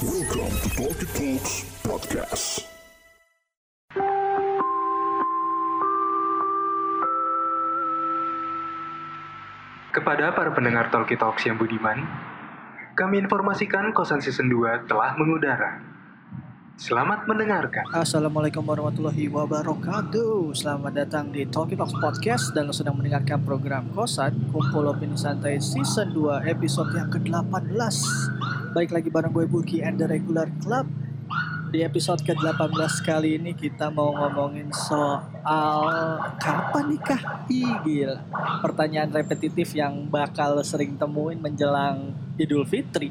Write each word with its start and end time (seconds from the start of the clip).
Welcome 0.00 0.56
to 0.64 0.68
Talkie 0.80 1.04
Talks 1.12 1.60
Podcast. 1.84 2.64
Kepada 9.92 10.32
para 10.32 10.56
pendengar 10.56 10.88
Talkie 10.88 11.20
Talks 11.20 11.44
yang 11.44 11.60
budiman, 11.60 12.00
kami 12.96 13.20
informasikan 13.20 13.92
kosan 13.92 14.24
season 14.24 14.48
2 14.48 14.88
telah 14.88 15.20
mengudara. 15.20 15.84
Selamat 16.80 17.28
mendengarkan. 17.28 17.84
Assalamualaikum 17.92 18.64
warahmatullahi 18.64 19.28
wabarakatuh 19.28 20.56
Selamat 20.56 20.96
datang 20.96 21.28
di 21.28 21.44
Talkie 21.44 21.76
Talks 21.76 21.92
Podcast 22.00 22.56
Dan 22.56 22.72
lo 22.72 22.72
sedang 22.72 22.96
mendengarkan 22.96 23.44
program 23.44 23.92
Kosan 23.92 24.48
Kumpul 24.48 24.88
Opini 24.88 25.12
Santai 25.12 25.60
Season 25.60 26.08
2 26.08 26.48
episode 26.48 26.88
yang 26.96 27.12
ke-18 27.12 28.59
Baik 28.70 28.94
lagi 28.94 29.10
bareng 29.10 29.34
gue 29.34 29.50
Burki 29.50 29.82
and 29.82 29.98
the 29.98 30.06
Regular 30.06 30.46
Club 30.62 30.86
Di 31.74 31.82
episode 31.82 32.22
ke-18 32.22 33.02
kali 33.02 33.34
ini 33.34 33.50
kita 33.50 33.90
mau 33.90 34.14
ngomongin 34.14 34.70
soal 34.70 35.90
Kapan 36.38 36.94
nikah? 36.94 37.50
Gila 37.50 38.22
Pertanyaan 38.62 39.10
repetitif 39.10 39.74
yang 39.74 40.06
bakal 40.06 40.62
sering 40.62 40.94
temuin 40.94 41.42
menjelang 41.42 42.14
Idul 42.38 42.62
Fitri 42.62 43.10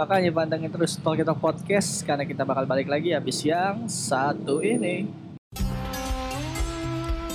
Makanya 0.00 0.32
pantengin 0.32 0.72
terus 0.72 0.96
Talk 0.96 1.20
Podcast 1.36 2.00
karena 2.08 2.24
kita 2.24 2.48
bakal 2.48 2.64
balik 2.64 2.88
lagi 2.88 3.14
habis 3.14 3.46
yang 3.46 3.86
satu 3.86 4.58
ini. 4.58 5.23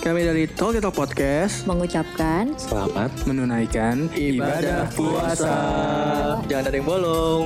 Kami 0.10 0.26
dari 0.26 0.50
Talk 0.50 0.74
Podcast 0.90 1.70
mengucapkan 1.70 2.58
Selamat 2.58 3.14
menunaikan 3.30 4.10
ibadah 4.18 4.90
puasa. 4.98 5.54
Jangan 6.50 6.66
ada 6.66 6.74
yang 6.74 6.90
bolong. 6.90 7.46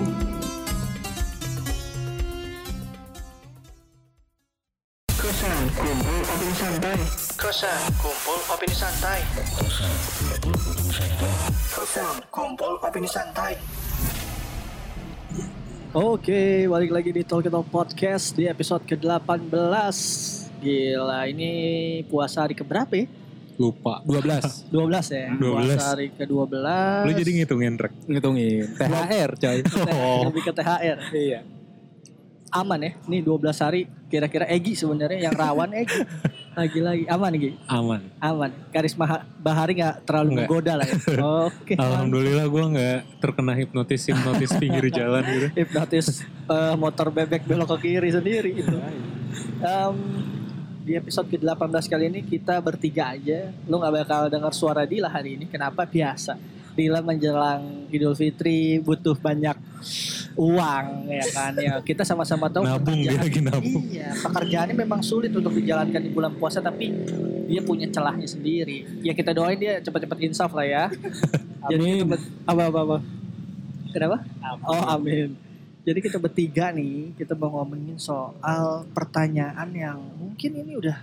Kosan 5.12 5.64
kumpul 5.76 6.20
opini 6.24 6.56
santai. 6.56 6.96
Kosan 7.36 7.82
kumpul 8.00 8.40
opini 8.48 8.76
santai. 8.80 9.20
Kosan 11.68 12.16
kumpul 12.32 12.74
opini 12.80 13.10
santai. 13.12 13.54
Oke, 15.92 16.64
balik 16.72 16.96
lagi 16.96 17.12
di 17.12 17.28
Talk 17.28 17.44
Talk 17.44 17.68
Podcast 17.68 18.40
di 18.40 18.48
episode 18.48 18.88
ke-18. 18.88 20.43
Gila, 20.64 21.28
ini 21.28 21.52
puasa 22.08 22.42
hari 22.42 22.56
keberapa 22.56 22.96
ya? 22.96 23.06
Lupa. 23.54 24.00
12. 24.02 24.72
12 24.72 24.72
ya? 25.14 25.28
12. 25.30 25.44
Puasa 25.70 25.84
hari 25.92 26.08
ke-12. 26.10 26.56
Lu 27.04 27.12
jadi 27.14 27.32
ngitungin 27.36 27.74
rek. 27.78 27.94
ngitungin 28.08 28.66
THR 28.80 29.32
coy. 29.36 29.60
Oh. 29.94 30.26
Lebih 30.26 30.42
ke 30.42 30.54
THR. 30.54 30.98
Iya. 31.12 31.40
Aman 32.50 32.80
ya. 32.80 32.92
Nih 33.06 33.20
12 33.20 33.44
hari 33.60 33.82
kira-kira 34.08 34.46
Egi 34.46 34.74
sebenarnya 34.74 35.20
yang 35.24 35.36
rawan 35.36 35.74
Egi. 35.76 36.02
Lagi-lagi 36.54 37.06
aman 37.08 37.32
Egi. 37.34 37.50
Aman. 37.68 38.02
Aman. 38.20 38.50
Karisma 38.70 39.06
Ha- 39.06 39.26
Bahari 39.36 39.74
nggak 39.76 39.96
terlalu 40.04 40.30
Nggak. 40.30 40.46
menggoda 40.46 40.74
lah 40.76 40.86
ya. 40.86 40.96
Oke. 41.44 41.74
Alhamdulillah 41.76 42.46
gue 42.48 42.64
nggak 42.72 42.98
terkena 43.20 43.54
hipnotis 43.54 44.02
hipnotis 44.06 44.54
pinggir 44.56 44.86
jalan 44.90 45.22
gitu. 45.26 45.48
hipnotis 45.56 46.22
eh, 46.48 46.76
motor 46.76 47.10
bebek 47.10 47.42
belok 47.44 47.74
ke 47.76 47.90
kiri 47.90 48.10
sendiri 48.10 48.50
gitu. 48.56 48.78
Em, 49.60 49.96
di 50.84 51.00
episode 51.00 51.32
ke-18 51.32 51.86
kali 51.88 52.04
ini 52.12 52.20
kita 52.28 52.60
bertiga 52.60 53.16
aja. 53.16 53.56
Lu 53.66 53.80
nggak 53.80 54.04
bakal 54.04 54.22
dengar 54.28 54.52
suara 54.52 54.84
Dila 54.84 55.08
hari 55.08 55.40
ini. 55.40 55.48
Kenapa? 55.48 55.88
Biasa. 55.88 56.36
Dila 56.74 57.00
menjelang 57.00 57.88
Idul 57.88 58.18
Fitri 58.18 58.82
butuh 58.82 59.16
banyak 59.16 59.56
uang 60.36 60.86
ya 61.08 61.26
kan 61.32 61.54
ya. 61.56 61.80
Kita 61.80 62.04
sama-sama 62.04 62.50
tahu 62.52 62.66
Nabung 62.68 63.00
dia 63.00 63.16
lagi 63.16 63.40
nabung. 63.40 63.86
Iya, 63.88 64.10
pekerjaannya 64.18 64.76
memang 64.76 65.00
sulit 65.06 65.32
untuk 65.32 65.54
dijalankan 65.54 66.02
di 66.02 66.10
bulan 66.10 66.34
puasa 66.36 66.60
tapi 66.60 66.90
dia 67.46 67.62
punya 67.62 67.88
celahnya 67.88 68.26
sendiri. 68.26 69.06
Ya 69.06 69.14
kita 69.14 69.32
doain 69.32 69.62
dia 69.62 69.80
cepat-cepat 69.80 70.18
insaf 70.26 70.52
lah 70.52 70.66
ya. 70.66 70.84
Jadi 71.72 72.04
kita 72.04 72.06
ber- 72.10 72.30
apa 72.50 72.62
apa 72.74 72.80
apa. 72.84 72.98
Kenapa? 73.94 74.18
Oh 74.66 74.84
amin. 74.98 75.38
Jadi 75.84 76.00
kita 76.00 76.16
bertiga 76.16 76.72
nih, 76.72 77.12
kita 77.20 77.36
mau 77.36 77.60
ngomongin 77.60 78.00
soal 78.00 78.88
pertanyaan 78.96 79.68
yang 79.76 80.00
mungkin 80.16 80.56
ini 80.64 80.80
udah 80.80 80.96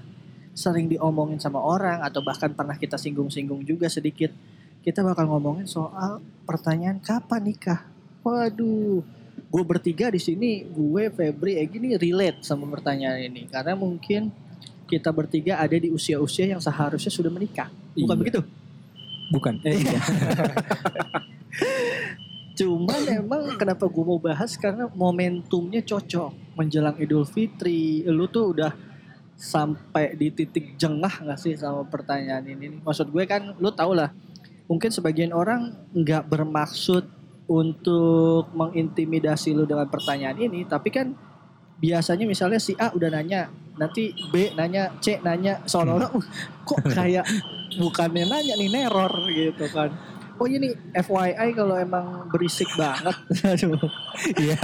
sering 0.57 0.89
diomongin 0.89 1.37
sama 1.37 1.61
orang 1.61 2.01
atau 2.01 2.25
bahkan 2.25 2.49
pernah 2.57 2.81
kita 2.81 2.97
singgung-singgung 2.97 3.61
juga 3.69 3.93
sedikit. 3.93 4.33
Kita 4.81 5.05
bakal 5.05 5.29
ngomongin 5.29 5.69
soal 5.69 6.25
pertanyaan 6.49 6.97
kapan 6.97 7.53
nikah. 7.53 7.85
Waduh, 8.25 9.05
gue 9.53 9.63
bertiga 9.69 10.09
di 10.09 10.17
sini, 10.17 10.65
gue 10.65 11.12
Febri, 11.12 11.61
Egi 11.61 11.77
nih 11.77 12.01
relate 12.01 12.41
sama 12.41 12.65
pertanyaan 12.73 13.21
ini 13.21 13.53
karena 13.53 13.77
mungkin 13.77 14.33
kita 14.89 15.12
bertiga 15.12 15.61
ada 15.61 15.77
di 15.77 15.93
usia-usia 15.93 16.49
yang 16.49 16.59
seharusnya 16.65 17.12
sudah 17.12 17.29
menikah. 17.29 17.69
Bukan 17.93 18.17
Iya. 18.17 18.21
begitu? 18.25 18.41
Bukan. 19.29 19.55
Eh, 19.69 19.77
iya. 19.77 20.01
Cuman 22.60 23.03
emang 23.09 23.56
kenapa 23.56 23.88
gue 23.88 24.04
mau 24.04 24.21
bahas 24.21 24.53
karena 24.60 24.84
momentumnya 24.93 25.81
cocok 25.81 26.60
menjelang 26.60 27.00
Idul 27.00 27.25
Fitri. 27.25 28.04
Lu 28.04 28.28
tuh 28.28 28.53
udah 28.53 28.69
sampai 29.41 30.12
di 30.21 30.28
titik 30.28 30.76
jengah 30.76 31.25
gak 31.25 31.41
sih 31.41 31.56
sama 31.56 31.88
pertanyaan 31.88 32.44
ini? 32.44 32.84
Maksud 32.84 33.09
gue 33.09 33.25
kan 33.25 33.56
lu 33.56 33.72
tau 33.72 33.97
lah 33.97 34.12
mungkin 34.70 34.94
sebagian 34.94 35.34
orang 35.34 35.75
nggak 35.91 36.31
bermaksud 36.31 37.03
untuk 37.50 38.47
mengintimidasi 38.54 39.50
lu 39.50 39.66
dengan 39.66 39.91
pertanyaan 39.91 40.38
ini, 40.38 40.62
tapi 40.62 40.94
kan 40.94 41.10
biasanya 41.82 42.22
misalnya 42.22 42.62
si 42.62 42.78
A 42.78 42.94
udah 42.94 43.10
nanya, 43.10 43.50
nanti 43.75 44.15
B 44.31 44.54
nanya, 44.54 44.94
C 45.03 45.19
nanya, 45.19 45.59
seolah-olah 45.66 46.15
"Uh, 46.15 46.22
kok 46.62 46.87
kayak 46.87 47.26
bukannya 47.82 48.31
nanya 48.31 48.54
nih 48.54 48.70
neror 48.70 49.10
gitu 49.26 49.66
kan. 49.75 49.91
Oh 50.41 50.49
ini 50.49 50.73
FYI 50.97 51.53
kalau 51.53 51.77
emang 51.77 52.25
berisik 52.33 52.73
banget, 52.73 53.12
aduh, 53.53 53.77
Iya. 54.41 54.56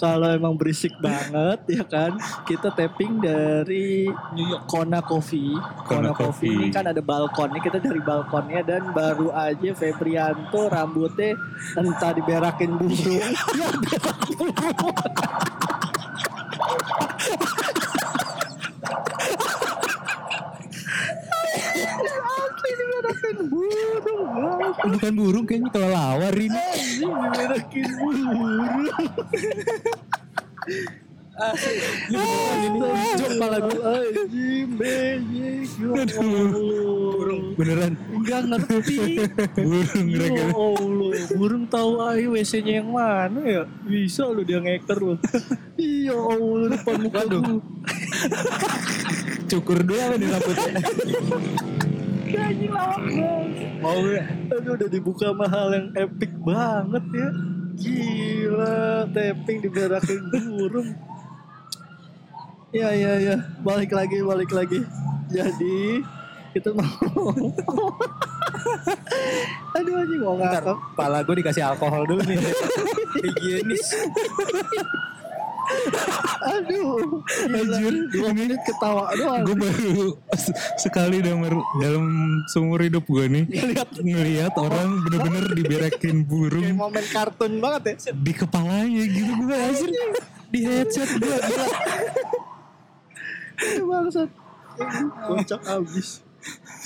kalau 0.00 0.24
emang 0.32 0.56
berisik 0.56 0.96
banget 1.04 1.68
ya 1.68 1.84
kan, 1.84 2.16
kita 2.48 2.72
tapping 2.72 3.20
dari 3.20 4.08
New 4.08 4.48
York 4.48 4.64
Kona 4.64 5.04
Coffee. 5.04 5.52
Kona, 5.84 5.84
Kona 5.84 6.10
Coffee. 6.16 6.48
Coffee. 6.48 6.64
ini 6.64 6.72
kan 6.72 6.88
ada 6.88 7.04
balkonnya, 7.04 7.60
kita 7.60 7.76
dari 7.76 8.00
balkonnya 8.00 8.64
dan 8.64 8.88
baru 8.96 9.28
aja 9.28 9.76
Febrianto 9.76 10.64
rambutnya 10.64 11.36
entah 11.76 12.16
diberakin 12.16 12.72
burung. 12.80 13.20
Ya, 13.52 13.68
berak 13.84 14.18
burung. 14.32 14.56
Asli 21.84 22.70
diberakin 22.74 23.36
burung. 23.48 24.72
Bukan 24.74 25.12
burung 25.14 25.44
kayaknya 25.46 25.70
kelelawar 25.70 26.34
ini. 26.34 26.62
Diberakin 26.98 27.86
burung. 27.98 28.88
Jok 33.14 33.28
kepala 33.30 33.56
gue 33.62 33.78
Anjing 33.78 34.68
bejek 34.74 35.70
Ya 35.78 36.18
Allah 36.18 37.30
Beneran 37.54 37.92
Enggak 38.10 38.42
ngerti 38.50 39.22
burung 39.54 40.06
Ya 40.10 40.18
rek. 40.26 40.50
Allah 40.50 41.14
Burung 41.38 41.64
tahu 41.70 42.02
aja 42.02 42.26
WC-nya 42.26 42.82
yang 42.82 42.90
mana 42.90 43.38
ya 43.46 43.62
Bisa 43.86 44.26
lu 44.26 44.42
dia 44.42 44.58
ngeker 44.58 44.98
lu 44.98 45.14
Iya 45.78 46.18
Allah 46.18 46.74
depan 46.74 46.96
muka 47.06 47.22
gue 47.22 47.38
Cukur 49.48 49.80
dulu 49.80 49.96
apa 49.96 50.16
di 50.20 50.26
rambutnya? 50.28 50.72
Mau 53.80 54.00
ya? 54.12 54.24
Aduh 54.52 54.72
udah 54.76 54.88
dibuka 54.92 55.32
mahal 55.32 55.72
yang 55.72 55.88
epic 55.96 56.32
banget 56.44 57.04
ya 57.16 57.28
Gila 57.78 59.08
Tapping 59.08 59.58
diberakin 59.64 60.22
burung 60.28 60.92
Ya 62.74 62.92
ya 62.92 63.12
ya 63.16 63.36
Balik 63.64 63.96
lagi 63.96 64.20
balik 64.20 64.50
lagi 64.52 64.84
Jadi 65.32 66.04
Kita 66.52 66.74
mau 66.76 67.32
Aduh 69.78 69.94
anjing 69.96 70.20
mau 70.20 70.36
ngakak 70.36 70.76
Pala 70.98 71.24
gue 71.24 71.34
dikasih 71.40 71.62
alkohol 71.62 72.04
dulu 72.04 72.22
nih. 72.26 72.36
Higienis. 73.22 73.86
Aduh. 76.48 77.20
Anjir 77.48 77.94
Dua 78.08 78.30
menit 78.32 78.60
ketawa 78.64 79.12
doang. 79.12 79.42
Gue 79.44 79.56
baru 79.58 80.16
sekali 80.80 81.20
dalam 81.20 81.44
dalam 81.78 82.04
seumur 82.48 82.80
hidup 82.80 83.04
gue 83.04 83.24
nih 83.28 83.44
Ngeliat. 83.48 83.88
ngelihat 84.00 84.54
orang 84.56 85.04
bener-bener 85.04 85.44
diberakin 85.52 86.16
Kayak 86.24 86.28
burung 86.28 86.68
momen 86.76 87.04
kartun 87.12 87.52
banget 87.60 87.82
ya. 88.00 88.12
di 88.16 88.32
kepalanya 88.32 89.02
gitu 89.04 89.32
gue 89.44 89.56
anjir. 89.56 89.90
Di 90.48 90.60
headset 90.64 91.10
gue 91.20 91.36
gila. 91.36 91.66
Aduh, 93.58 93.84
Bangsat. 93.90 94.30
Kocak 95.26 95.60
abis 95.66 96.22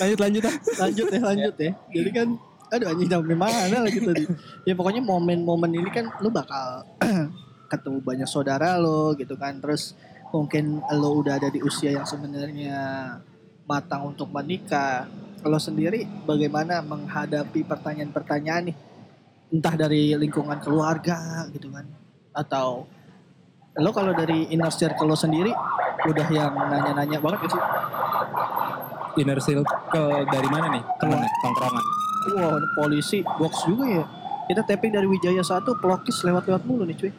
lanjut 0.00 0.19
lanjut 0.19 0.43
ah. 0.49 0.55
Lanjut 0.88 1.06
ya 1.12 1.20
lanjut 1.20 1.55
ya. 1.61 1.73
Jadi 1.93 2.11
kan 2.11 2.28
aduh 2.73 2.88
anjing 2.88 3.08
sampai 3.12 3.37
mana 3.37 3.76
lagi 3.85 4.00
tadi. 4.00 4.25
Ya 4.64 4.73
pokoknya 4.73 5.05
momen-momen 5.05 5.70
ini 5.76 5.90
kan 5.93 6.08
lu 6.25 6.32
bakal 6.32 6.88
ketemu 7.72 8.04
banyak 8.04 8.28
saudara 8.28 8.76
lo 8.76 9.16
gitu 9.16 9.32
kan 9.40 9.56
terus 9.64 9.96
mungkin 10.28 10.84
lo 10.92 11.24
udah 11.24 11.40
ada 11.40 11.48
di 11.48 11.64
usia 11.64 11.96
yang 11.96 12.04
sebenarnya 12.04 12.76
matang 13.64 14.12
untuk 14.12 14.28
menikah 14.28 15.08
lo 15.40 15.56
sendiri 15.56 16.04
bagaimana 16.28 16.84
menghadapi 16.84 17.64
pertanyaan-pertanyaan 17.64 18.69
nih 18.69 18.76
entah 19.56 19.74
dari 19.76 20.12
lingkungan 20.12 20.60
keluarga 20.60 21.48
gitu 21.48 21.72
kan 21.72 21.88
atau 22.36 22.84
lo 23.80 23.90
kalau 23.96 24.12
dari 24.12 24.52
inner 24.52 24.68
circle 24.68 25.08
lo 25.08 25.16
sendiri 25.16 25.52
udah 26.04 26.28
yang 26.28 26.52
nanya-nanya 26.52 27.18
banget 27.25 27.48
gitu 27.48 27.56
Inner 29.20 29.36
circle 29.44 30.25
dari 30.25 30.48
mana 30.48 30.72
nih? 30.72 30.82
Ke 30.96 31.04
mana? 31.04 31.28
Tongkrongan. 31.44 31.84
Wah, 32.32 32.56
ini 32.56 32.68
polisi 32.72 33.18
box 33.20 33.68
juga 33.68 33.84
ya. 33.84 34.04
Kita 34.50 34.62
tapping 34.66 34.92
dari 34.92 35.06
Wijaya 35.06 35.42
1 35.44 35.62
pelokis 35.78 36.22
lewat-lewat 36.26 36.62
mulu 36.66 36.82
nih 36.82 36.96
cuy. 36.98 37.12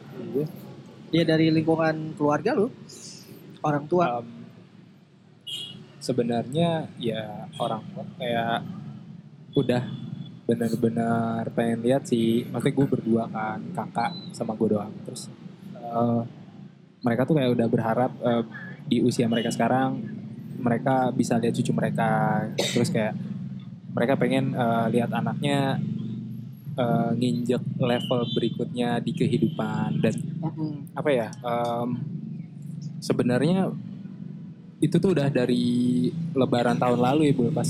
Ya 1.14 1.24
dari 1.24 1.48
lingkungan 1.48 2.12
keluarga 2.18 2.52
lu. 2.52 2.68
Orang 3.64 3.88
tua. 3.88 4.20
Um, 4.20 4.44
sebenarnya 6.04 6.84
ya 7.00 7.48
orang 7.56 7.80
tua 7.88 8.04
kayak 8.20 8.60
udah 9.56 9.82
benar-benar 10.44 11.48
pengen 11.56 11.80
lihat 11.80 12.04
sih 12.04 12.44
maksudnya 12.52 12.76
gue 12.76 12.86
berdua 12.92 13.24
kan 13.32 13.64
kakak 13.72 14.12
sama 14.36 14.52
gue 14.52 14.76
doang 14.76 14.92
terus 15.08 15.32
eh, 15.72 16.20
mereka 17.00 17.24
tuh 17.24 17.40
kayak 17.40 17.56
udah 17.56 17.66
berharap 17.72 18.12
eh, 18.20 18.44
di 18.84 19.00
usia 19.00 19.24
mereka 19.24 19.48
sekarang 19.48 20.04
mereka 20.60 21.08
bisa 21.16 21.40
lihat 21.40 21.56
cucu 21.56 21.72
mereka 21.72 22.44
terus 22.76 22.92
kayak 22.92 23.16
mereka 23.96 24.20
pengen 24.20 24.52
eh, 24.52 24.86
lihat 24.92 25.08
anaknya 25.08 25.80
eh, 26.74 27.10
nginjek 27.14 27.62
level 27.78 28.20
berikutnya 28.34 28.98
di 29.00 29.12
kehidupan. 29.14 30.02
Dan 30.02 30.14
Mm-mm. 30.42 30.72
apa 30.94 31.10
ya 31.10 31.28
em, 31.42 31.88
sebenarnya 33.00 33.70
itu 34.82 34.96
tuh 35.00 35.16
udah 35.16 35.32
dari 35.32 36.10
lebaran 36.36 36.76
tahun 36.76 37.00
lalu 37.00 37.30
ya 37.30 37.34
Bu. 37.36 37.48
Pas 37.54 37.68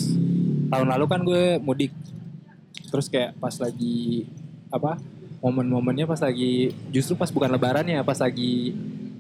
tahun 0.73 0.89
lalu 0.91 1.05
kan 1.07 1.21
gue 1.23 1.63
mudik. 1.63 1.93
Terus 2.91 3.07
kayak 3.11 3.35
pas 3.39 3.55
lagi 3.59 4.27
apa 4.71 4.99
momen-momennya 5.45 6.09
pas 6.09 6.19
lagi 6.25 6.73
justru 6.89 7.15
pas 7.15 7.31
bukan 7.31 7.53
lebarannya 7.53 8.01
pas 8.01 8.19
lagi 8.19 8.73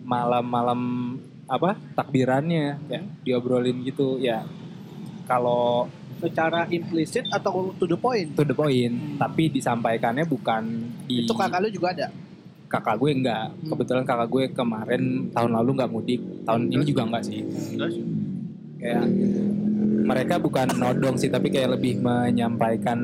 malam-malam 0.03 1.15
apa 1.45 1.77
takbirannya 1.95 2.81
kayak 2.89 3.05
diobrolin 3.23 3.83
gitu. 3.85 4.19
Ya 4.19 4.47
kalau 5.29 5.91
Secara 6.21 6.67
implisit 6.69 7.25
atau 7.31 7.73
to 7.79 7.85
the 7.87 7.99
point? 7.99 8.33
to 8.35 8.45
the 8.45 8.55
point. 8.55 9.17
Tapi 9.17 9.51
disampaikannya 9.51 10.25
bukan 10.25 10.63
di 11.07 11.25
Itu 11.25 11.33
kakak 11.33 11.61
lu 11.65 11.69
juga 11.71 11.91
ada. 11.95 12.09
kakak 12.65 12.99
gue 12.99 13.11
enggak. 13.15 13.47
Kebetulan 13.71 14.03
kakak 14.03 14.29
gue 14.35 14.45
kemarin 14.51 15.03
tahun 15.31 15.51
lalu 15.55 15.71
nggak 15.79 15.91
mudik. 15.95 16.21
Tahun 16.43 16.63
ini 16.67 16.83
juga 16.83 17.07
enggak 17.07 17.23
sih. 17.23 17.41
Kayak 18.83 19.07
mereka 20.05 20.37
bukan 20.37 20.69
nodong 20.77 21.17
sih 21.17 21.33
tapi 21.33 21.49
kayak 21.49 21.79
lebih 21.79 22.03
menyampaikan 22.03 22.99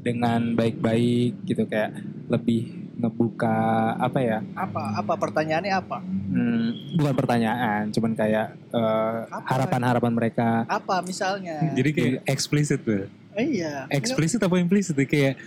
dengan 0.00 0.54
baik-baik 0.54 1.42
gitu. 1.44 1.66
Kayak 1.66 2.00
lebih 2.30 2.79
ngebuka 3.00 3.56
apa 3.96 4.18
ya 4.18 4.38
Apa? 4.52 5.00
Apa 5.00 5.12
pertanyaannya 5.16 5.72
apa? 5.72 5.98
hmm, 6.04 6.94
bukan 6.94 7.14
pertanyaan 7.14 7.88
cuman 7.88 8.12
kayak 8.12 8.46
eh, 8.68 9.18
harapan-harapan 9.46 10.12
mereka 10.12 10.48
Apa 10.64 11.00
misalnya? 11.00 11.72
Jadi 11.72 11.90
kayak 11.90 12.12
eksplisit 12.24 12.80
tuh. 12.80 13.08
Eh, 13.32 13.46
iya. 13.56 13.88
Eksplisit 13.88 14.38
apa 14.38 14.56
implisit? 14.56 14.94
Kayak 15.00 15.40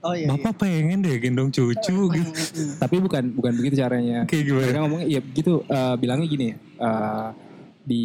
Oh 0.00 0.14
iya. 0.14 0.28
bapak 0.28 0.60
pengen 0.60 1.02
deh 1.02 1.18
gendong 1.18 1.50
cucu 1.50 1.98
gitu. 2.14 2.30
tapi 2.78 2.96
bukan 2.96 3.26
bukan 3.32 3.52
begitu 3.52 3.74
caranya 3.76 4.22
Kayak 4.24 4.42
gimana? 4.44 4.62
mereka 4.62 4.78
ngomongnya 4.80 5.06
ya 5.08 5.20
begitu 5.20 5.52
eh, 5.62 5.94
bilangnya 5.96 6.26
gini 6.26 6.48
eh, 6.54 7.28
di 7.82 8.04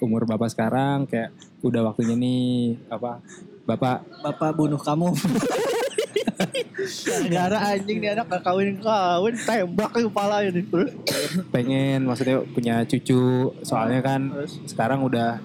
umur 0.00 0.24
bapak 0.24 0.48
sekarang 0.48 1.04
kayak 1.04 1.32
udah 1.60 1.80
waktunya 1.86 2.12
nih 2.14 2.76
apa 2.88 3.20
bapak 3.62 3.96
Bapak 4.20 4.50
bunuh 4.52 4.76
kamu. 4.76 5.12
Gara 7.28 7.58
anjing 7.70 7.98
nih 7.98 8.10
anak 8.12 8.26
gak 8.28 8.42
kawin 8.42 8.78
kawin 8.78 9.34
tembak 9.38 9.90
ke 9.90 10.00
kepala 10.04 10.42
ini. 10.42 10.62
Terus 10.62 10.90
pengen 11.48 12.04
maksudnya 12.04 12.40
punya 12.46 12.82
cucu 12.82 13.22
soalnya 13.60 14.00
kan 14.00 14.30
Terus? 14.30 14.52
sekarang 14.66 15.00
udah 15.00 15.38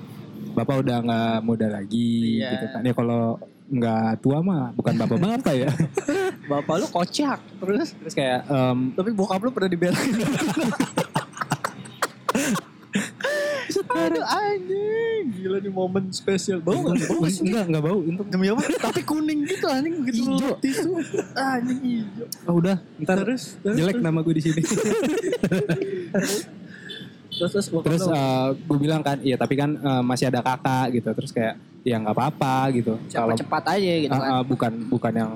bapak 0.51 0.81
udah 0.81 0.97
nggak 1.01 1.37
muda 1.41 1.67
lagi 1.69 2.39
Iya. 2.39 2.51
gitu 2.55 2.65
kan 2.69 2.81
ya 2.81 2.93
kalau 2.93 3.23
nggak 3.65 4.21
tua 4.21 4.39
mah 4.39 4.69
bukan 4.71 4.93
bapak 4.95 5.17
bapak 5.17 5.53
ya 5.57 5.69
bapak 6.51 6.75
lu 6.77 6.87
kocak. 6.87 7.39
Terus 7.59 7.91
terus 7.93 8.13
kayak 8.13 8.45
em, 8.45 8.93
tapi 8.93 9.09
bokap 9.11 9.41
lu 9.41 9.49
pernah 9.49 9.67
dibelain. 9.67 10.15
Aduh 13.95 14.25
anjing, 14.27 15.23
gila 15.39 15.57
nih 15.57 15.71
momen 15.71 16.03
spesial. 16.11 16.59
Bau 16.59 16.75
gak? 16.83 16.99
Bau 17.07 17.23
gak 17.23 17.31
sih? 17.31 17.47
enggak 17.47 17.63
enggak 17.71 17.83
bau 17.83 17.97
untuk 18.03 18.27
Demi 18.27 18.51
apa? 18.51 18.61
Tapi 18.77 19.01
kuning 19.01 19.39
gitu 19.47 19.65
anjing 19.65 19.93
begitu 20.03 20.27
lu 20.27 20.35
Ijo. 20.35 20.51
tisu. 20.59 20.91
Anjing 21.33 21.79
hijau. 21.79 22.25
oh, 22.45 22.53
udah 22.59 22.75
ntar 23.01 23.23
Terus, 23.23 23.55
terus, 23.63 23.75
jelek 23.79 23.95
terus. 23.97 24.05
nama 24.05 24.19
gue 24.19 24.33
di 24.35 24.43
sini 24.43 24.61
Terus 27.35 27.51
terus 27.51 27.67
terus 27.67 28.01
lu 28.07 28.15
gue 28.55 28.77
bilang 28.79 29.03
kan 29.03 29.19
iya 29.19 29.35
tapi 29.35 29.59
kan 29.59 29.75
eh, 29.75 30.03
masih 30.03 30.31
ada 30.31 30.39
kakak 30.39 30.95
gitu 30.95 31.09
terus 31.11 31.31
kayak 31.35 31.59
ya 31.83 31.99
nggak 31.99 32.15
apa-apa 32.15 32.71
gitu 32.71 32.95
kalau 33.11 33.35
cepat-cepat 33.35 33.63
aja 33.75 33.93
gitu 34.07 34.15
kan. 34.15 34.23
ah, 34.23 34.43
bukan 34.47 34.71
bukan 34.87 35.13
yang 35.13 35.31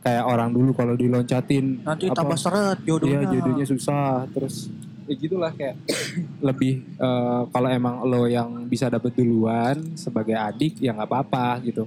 kayak 0.00 0.24
orang 0.24 0.50
dulu 0.52 0.72
kalau 0.72 0.96
diloncatin 0.96 1.80
Nanti 1.80 2.08
apa, 2.08 2.16
tambah 2.16 2.36
seret 2.36 2.78
jodohnya. 2.84 3.24
Iya 3.24 3.40
jodohnya 3.40 3.66
susah 3.68 4.24
terus 4.32 4.68
ya 5.04 5.14
gitulah 5.16 5.52
kayak 5.52 5.76
lebih 6.48 6.72
eh, 6.96 7.42
kalau 7.52 7.68
emang 7.68 7.94
lo 8.08 8.24
yang 8.28 8.64
bisa 8.68 8.88
dapet 8.88 9.12
duluan 9.16 9.76
sebagai 9.96 10.36
adik 10.36 10.80
ya 10.80 10.96
nggak 10.96 11.08
apa-apa 11.08 11.60
gitu 11.64 11.84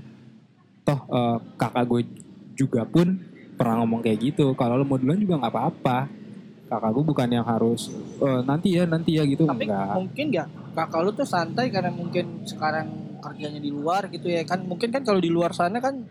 toh 0.86 1.00
eh, 1.10 1.38
kakak 1.58 1.86
gue 1.90 2.02
juga 2.58 2.82
pun 2.86 3.18
pernah 3.58 3.82
ngomong 3.82 4.02
kayak 4.06 4.20
gitu 4.34 4.54
kalau 4.54 4.78
lo 4.78 4.86
mau 4.86 5.02
duluan 5.02 5.18
juga 5.18 5.42
nggak 5.42 5.54
apa-apa 5.54 5.98
kakak 6.68 6.92
gue 6.94 7.04
bukan 7.06 7.30
yang 7.32 7.46
harus 7.48 7.90
"Eh, 8.22 8.42
nanti 8.46 8.76
ya 8.78 8.84
nanti 8.86 9.18
ya 9.18 9.24
gitu 9.26 9.46
Tapi 9.48 9.66
enggak 9.66 9.94
mungkin 9.98 10.26
gak 10.34 10.48
kakak 10.78 11.02
lu 11.02 11.12
tuh 11.14 11.26
santai 11.26 11.74
karena 11.74 11.90
mungkin 11.90 12.46
sekarang 12.46 12.86
kerjanya 13.18 13.58
di 13.58 13.74
luar 13.74 14.14
gitu 14.14 14.30
ya 14.30 14.46
kan 14.46 14.62
mungkin 14.62 14.94
kan 14.94 15.02
kalau 15.02 15.18
di 15.18 15.32
luar 15.34 15.52
sana 15.58 15.82
kan 15.82 16.06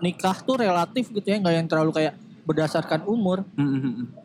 nikah 0.00 0.40
tuh 0.40 0.56
relatif 0.64 1.12
gitu 1.12 1.26
ya 1.28 1.36
nggak 1.36 1.54
yang 1.54 1.68
terlalu 1.68 1.92
kayak 1.92 2.16
berdasarkan 2.48 3.04
umur. 3.04 3.44
Mm. 3.54 4.19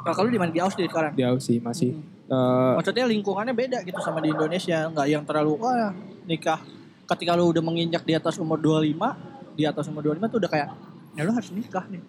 Kakak 0.00 0.22
lu 0.24 0.30
di 0.30 0.40
mana? 0.40 0.50
Di 0.50 0.60
Aussie 0.60 0.88
sekarang? 0.88 1.12
dia 1.12 1.28
sih 1.38 1.60
masih. 1.60 1.92
Eh, 2.26 2.72
Maksudnya 2.78 3.04
lingkungannya 3.04 3.52
beda 3.52 3.78
gitu 3.82 4.00
sama 4.00 4.18
di 4.18 4.30
Indonesia. 4.30 4.88
Nggak 4.88 5.06
yang 5.06 5.22
terlalu 5.26 5.58
wah 5.58 5.92
nikah. 6.24 6.60
Ketika 7.04 7.34
lu 7.34 7.50
udah 7.50 7.60
menginjak 7.60 8.06
di 8.06 8.14
atas 8.14 8.38
umur 8.38 8.56
25 8.56 9.18
di 9.52 9.66
atas 9.66 9.84
umur 9.90 10.00
25 10.06 10.30
tuh 10.30 10.38
udah 10.40 10.50
kayak 10.50 10.68
ya 11.12 11.22
lu 11.26 11.32
harus 11.34 11.50
nikah 11.50 11.84
nih. 11.90 12.00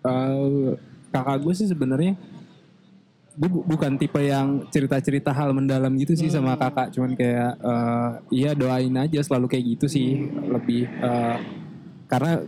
Eh, 0.00 0.68
kakak 1.08 1.38
gue 1.40 1.54
sih 1.54 1.68
sebenarnya 1.68 2.14
gue 3.30 3.48
bu- 3.48 3.64
bukan 3.64 3.94
tipe 3.96 4.20
yang 4.20 4.66
cerita-cerita 4.68 5.30
hal 5.30 5.54
mendalam 5.54 5.94
gitu 5.96 6.12
sih 6.12 6.28
sama 6.28 6.58
kakak. 6.58 6.92
Cuman 6.92 7.14
kayak 7.14 7.52
eh, 7.56 8.10
iya 8.34 8.50
doain 8.52 8.92
aja 8.92 9.22
selalu 9.22 9.46
kayak 9.48 9.64
gitu 9.78 9.86
sih. 9.86 10.20
Lebih 10.26 10.84
eh, 10.90 11.36
karena 12.10 12.42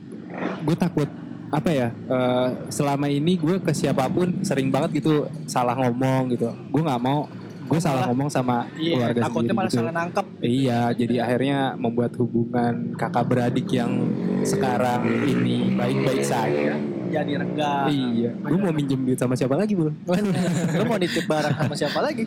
gue 0.60 0.76
takut 0.76 1.08
apa 1.52 1.68
ya 1.68 1.88
eh, 1.92 2.48
selama 2.66 3.06
ini 3.06 3.36
gue 3.36 3.60
ke 3.60 3.70
siapa 3.70 4.08
pun 4.08 4.40
sering 4.40 4.66
banget 4.66 4.98
gitu 4.98 5.14
salah 5.44 5.76
ngomong 5.76 6.32
gitu 6.32 6.48
gue 6.48 6.82
nggak 6.82 6.96
mau 6.98 7.28
gue 7.62 7.76
salah 7.78 8.04
ngomong 8.04 8.28
sama 8.28 8.68
Iya, 8.74 8.96
keluarga 8.98 9.20
takutnya 9.22 9.54
malah 9.54 9.70
gitu. 9.70 9.78
salah 9.78 9.92
nangkep. 9.94 10.26
Iya, 10.42 10.80
jadi 10.92 11.14
akhirnya 11.20 11.58
membuat 11.74 12.12
hubungan 12.18 12.92
kakak 12.92 13.24
beradik 13.24 13.64
yang 13.70 14.12
sekarang 14.42 15.00
ini 15.24 15.72
baik-baik 15.72 16.20
saja. 16.20 16.76
Jadi 17.08 17.32
renggang. 17.32 17.88
Iya, 17.88 18.30
gue 18.34 18.58
mau 18.58 18.72
minjem 18.72 19.00
duit 19.00 19.16
sama 19.16 19.32
siapa 19.32 19.56
lagi 19.56 19.72
bu? 19.72 19.88
lu 20.76 20.84
mau 20.84 20.98
nitip 20.98 21.24
barang 21.24 21.54
sama 21.54 21.72
siapa 21.72 21.98
lagi? 22.02 22.24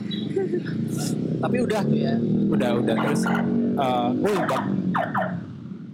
Tapi 1.38 1.58
udah 1.60 1.82
tuh 1.84 2.00
ya. 2.00 2.16
Udah, 2.48 2.70
udah 2.76 2.96
terus. 2.96 3.22
eh 3.76 4.10
oh, 4.16 4.40
bap- 4.42 4.72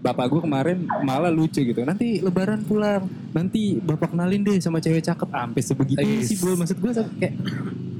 bapak 0.01 0.25
gue 0.27 0.41
kemarin 0.41 0.77
malah 1.01 1.29
lucu 1.29 1.59
gitu. 1.61 1.81
Nanti 1.81 2.19
Lebaran 2.19 2.61
pulang, 2.61 3.03
nanti 3.31 3.79
bapak 3.79 4.11
kenalin 4.11 4.43
deh 4.43 4.57
sama 4.59 4.83
cewek 4.83 5.03
cakep. 5.03 5.27
Sampai 5.27 5.61
sebegitu 5.63 6.03
Ais. 6.03 6.27
sih 6.27 6.38
bu. 6.39 6.55
Maksud 6.55 6.77
gue 6.77 6.91
kayak, 7.19 7.35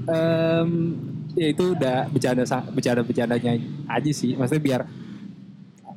em, 0.08 0.70
ya 1.36 1.48
itu 1.52 1.64
udah 1.72 1.98
bercanda 2.12 2.44
bercanda 2.72 3.02
bercandanya 3.04 3.52
aja 3.88 4.12
sih. 4.12 4.36
Maksudnya 4.36 4.64
biar 4.64 4.82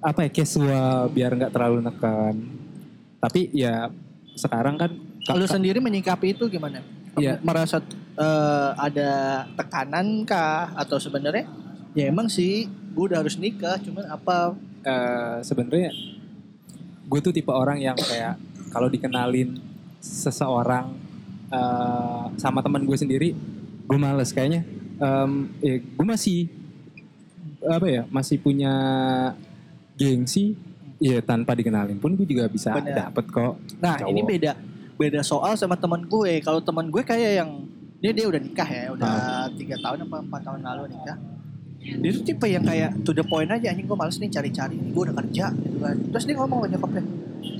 apa 0.05 0.21
ya 0.26 0.31
casual, 0.31 1.11
biar 1.11 1.31
nggak 1.35 1.53
terlalu 1.53 1.79
nekan. 1.83 2.35
Tapi 3.19 3.50
ya 3.55 3.91
sekarang 4.35 4.76
kan 4.79 4.91
Lu 5.33 5.49
sendiri 5.49 5.81
menyikapi 5.81 6.37
itu 6.37 6.45
gimana? 6.53 6.85
Iya. 7.17 7.41
Merasa 7.41 7.81
eh, 8.19 8.71
ada 8.76 9.45
tekanan 9.57 10.29
kah 10.29 10.76
atau 10.76 11.00
sebenarnya 11.00 11.49
ya 11.95 12.11
emang 12.11 12.26
sih 12.26 12.67
gue 12.67 13.05
udah 13.11 13.23
harus 13.23 13.38
nikah 13.38 13.79
cuman 13.81 14.05
apa 14.11 14.59
eh, 14.83 15.38
sebenarnya 15.47 15.91
gue 17.05 17.21
tuh 17.23 17.33
tipe 17.33 17.53
orang 17.55 17.79
yang 17.81 17.95
kayak 17.95 18.37
kalau 18.75 18.88
dikenalin 18.88 19.54
seseorang 20.00 20.90
eh, 21.49 22.23
sama 22.37 22.59
teman 22.61 22.83
gue 22.83 22.97
sendiri 22.97 23.31
gue 23.85 23.99
males 23.99 24.28
kayaknya 24.28 24.66
em, 24.97 25.31
ya 25.61 25.75
gue 25.78 26.07
masih 26.07 26.50
apa 27.64 27.87
ya 27.87 28.02
masih 28.11 28.37
punya 28.37 28.73
gengsi 29.95 30.59
ya 30.99 31.21
tanpa 31.21 31.52
dikenalin 31.52 31.97
pun 31.97 32.12
gue 32.12 32.25
juga 32.25 32.45
bisa 32.47 32.75
Bener. 32.75 32.97
dapet 32.99 33.25
kok 33.26 33.54
Nah 33.78 33.97
cowok. 33.97 34.11
ini 34.11 34.21
beda 34.23 34.52
beda 34.95 35.21
soal 35.23 35.59
sama 35.59 35.75
teman 35.75 36.07
gue. 36.07 36.38
Kalau 36.38 36.62
teman 36.62 36.87
gue 36.87 37.02
kayak 37.02 37.43
yang 37.43 37.50
dia 37.99 38.14
dia 38.14 38.31
udah 38.31 38.38
nikah 38.38 38.69
ya, 38.69 38.85
udah 38.93 39.02
Ah. 39.02 39.47
tiga 39.50 39.75
tahun 39.76 40.07
apa 40.07 40.23
empat 40.23 40.40
tahun 40.45 40.61
lalu 40.62 40.95
nikah. 40.95 41.16
Dia 41.83 42.11
tuh 42.12 42.23
tipe 42.23 42.47
yang 42.47 42.62
kayak 42.62 43.02
to 43.02 43.11
the 43.11 43.21
point 43.21 43.50
aja 43.50 43.69
anjing 43.69 43.85
gue 43.85 43.97
males 43.97 44.14
nih 44.16 44.31
cari-cari, 44.31 44.78
gue 44.78 45.02
udah 45.02 45.16
kerja 45.19 45.50
gitu 45.50 45.78
kan. 45.78 45.97
Terus 45.99 46.25
dia 46.25 46.37
ngomong 46.37 46.59
ke 46.62 46.69
nyokapnya, 46.71 47.02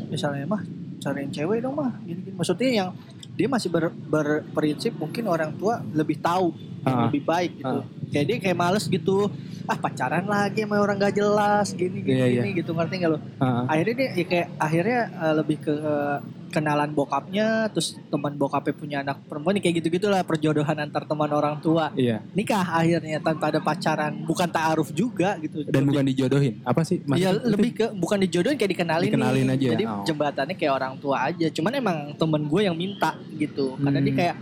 misalnya 0.09 0.47
mah 0.47 0.63
cariin 1.05 1.29
cewek 1.29 1.61
dong 1.61 1.77
mah, 1.77 1.93
gini-gini. 2.01 2.33
Maksudnya 2.33 2.69
yang 2.73 2.89
dia 3.35 3.45
masih 3.45 3.69
ber, 3.69 3.93
berprinsip 4.09 4.97
mungkin 4.97 5.29
orang 5.29 5.53
tua 5.53 5.85
lebih 5.93 6.17
tahu 6.19 6.57
yang 6.81 6.97
Ah. 6.97 7.05
lebih 7.09 7.23
baik 7.23 7.53
gitu. 7.59 7.79
Ah. 7.81 7.85
Kayak 8.09 8.27
dia 8.27 8.37
kayak 8.41 8.57
males 8.57 8.85
gitu. 8.87 9.29
Ah 9.65 9.77
pacaran 9.77 10.25
lagi 10.25 10.61
sama 10.61 10.77
orang 10.77 10.97
gak 10.99 11.17
jelas 11.17 11.73
gini 11.73 12.01
gini, 12.01 12.15
Iya, 12.15 12.27
iya. 12.29 12.43
gini 12.45 12.51
gitu 12.55 12.73
ngerti 12.73 12.95
gak 13.01 13.11
lo? 13.11 13.19
Ah, 13.37 13.65
akhirnya 13.67 13.95
dia 13.97 14.09
ya 14.15 14.25
kayak 14.25 14.49
akhirnya 14.57 15.01
eh, 15.11 15.35
lebih 15.35 15.57
ke 15.59 15.73
eh, 15.73 16.19
kenalan 16.55 16.87
bokapnya 16.89 17.67
terus 17.69 17.99
teman 18.07 18.33
bokapnya 18.33 18.73
punya 18.73 18.97
anak 19.01 19.19
perempuan 19.25 19.59
kayak 19.59 19.83
gitu 19.83 19.91
gitulah 19.93 20.23
perjodohan 20.23 20.79
antar 20.79 21.03
teman 21.03 21.27
orang 21.29 21.59
tua 21.59 21.91
iya 21.95 22.23
nikah 22.31 22.63
akhirnya 22.63 23.19
tanpa 23.19 23.51
ada 23.51 23.59
pacaran 23.59 24.23
bukan 24.23 24.47
taaruf 24.47 24.89
juga 24.91 25.35
gitu 25.39 25.67
dan 25.67 25.83
bukan 25.83 26.05
dijodohin 26.05 26.63
apa 26.63 26.81
sih 26.81 27.03
Iya 27.05 27.35
lebih 27.35 27.71
ke 27.73 27.87
bukan 27.91 28.21
dijodohin 28.21 28.55
kayak 28.55 28.71
dikenalin, 28.71 29.07
Dikenalin 29.07 29.47
nih. 29.47 29.55
aja, 29.55 29.69
Jadi 29.73 29.85
oh. 29.85 30.05
jembatannya 30.05 30.55
kayak 30.55 30.73
orang 30.73 30.95
tua 30.97 31.17
aja. 31.25 31.47
Cuman 31.49 31.73
emang 31.73 31.97
temen 32.15 32.43
gue 32.45 32.61
yang 32.63 32.75
minta 32.75 33.17
gitu. 33.33 33.75
Karena 33.77 33.97
Hmm. 33.97 34.05
dia 34.05 34.15
kayak 34.15 34.37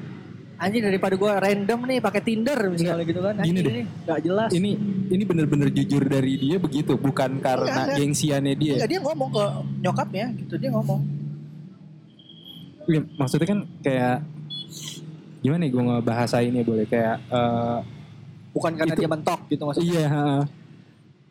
anjing 0.59 0.83
daripada 0.83 1.15
gue 1.15 1.31
random 1.33 1.81
nih 1.87 1.99
pakai 1.99 2.21
Tinder 2.21 2.59
misalnya 2.67 3.05
gitu 3.05 3.21
kan. 3.21 3.35
Gini 3.37 3.49
Anjing 3.53 3.57
deh. 3.63 3.75
ini 3.75 3.83
gak 4.03 4.21
jelas. 4.21 4.51
ini 4.53 4.71
ini 5.07 5.23
bener-bener 5.23 5.69
jujur 5.69 6.03
dari 6.03 6.33
dia 6.37 6.57
begitu 6.57 6.93
bukan 6.95 7.31
karena 7.39 7.67
enggak. 7.85 7.97
gengsiannya 7.99 8.55
dia 8.55 8.73
Enggak, 8.77 8.89
dia 8.89 9.01
ngomong 9.01 9.29
ke 9.29 9.45
nyokapnya 9.81 10.27
gitu. 10.37 10.55
Dia 10.57 10.71
ngomong. 10.71 11.01
Iya, 12.85 13.01
maksudnya 13.15 13.47
kan 13.47 13.61
kayak 13.81 14.19
gimana 15.39 15.63
ya 15.65 15.71
gue 15.71 15.83
ngebahasainnya 15.83 16.63
boleh 16.63 16.87
kayak 16.87 17.17
eh, 17.29 17.79
Bukan 18.53 18.73
karena 18.77 18.93
Itu- 18.93 19.01
dia 19.01 19.11
mentok 19.11 19.41
gitu 19.49 19.63
maksudnya. 19.65 19.89
iya 19.89 20.05
heeh. 20.07 20.43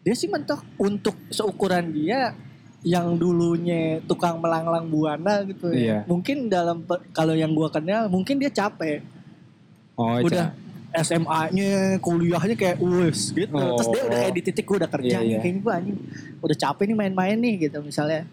Dia 0.02 0.16
sih 0.18 0.26
mentok 0.26 0.66
untuk 0.76 1.14
seukuran 1.30 1.94
dia 1.94 2.34
yang 2.82 3.14
dulunya 3.14 4.02
tukang 4.10 4.42
melanglang 4.42 4.90
buana 4.90 5.46
gitu 5.46 5.70
ya. 5.70 5.78
Iya. 5.78 5.98
Mungkin 6.10 6.50
dalam 6.50 6.82
kalau 7.14 7.38
yang 7.38 7.54
gua 7.54 7.70
kenal 7.70 8.10
mungkin 8.10 8.42
dia 8.42 8.50
capek. 8.50 9.06
oh 9.94 10.18
udah 10.18 10.50
Ca. 10.92 11.04
SMA-nya, 11.06 12.02
kuliahnya 12.02 12.58
kayak 12.58 12.82
wes 12.82 13.30
gitu. 13.32 13.54
Oh. 13.54 13.78
Terus 13.78 13.90
dia 13.94 14.02
udah 14.02 14.18
kayak 14.18 14.34
di 14.34 14.42
titik 14.42 14.66
gue 14.66 14.78
udah 14.82 14.90
kerja 14.90 15.08
Iya, 15.08 15.20
nih, 15.22 15.30
iya. 15.30 15.40
kayaknya 15.40 15.62
gue 15.62 15.74
anjing 15.78 15.98
udah 16.42 16.58
capek 16.58 16.84
nih 16.90 16.98
main-main 16.98 17.38
nih 17.38 17.54
gitu 17.70 17.78
misalnya. 17.80 18.26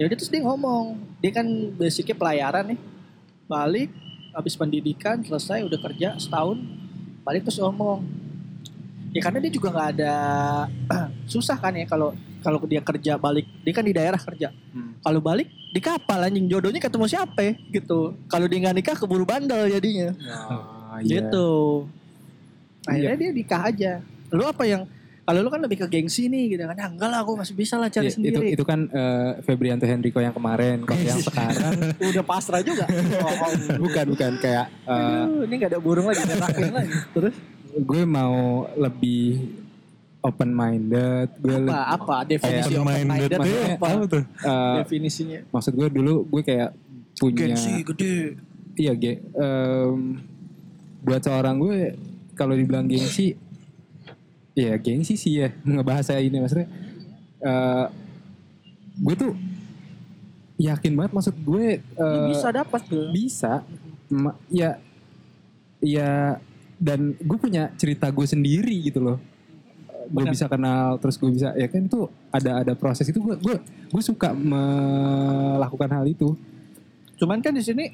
Ya 0.00 0.08
udah 0.08 0.16
terus 0.16 0.32
dia 0.32 0.40
ngomong, 0.40 0.96
dia 1.20 1.28
kan 1.28 1.44
basicnya 1.76 2.16
pelayaran 2.16 2.72
nih, 2.72 2.80
balik 3.44 3.92
habis 4.32 4.56
pendidikan 4.56 5.20
selesai 5.20 5.60
udah 5.60 5.76
kerja 5.76 6.16
setahun, 6.16 6.56
balik 7.20 7.44
terus 7.44 7.60
ngomong. 7.60 8.00
Ya 9.12 9.20
karena 9.20 9.44
dia 9.44 9.52
juga 9.52 9.68
nggak 9.68 9.88
ada 10.00 10.14
susah 11.36 11.60
kan 11.60 11.76
ya 11.76 11.84
kalau 11.84 12.16
kalau 12.40 12.56
dia 12.64 12.80
kerja 12.80 13.20
balik, 13.20 13.44
dia 13.60 13.72
kan 13.76 13.84
di 13.84 13.92
daerah 13.92 14.16
kerja. 14.16 14.48
Hmm. 14.72 14.96
Kalau 15.04 15.20
balik 15.20 15.52
di 15.52 15.80
kapal 15.84 16.24
anjing 16.24 16.48
jodohnya 16.48 16.80
ketemu 16.80 17.04
siapa 17.04 17.44
ya? 17.44 17.52
gitu. 17.68 18.16
Kalau 18.24 18.48
dia 18.48 18.58
nggak 18.64 18.76
nikah 18.80 18.96
keburu 18.96 19.28
bandel 19.28 19.68
jadinya 19.68 20.16
iya. 21.04 21.20
gitu 21.22 21.50
akhirnya 22.88 23.16
dia 23.16 23.30
nikah 23.30 23.62
aja 23.68 23.92
lu 24.30 24.42
apa 24.46 24.62
yang 24.66 24.82
kalau 25.30 25.46
lu 25.46 25.48
kan 25.48 25.62
lebih 25.62 25.78
ke 25.78 25.86
gengsi 25.88 26.26
nih 26.26 26.50
gitu 26.50 26.66
kan. 26.66 26.74
Ah, 26.74 26.90
enggak 26.90 27.06
lah 27.06 27.18
aku 27.22 27.38
masih 27.38 27.54
bisa 27.54 27.78
lah 27.78 27.86
cari 27.86 28.10
itu 28.10 28.18
sendiri. 28.18 28.50
itu 28.50 28.64
kan 28.66 28.82
eh, 28.84 29.38
Febrianto 29.40 29.86
Henrico 29.86 30.18
yang 30.18 30.34
kemarin 30.34 30.82
kalau 30.90 30.98
yang 30.98 31.22
sekarang. 31.22 31.94
Udah 32.02 32.24
pasrah 32.26 32.58
juga. 32.60 32.82
Oh, 33.22 33.30
bukan 33.78 34.04
bukan 34.10 34.32
kayak 34.36 34.66
eh, 34.84 35.22
Aduh, 35.22 35.46
ini 35.46 35.54
gak 35.56 35.70
ada 35.70 35.78
burung 35.78 36.10
lagi 36.10 36.18
ngerakin 36.20 36.74
lagi. 36.74 36.94
Terus? 37.14 37.34
Gue 37.78 38.02
mau 38.02 38.34
lebih 38.74 39.54
open 40.20 40.50
minded 40.50 41.30
gue 41.38 41.48
apa 41.48 41.62
lebih- 41.62 41.94
apa? 41.94 42.16
definisi 42.26 42.68
Open 42.68 42.76
open 42.76 42.84
minded 42.84 43.08
minded 43.08 43.30
itu 43.40 43.56
apa? 43.72 43.86
apa 43.86 44.04
tuh? 44.04 44.22
eh, 44.26 44.74
definisinya. 44.76 45.38
maksud 45.48 45.72
gue 45.72 45.88
dulu 45.88 46.12
gue 46.26 46.42
kayak 46.42 46.70
punya 47.16 47.36
gengsi 47.46 47.72
gede. 47.86 48.14
Iya 48.74 48.92
ge 48.92 49.12
em, 49.32 50.20
buat 51.00 51.22
seorang 51.22 51.56
gue 51.56 51.78
kalau 52.34 52.52
dibilang 52.52 52.84
gengsi 52.84 53.32
ya 54.52 54.74
gengsi 54.76 55.14
sih 55.14 55.40
ya 55.40 55.48
ngebahasa 55.66 56.18
ini 56.18 56.38
maksudnya 56.38 56.68
eh, 57.40 57.86
gue 59.00 59.14
tuh 59.16 59.32
yakin 60.60 60.92
banget 60.92 61.12
maksud 61.16 61.36
gue 61.40 61.80
Ini 61.80 62.18
eh, 62.20 62.28
bisa 62.28 62.48
dapat 62.52 62.80
tuh. 62.84 63.08
bisa. 63.10 63.64
Ma- 64.12 64.36
ya 64.52 64.76
ya 65.80 66.36
dan 66.76 67.16
gue 67.16 67.38
punya 67.40 67.72
cerita 67.80 68.12
gue 68.12 68.26
sendiri 68.28 68.76
gitu 68.84 69.00
loh. 69.00 69.18
Gue 70.10 70.26
bisa 70.28 70.50
kenal 70.50 70.98
terus 71.00 71.16
gue 71.16 71.30
bisa 71.32 71.54
ya 71.56 71.64
kan 71.64 71.86
itu 71.88 72.04
ada 72.28 72.60
ada 72.60 72.72
proses 72.76 73.08
itu. 73.08 73.22
Gue 73.24 73.40
gue 73.40 73.56
gue 73.88 74.02
suka 74.04 74.36
melakukan 74.36 75.88
hal 75.96 76.04
itu. 76.04 76.36
Cuman 77.16 77.40
kan 77.40 77.56
di 77.56 77.64
sini 77.64 77.88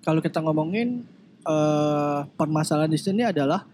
kalau 0.00 0.24
kita 0.24 0.40
ngomongin 0.40 1.04
eh, 1.44 2.20
permasalahan 2.40 2.88
di 2.88 2.96
sini 2.96 3.28
adalah 3.28 3.68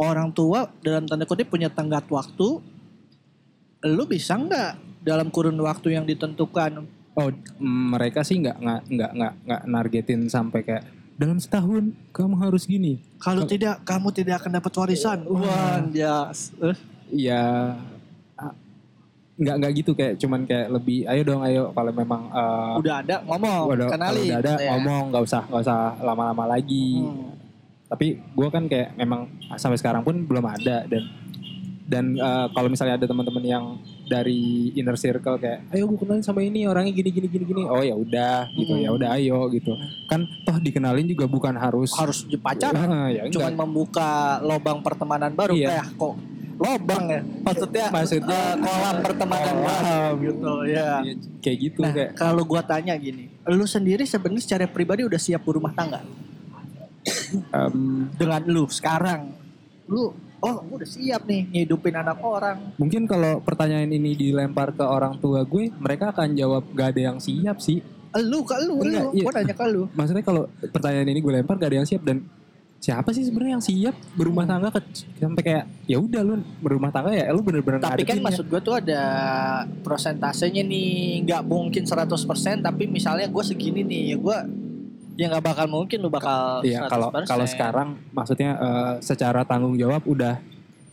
orang 0.00 0.32
tua 0.32 0.72
dalam 0.80 1.04
tanda 1.04 1.28
kutip 1.28 1.52
punya 1.52 1.68
tenggat 1.68 2.08
waktu 2.08 2.64
lu 3.84 4.04
bisa 4.08 4.36
nggak 4.40 5.04
dalam 5.04 5.28
kurun 5.28 5.56
waktu 5.60 5.96
yang 5.96 6.08
ditentukan? 6.08 6.84
Oh 7.16 7.28
mereka 7.60 8.24
sih 8.24 8.40
nggak 8.40 8.56
nggak 8.56 8.80
nggak 8.88 9.10
nggak 9.12 9.34
nggak 9.44 9.62
nargetin 9.68 10.20
sampai 10.32 10.60
kayak 10.64 10.84
dalam 11.20 11.36
setahun 11.36 11.92
kamu 12.16 12.34
harus 12.40 12.64
gini. 12.64 12.96
Kalau 13.20 13.44
tidak 13.44 13.84
kamu 13.84 14.08
tidak 14.16 14.40
akan 14.40 14.52
dapat 14.56 14.72
warisan. 14.72 15.18
Wah 15.28 15.84
ya 17.12 17.44
ah, 18.40 18.54
nggak 19.36 19.54
nggak 19.60 19.72
gitu 19.84 19.92
kayak 19.92 20.14
cuman 20.16 20.48
kayak 20.48 20.68
lebih 20.72 21.04
ayo 21.08 21.22
dong 21.24 21.44
ayo. 21.44 21.64
Kalau 21.76 21.92
memang 21.92 22.22
eh, 22.32 22.74
udah 22.80 22.94
ada 23.04 23.16
ngomong 23.24 23.64
kenali 23.88 24.32
udah 24.32 24.38
ada 24.40 24.52
gitu 24.56 24.64
ya. 24.64 24.70
ngomong 24.76 25.02
nggak 25.12 25.24
usah 25.28 25.42
nggak 25.48 25.62
usah 25.64 25.80
lama-lama 26.00 26.44
lagi. 26.56 27.04
Hmm. 27.04 27.39
Tapi 27.90 28.06
gue 28.16 28.48
kan 28.48 28.64
kayak 28.64 28.94
memang 28.94 29.26
sampai 29.54 29.74
sekarang 29.74 30.00
pun 30.00 30.14
belum 30.20 30.46
ada 30.46 30.86
dan 30.86 31.02
dan 31.84 32.14
eh, 32.14 32.46
kalau 32.48 32.68
misalnya 32.68 32.94
ada 32.94 33.04
teman-teman 33.04 33.42
yang 33.42 33.64
dari 34.06 34.70
inner 34.72 34.94
circle 34.94 35.34
kayak 35.36 35.66
ayo 35.68 35.84
gue 35.84 35.98
kenalin 35.98 36.22
sama 36.22 36.38
ini 36.40 36.62
orangnya 36.62 36.90
gini 36.92 37.10
gini 37.10 37.26
gini 37.26 37.44
gini 37.44 37.62
oh 37.64 37.82
ya 37.82 37.92
udah 37.92 38.46
gitu 38.52 38.70
Hmm. 38.70 38.80
ya 38.80 38.90
udah 38.90 39.08
ayo 39.12 39.50
gitu 39.50 39.74
kan 40.06 40.22
toh 40.40 40.56
dikenalin 40.56 41.02
juga 41.04 41.26
bukan 41.26 41.50
harus 41.52 41.90
harus 41.92 42.22
pacaran 42.36 42.78
Ah, 42.80 43.08
ya 43.08 43.26
enggak. 43.26 43.34
cuman 43.34 43.52
membuka 43.58 44.10
lobang 44.40 44.78
pertemanan 44.80 45.30
baru 45.32 45.50
Iya. 45.52 45.68
kayak 45.68 45.86
kok 45.92 46.14
lobang 46.56 47.04
ya 47.08 47.20
maksudnya 47.40 47.86
Maksudnya, 47.88 48.40
eh, 48.52 48.54
kolam 48.60 48.96
pertemanan 49.00 49.50
kolam. 49.50 49.82
baru 49.82 50.10
gitu 50.20 50.52
ya 50.68 50.90
Iya, 51.00 51.12
kayak 51.40 51.58
gitu 51.58 51.80
Nah, 51.80 51.90
kayak 51.90 52.10
kalau 52.14 52.42
gua 52.44 52.62
tanya 52.62 52.94
gini, 52.94 53.26
lu 53.44 53.64
sendiri 53.64 54.04
sebenarnya 54.04 54.42
secara 54.44 54.64
pribadi 54.68 55.02
udah 55.02 55.18
siap 55.18 55.40
berumah 55.40 55.72
tangga 55.72 56.04
em, 57.50 57.76
dengan 58.14 58.42
lu 58.46 58.64
sekarang? 58.68 59.32
Lu, 59.90 60.14
oh, 60.40 60.56
gua 60.62 60.76
udah 60.80 60.88
siap 60.88 61.26
nih 61.26 61.50
ngidupin 61.50 61.94
anak 61.96 62.18
orang. 62.22 62.72
mungkin 62.78 63.04
kalau 63.04 63.42
pertanyaan 63.42 63.90
ini 63.90 64.14
dilempar 64.14 64.72
ke 64.72 64.80
orang 64.80 65.18
tua 65.18 65.42
gue 65.42 65.68
mereka 65.76 66.14
akan 66.14 66.32
jawab 66.32 66.62
gak 66.72 66.96
ada 66.96 67.12
yang 67.12 67.18
siap 67.18 67.58
sih 67.58 67.82
Lu 68.10 68.42
ke 68.42 68.58
lu, 68.66 68.82
Enggak, 68.82 69.06
lu. 69.06 69.10
iya. 69.14 69.22
Gua 69.22 69.32
nanya 69.38 69.54
ke 69.54 69.66
lu. 69.70 69.82
maksudnya 69.94 70.24
kalau 70.24 70.42
pertanyaan 70.70 71.06
ini 71.06 71.20
gue 71.20 71.32
lempar 71.32 71.54
gak 71.54 71.70
ada 71.70 71.78
yang 71.78 71.88
siap 71.88 72.02
dan 72.02 72.22
siapa 72.80 73.12
sih 73.12 73.28
sebenarnya 73.28 73.60
yang 73.60 73.64
siap 73.64 73.92
berumah 74.16 74.48
tangga 74.48 74.72
ke, 74.72 74.80
sampai 75.20 75.42
kayak 75.44 75.64
ya 75.84 76.00
udah 76.00 76.24
lu 76.24 76.40
berumah 76.58 76.88
tangga 76.88 77.12
ya 77.12 77.28
lu 77.28 77.44
bener-bener 77.44 77.76
Tapi 77.76 78.08
kan 78.08 78.24
maksud 78.24 78.48
gua 78.48 78.56
tuh 78.58 78.80
ada 78.80 79.02
prosentasenya 79.84 80.64
nih, 80.64 81.28
nggak 81.28 81.42
mungkin 81.44 81.84
100% 81.84 82.08
tapi 82.64 82.88
misalnya 82.88 83.28
gua 83.28 83.44
segini 83.44 83.84
nih, 83.84 84.02
ya 84.08 84.16
gua 84.16 84.48
ya 85.20 85.28
nggak 85.28 85.44
bakal 85.44 85.66
mungkin 85.68 86.00
lu 86.00 86.08
bakal 86.08 86.64
Iya, 86.64 86.88
kalau 86.88 87.12
100%. 87.12 87.28
kalau 87.28 87.44
sekarang 87.46 87.88
maksudnya 88.10 88.50
eh, 88.56 88.94
secara 89.00 89.44
tanggung 89.44 89.76
jawab 89.76 90.00
udah 90.06 90.40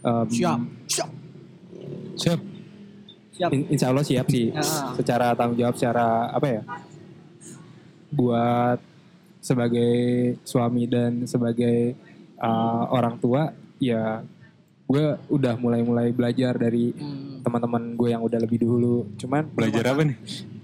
em, 0.01 0.27
siap, 0.27 0.59
siap, 0.85 1.09
siap. 2.17 2.39
siap. 3.31 3.49
In- 3.51 3.69
insya 3.69 3.87
Allah 3.87 4.03
siap 4.03 4.27
sih. 4.27 4.51
Ya. 4.51 4.59
Secara 4.93 5.31
tanggung 5.31 5.55
jawab, 5.55 5.73
secara 5.73 6.05
apa 6.27 6.47
ya? 6.49 6.61
Buat 8.09 8.79
sebagai 9.39 9.93
suami 10.41 10.83
dan 10.85 11.23
sebagai 11.23 11.95
eh, 12.37 12.83
orang 12.89 13.15
tua, 13.17 13.49
ya 13.77 14.21
gue 14.83 15.03
udah 15.27 15.55
mulai-mulai 15.55 16.11
belajar 16.11 16.55
dari 16.55 16.91
Hmm. 16.91 17.43
teman-teman 17.43 17.93
gue 17.93 18.09
yang 18.09 18.21
udah 18.21 18.39
lebih 18.39 18.59
dulu. 18.59 19.07
Cuman 19.15 19.47
Belajar 19.51 19.91
apa 19.91 20.03
nih? 20.03 20.17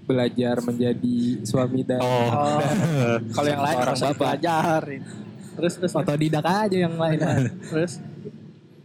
Belajar 0.04 0.60
menjadi 0.60 1.18
suami 1.42 1.80
dan 1.80 1.98
Oh. 1.98 2.60
Kalau 3.34 3.48
yang 3.48 3.60
lain 3.60 3.76
harus 3.78 3.98
bapak. 3.98 4.12
dipelajarin. 4.12 5.02
Terus 5.54 5.72
terus 5.76 5.92
otodidak 5.92 6.44
aja 6.44 6.76
yang 6.78 6.94
lain. 6.94 7.18
terus 7.70 8.00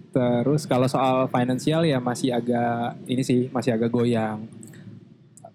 Terus 0.10 0.66
kalau 0.66 0.86
soal 0.86 1.30
finansial 1.30 1.86
ya 1.86 1.98
masih 1.98 2.34
agak 2.34 2.98
ini 3.06 3.22
sih 3.22 3.46
masih 3.48 3.72
agak 3.72 3.90
goyang. 3.90 4.42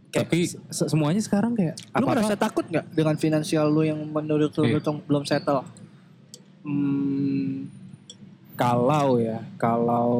Kayak 0.08 0.30
Tapi- 0.30 0.46
se- 0.70 0.86
semuanya 0.86 1.18
sekarang 1.18 1.52
kayak 1.52 1.74
lu 1.74 2.06
apa-apa 2.06 2.10
merasa 2.14 2.34
takut 2.36 2.62
nggak 2.64 2.86
dengan 2.88 3.16
finansial 3.16 3.66
lu 3.66 3.82
yang 3.82 3.98
menurut 3.98 4.54
lu 4.54 4.62
Iya. 4.62 4.78
belum 4.78 4.96
belum 5.02 5.24
settle? 5.24 5.66
Hmm, 6.62 7.66
kalau 8.54 9.18
ya, 9.18 9.42
kalau 9.56 10.14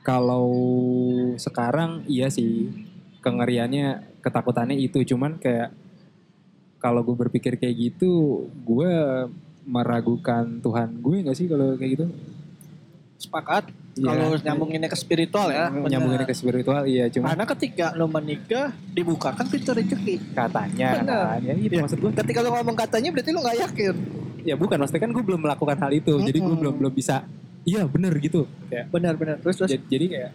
kalau 0.00 0.46
sekarang 1.36 2.06
iya 2.06 2.30
sih 2.30 2.70
kengeriannya, 3.28 3.86
ketakutannya 4.20 4.76
itu 4.76 5.04
cuman 5.04 5.36
kayak 5.36 5.70
kalau 6.78 7.02
gue 7.02 7.16
berpikir 7.18 7.58
kayak 7.58 7.74
gitu, 7.76 8.46
gue 8.64 8.92
meragukan 9.68 10.48
Tuhan 10.58 10.88
gue 10.96 11.16
nggak 11.26 11.36
sih 11.36 11.44
kalau 11.44 11.76
kayak 11.76 11.90
gitu? 11.94 12.06
Sepakat. 13.18 13.68
Iya. 13.98 14.14
Kalau 14.14 14.26
nyambunginnya 14.38 14.86
ke 14.86 14.94
spiritual 14.94 15.50
ya. 15.50 15.66
Menyambungin 15.68 16.22
ke 16.22 16.30
spiritual, 16.30 16.86
iya 16.86 17.10
cuma 17.10 17.34
Karena 17.34 17.44
ketika 17.50 17.86
lo 17.98 18.06
menikah 18.06 18.70
dibukakan 18.94 19.42
pintu 19.50 19.74
rezeki. 19.74 20.38
katanya 20.38 21.02
Benar. 21.02 21.26
kan, 21.34 21.38
ya 21.42 21.52
itu 21.58 21.74
Iya. 21.74 21.82
maksud 21.82 21.98
gue. 21.98 22.10
Ketika 22.14 22.38
lo 22.40 22.54
ngomong 22.54 22.76
katanya 22.78 23.10
berarti 23.10 23.30
lo 23.34 23.40
nggak 23.42 23.58
yakin. 23.58 23.94
Ya 24.46 24.54
bukan, 24.54 24.78
maksudnya 24.78 25.02
kan 25.02 25.10
gue 25.10 25.24
belum 25.26 25.40
melakukan 25.42 25.76
hal 25.82 25.90
itu, 25.90 26.14
jadi 26.22 26.38
gue 26.38 26.56
belum 26.56 26.74
belum 26.78 26.92
bisa. 26.94 27.26
Iya 27.66 27.90
bener 27.90 28.14
gitu. 28.22 28.46
Kayak 28.70 28.86
Benar-benar. 28.94 29.36
Terus 29.42 29.56
terus. 29.58 29.70
jadi, 29.74 29.84
jadi 29.90 30.06
kayak 30.08 30.30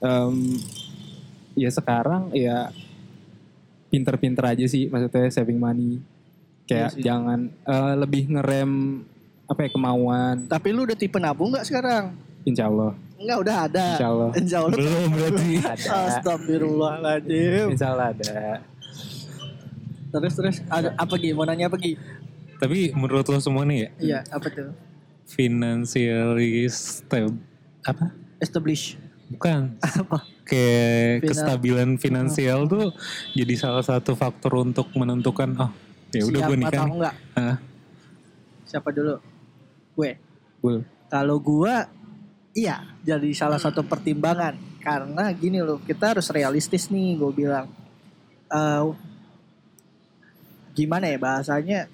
em, 0.00 0.34
ya 1.52 1.68
sekarang 1.68 2.30
ya 2.30 2.70
pinter-pinter 3.88 4.44
aja 4.46 4.64
sih 4.64 4.86
maksudnya 4.86 5.26
saving 5.28 5.56
money 5.56 5.98
kayak 6.64 6.88
Iya 6.88 6.94
sih. 6.94 7.02
jangan 7.02 7.40
eh, 7.50 7.94
lebih 7.96 8.30
ngerem 8.30 9.02
apa 9.44 9.60
ya 9.60 9.70
kemauan 9.70 10.46
Tapi 10.46 10.68
lu 10.70 10.84
udah 10.84 10.94
tipe 10.94 11.16
nabung 11.16 11.50
nggak 11.50 11.64
sekarang? 11.64 12.14
insya 12.42 12.66
Allah 12.66 12.94
Enggak, 13.16 13.38
udah 13.38 13.56
ada. 13.62 13.86
insya 13.92 14.08
Allah 14.08 14.30
Insya 14.32 14.56
Allah. 14.58 14.72
Belum 14.72 15.08
berarti. 15.10 15.48
ada 15.60 15.92
Astagfirullahaladzim. 16.08 17.66
insya 17.68 17.86
Allah 17.88 18.06
ada 18.10 18.34
Terus 20.10 20.32
terus 20.32 20.56
ada 20.66 20.88
apa 20.94 21.14
Gi? 21.14 21.30
Mau 21.30 21.44
nanya 21.44 21.66
apa 21.66 21.76
Gi? 21.76 21.94
Tapi 22.56 22.90
menurut 22.92 23.22
lo 23.24 23.38
semua 23.38 23.62
nih 23.62 23.78
ya, 23.78 23.90
Iya, 23.98 24.18
apa 24.28 24.46
tuh? 24.48 24.70
financially 25.24 26.66
stable 26.66 27.38
apa? 27.82 28.10
Establish. 28.38 28.98
Bukan. 29.30 29.78
Apa? 29.80 30.18
Kayak 30.42 31.22
Finan- 31.22 31.28
kestabilan 31.30 31.90
finansial 31.96 32.66
tuh 32.66 32.90
jadi 33.32 33.54
salah 33.54 33.86
satu 33.86 34.18
faktor 34.18 34.66
untuk 34.66 34.90
menentukan 34.98 35.54
oh 35.54 35.70
ya 36.10 36.26
udah 36.26 36.40
gue 36.50 36.56
nikah 36.58 36.84
nih. 36.84 36.94
enggak? 36.98 37.14
Hah? 37.38 37.56
Siapa 38.66 38.90
dulu? 38.90 39.14
Gue. 39.94 40.18
Bul. 40.58 40.82
Kalau 41.06 41.38
gua 41.38 41.86
iya 42.50 42.82
jadi 43.06 43.30
salah 43.30 43.62
satu 43.62 43.86
pertimbangan 43.86 44.58
karena 44.82 45.30
gini 45.30 45.62
loh 45.62 45.78
kita 45.78 46.18
harus 46.18 46.26
realistis 46.34 46.90
nih 46.90 47.14
gue 47.14 47.30
bilang 47.30 47.70
Eh, 48.50 48.84
gimana 50.74 51.06
ya 51.06 51.18
bahasanya 51.22 51.86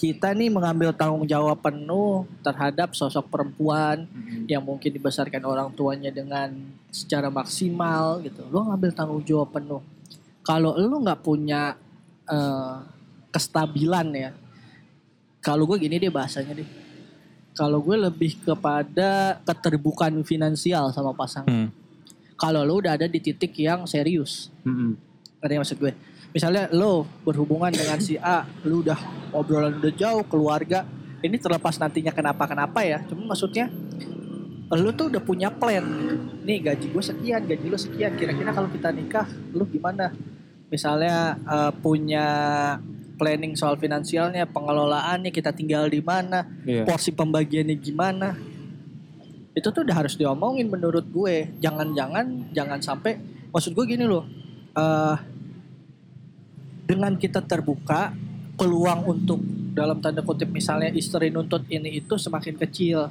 kita 0.00 0.32
nih 0.32 0.48
mengambil 0.48 0.96
tanggung 0.96 1.28
jawab 1.28 1.60
penuh 1.60 2.24
terhadap 2.40 2.96
sosok 2.96 3.28
perempuan 3.28 4.08
yang 4.48 4.64
mungkin 4.64 4.88
dibesarkan 4.88 5.44
orang 5.44 5.68
tuanya 5.76 6.08
dengan 6.08 6.48
secara 6.88 7.28
maksimal 7.28 8.24
gitu 8.24 8.48
lo 8.48 8.64
ngambil 8.64 8.96
tanggung 8.96 9.20
jawab 9.20 9.52
penuh 9.52 9.84
kalau 10.40 10.72
lo 10.72 10.96
nggak 11.04 11.20
punya 11.20 11.76
eh, 12.24 12.76
kestabilan 13.28 14.08
ya 14.16 14.30
kalau 15.44 15.68
gue 15.68 15.76
gini 15.76 16.00
deh 16.00 16.08
bahasanya 16.08 16.56
deh 16.56 16.68
kalau 17.52 17.84
gue 17.84 17.96
lebih 18.00 18.40
kepada 18.40 19.36
keterbukaan 19.44 20.16
finansial 20.24 20.88
sama 20.96 21.12
pasangan 21.12 21.44
Hmm. 21.50 21.68
kalau 22.40 22.64
lo 22.64 22.80
udah 22.80 22.96
ada 22.96 23.04
di 23.04 23.20
titik 23.20 23.52
yang 23.60 23.84
serius. 23.84 24.48
Ngerti 25.40 25.52
yang 25.52 25.60
maksud 25.60 25.76
gue? 25.76 25.92
Misalnya 26.30 26.70
lo 26.70 27.06
berhubungan 27.26 27.74
dengan 27.74 27.98
si 27.98 28.14
A, 28.14 28.46
lo 28.62 28.86
udah 28.86 28.98
obrolan 29.34 29.82
udah 29.82 29.92
jauh, 29.94 30.22
keluarga. 30.30 30.86
Ini 31.20 31.36
terlepas 31.36 31.76
nantinya 31.82 32.14
kenapa-kenapa 32.14 32.80
ya. 32.86 33.02
Cuma 33.04 33.34
maksudnya 33.34 33.66
lo 34.70 34.90
tuh 34.94 35.10
udah 35.10 35.22
punya 35.22 35.50
plan. 35.50 35.82
Nih 36.46 36.62
gaji 36.62 36.94
gue 36.94 37.02
sekian, 37.02 37.42
gaji 37.50 37.66
lo 37.66 37.76
sekian. 37.76 38.14
Kira-kira 38.14 38.54
kalau 38.54 38.70
kita 38.70 38.94
nikah, 38.94 39.26
lo 39.50 39.66
gimana? 39.66 40.14
Misalnya 40.70 41.34
eh, 41.34 41.72
punya 41.82 42.26
planning 43.18 43.58
soal 43.58 43.76
finansialnya, 43.76 44.48
pengelolaannya, 44.48 45.28
kita 45.28 45.52
tinggal 45.52 45.90
di 45.92 46.00
mana, 46.00 46.46
Iya. 46.64 46.88
porsi 46.88 47.12
pembagiannya 47.12 47.76
gimana. 47.76 48.32
Itu 49.52 49.74
tuh 49.74 49.82
udah 49.84 50.06
harus 50.06 50.14
diomongin 50.16 50.70
menurut 50.70 51.04
gue. 51.10 51.52
Jangan-jangan, 51.60 52.54
jangan 52.54 52.80
sampai, 52.80 53.18
maksud 53.50 53.74
gue 53.74 53.84
gini 53.84 54.06
loh. 54.06 54.24
eh 54.70 55.16
dengan 56.90 57.14
kita 57.14 57.38
terbuka 57.40 58.10
peluang 58.52 59.06
untuk 59.08 59.38
dalam 59.70 59.98
tanda 59.98 60.20
kutip 60.20 60.50
misalnya 60.50 60.90
istri 60.90 61.30
nuntut 61.30 61.62
ini 61.68 61.96
itu 61.96 62.14
semakin 62.16 62.58
kecil 62.58 63.06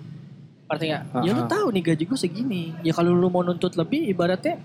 Ngerti 0.68 0.86
nggak? 0.86 1.04
Ya 1.24 1.32
lu 1.32 1.42
Ah. 1.42 1.50
tahu 1.50 1.68
nih 1.72 1.84
gaji 1.84 2.04
gue 2.06 2.13
segini. 2.15 2.63
Ya 2.82 2.92
kalau 2.92 3.10
lu 3.12 3.26
mau 3.28 3.42
nuntut 3.42 3.74
lebih 3.74 4.06
ibaratnya 4.06 4.62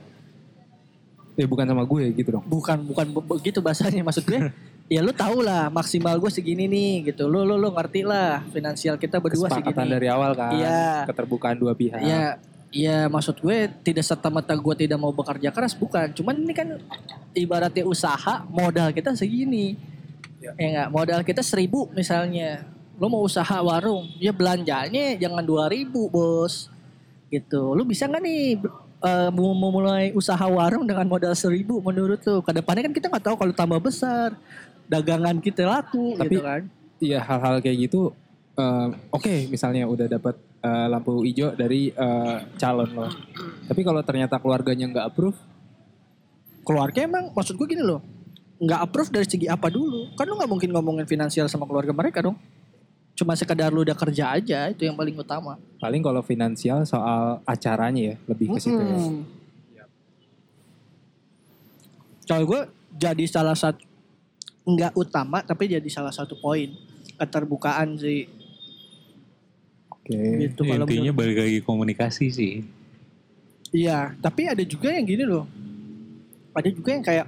Ya 1.35 1.48
bukan 1.48 1.64
sama 1.64 1.83
gue 1.83 2.12
gitu 2.12 2.29
dong. 2.31 2.44
bukan 2.44 2.79
bukan 2.85 3.07
be- 3.11 3.27
begitu 3.33 3.59
bahasanya 3.59 4.05
maksud 4.07 4.22
gue. 4.22 4.53
ya 4.85 5.00
lu 5.00 5.11
tahu 5.11 5.40
lah 5.40 5.66
maksimal 5.68 6.12
gue 6.14 6.29
segini 6.29 6.68
nih 6.68 7.09
gitu. 7.09 7.24
Lu 7.24 7.40
lu 7.40 7.57
lu 7.57 7.72
ngerti 7.72 8.05
lah 8.05 8.44
finansial 8.46 8.94
kita 8.94 9.16
berdua 9.16 9.48
Kesepakatan 9.48 9.72
segini. 9.81 9.94
dari 9.94 10.07
awal 10.07 10.31
kan. 10.33 10.53
Iya. 10.53 11.09
Keterbukaan 11.09 11.57
dua 11.57 11.72
pihak. 11.72 11.98
Ya, 11.98 12.37
ya 12.74 13.06
maksud 13.06 13.38
gue 13.38 13.70
tidak 13.87 14.02
serta 14.02 14.26
merta 14.26 14.50
gue 14.58 14.74
tidak 14.74 14.98
mau 14.98 15.14
bekerja 15.14 15.54
keras 15.54 15.78
bukan. 15.78 16.10
Cuman 16.10 16.34
ini 16.34 16.50
kan 16.50 16.68
ibaratnya 17.30 17.87
usaha 17.87 18.42
modal 18.50 18.90
kita 18.90 19.14
segini. 19.14 19.78
Ya 20.42 20.52
nggak 20.58 20.88
modal 20.90 21.20
kita 21.22 21.40
seribu 21.40 21.87
misalnya. 21.94 22.66
Lo 22.98 23.10
mau 23.10 23.22
usaha 23.26 23.58
warung, 23.62 24.06
ya 24.22 24.30
belanjanya 24.30 25.18
jangan 25.18 25.42
dua 25.46 25.70
ribu 25.70 26.10
bos. 26.10 26.66
Gitu. 27.30 27.62
Lu 27.74 27.87
bisa 27.87 28.10
nggak 28.10 28.22
nih 28.22 28.58
eh, 29.02 29.28
mau 29.30 29.54
memulai 29.54 30.10
usaha 30.14 30.44
warung 30.50 30.82
dengan 30.82 31.06
modal 31.06 31.34
seribu 31.38 31.78
menurut 31.78 32.18
lu? 32.26 32.42
Ke 32.42 32.50
depannya 32.50 32.90
kan 32.90 32.94
kita 32.94 33.06
nggak 33.06 33.24
tahu 33.24 33.37
kalau 33.38 33.54
tambah 33.54 33.78
besar 33.78 34.34
dagangan 34.90 35.38
kita 35.38 35.62
laku 35.62 36.18
Tapi- 36.18 36.26
gitu 36.26 36.42
kan. 36.42 36.62
Iya 37.02 37.18
hal-hal 37.22 37.58
kayak 37.62 37.78
gitu. 37.90 38.10
eh, 38.54 38.88
Oke 39.10 39.46
misalnya 39.50 39.87
udah 39.87 40.06
dapat 40.06 40.38
eh, 40.64 40.87
lampu 40.88 41.20
hijau 41.29 41.53
dari 41.53 41.92
eh, 41.92 42.37
calon 42.57 42.90
lo. 42.96 43.09
Tapi 43.68 43.81
kalau 43.85 44.00
ternyata 44.00 44.40
keluarganya 44.40 44.88
nggak 44.88 45.07
approve, 45.12 45.37
keluarga 46.64 47.05
emang 47.05 47.31
maksud 47.37 47.55
gue 47.61 47.68
gini 47.68 47.85
loh 47.85 48.00
nggak 48.59 48.81
approve 48.81 49.11
dari 49.12 49.27
segi 49.29 49.46
apa 49.46 49.68
dulu 49.68 50.16
kan 50.16 50.24
lu 50.24 50.40
nggak 50.40 50.50
mungkin 50.50 50.70
ngomongin 50.72 51.05
finansial 51.05 51.46
sama 51.53 51.68
keluarga 51.68 51.92
mereka 51.92 52.24
dong 52.24 52.40
cuma 53.14 53.37
sekedar 53.38 53.70
lu 53.70 53.85
udah 53.85 53.94
kerja 53.94 54.35
aja 54.35 54.72
itu 54.72 54.88
yang 54.88 54.96
paling 54.96 55.14
utama 55.14 55.61
paling 55.79 56.03
kalau 56.03 56.24
finansial 56.24 56.83
soal 56.83 57.38
acaranya 57.46 58.14
ya 58.14 58.16
lebih 58.27 58.50
ke 58.57 58.59
situ. 58.59 58.74
ya. 58.74 58.96
Mm-mm. 58.96 59.22
kalau 62.27 62.44
gue 62.48 62.61
jadi 62.96 63.24
salah 63.29 63.55
satu 63.55 63.85
nggak 64.64 64.96
utama 64.96 65.44
tapi 65.44 65.68
jadi 65.68 65.88
salah 65.92 66.11
satu 66.11 66.40
poin 66.40 66.72
keterbukaan 67.20 68.00
sih 68.00 68.27
Oke. 70.04 70.20
gitu 70.44 70.60
kalau 70.62 70.84
Intinya 70.84 71.00
menurut- 71.08 71.16
balik 71.18 71.36
lagi 71.40 71.58
komunikasi 71.60 72.26
sih. 72.28 72.54
iya 73.70 74.12
tapi 74.14 74.44
ada 74.44 74.60
juga 74.60 74.86
yang 74.88 75.02
gini 75.02 75.24
loh 75.24 75.48
ada 76.52 76.68
juga 76.68 76.92
yang 76.92 77.02
kayak 77.02 77.26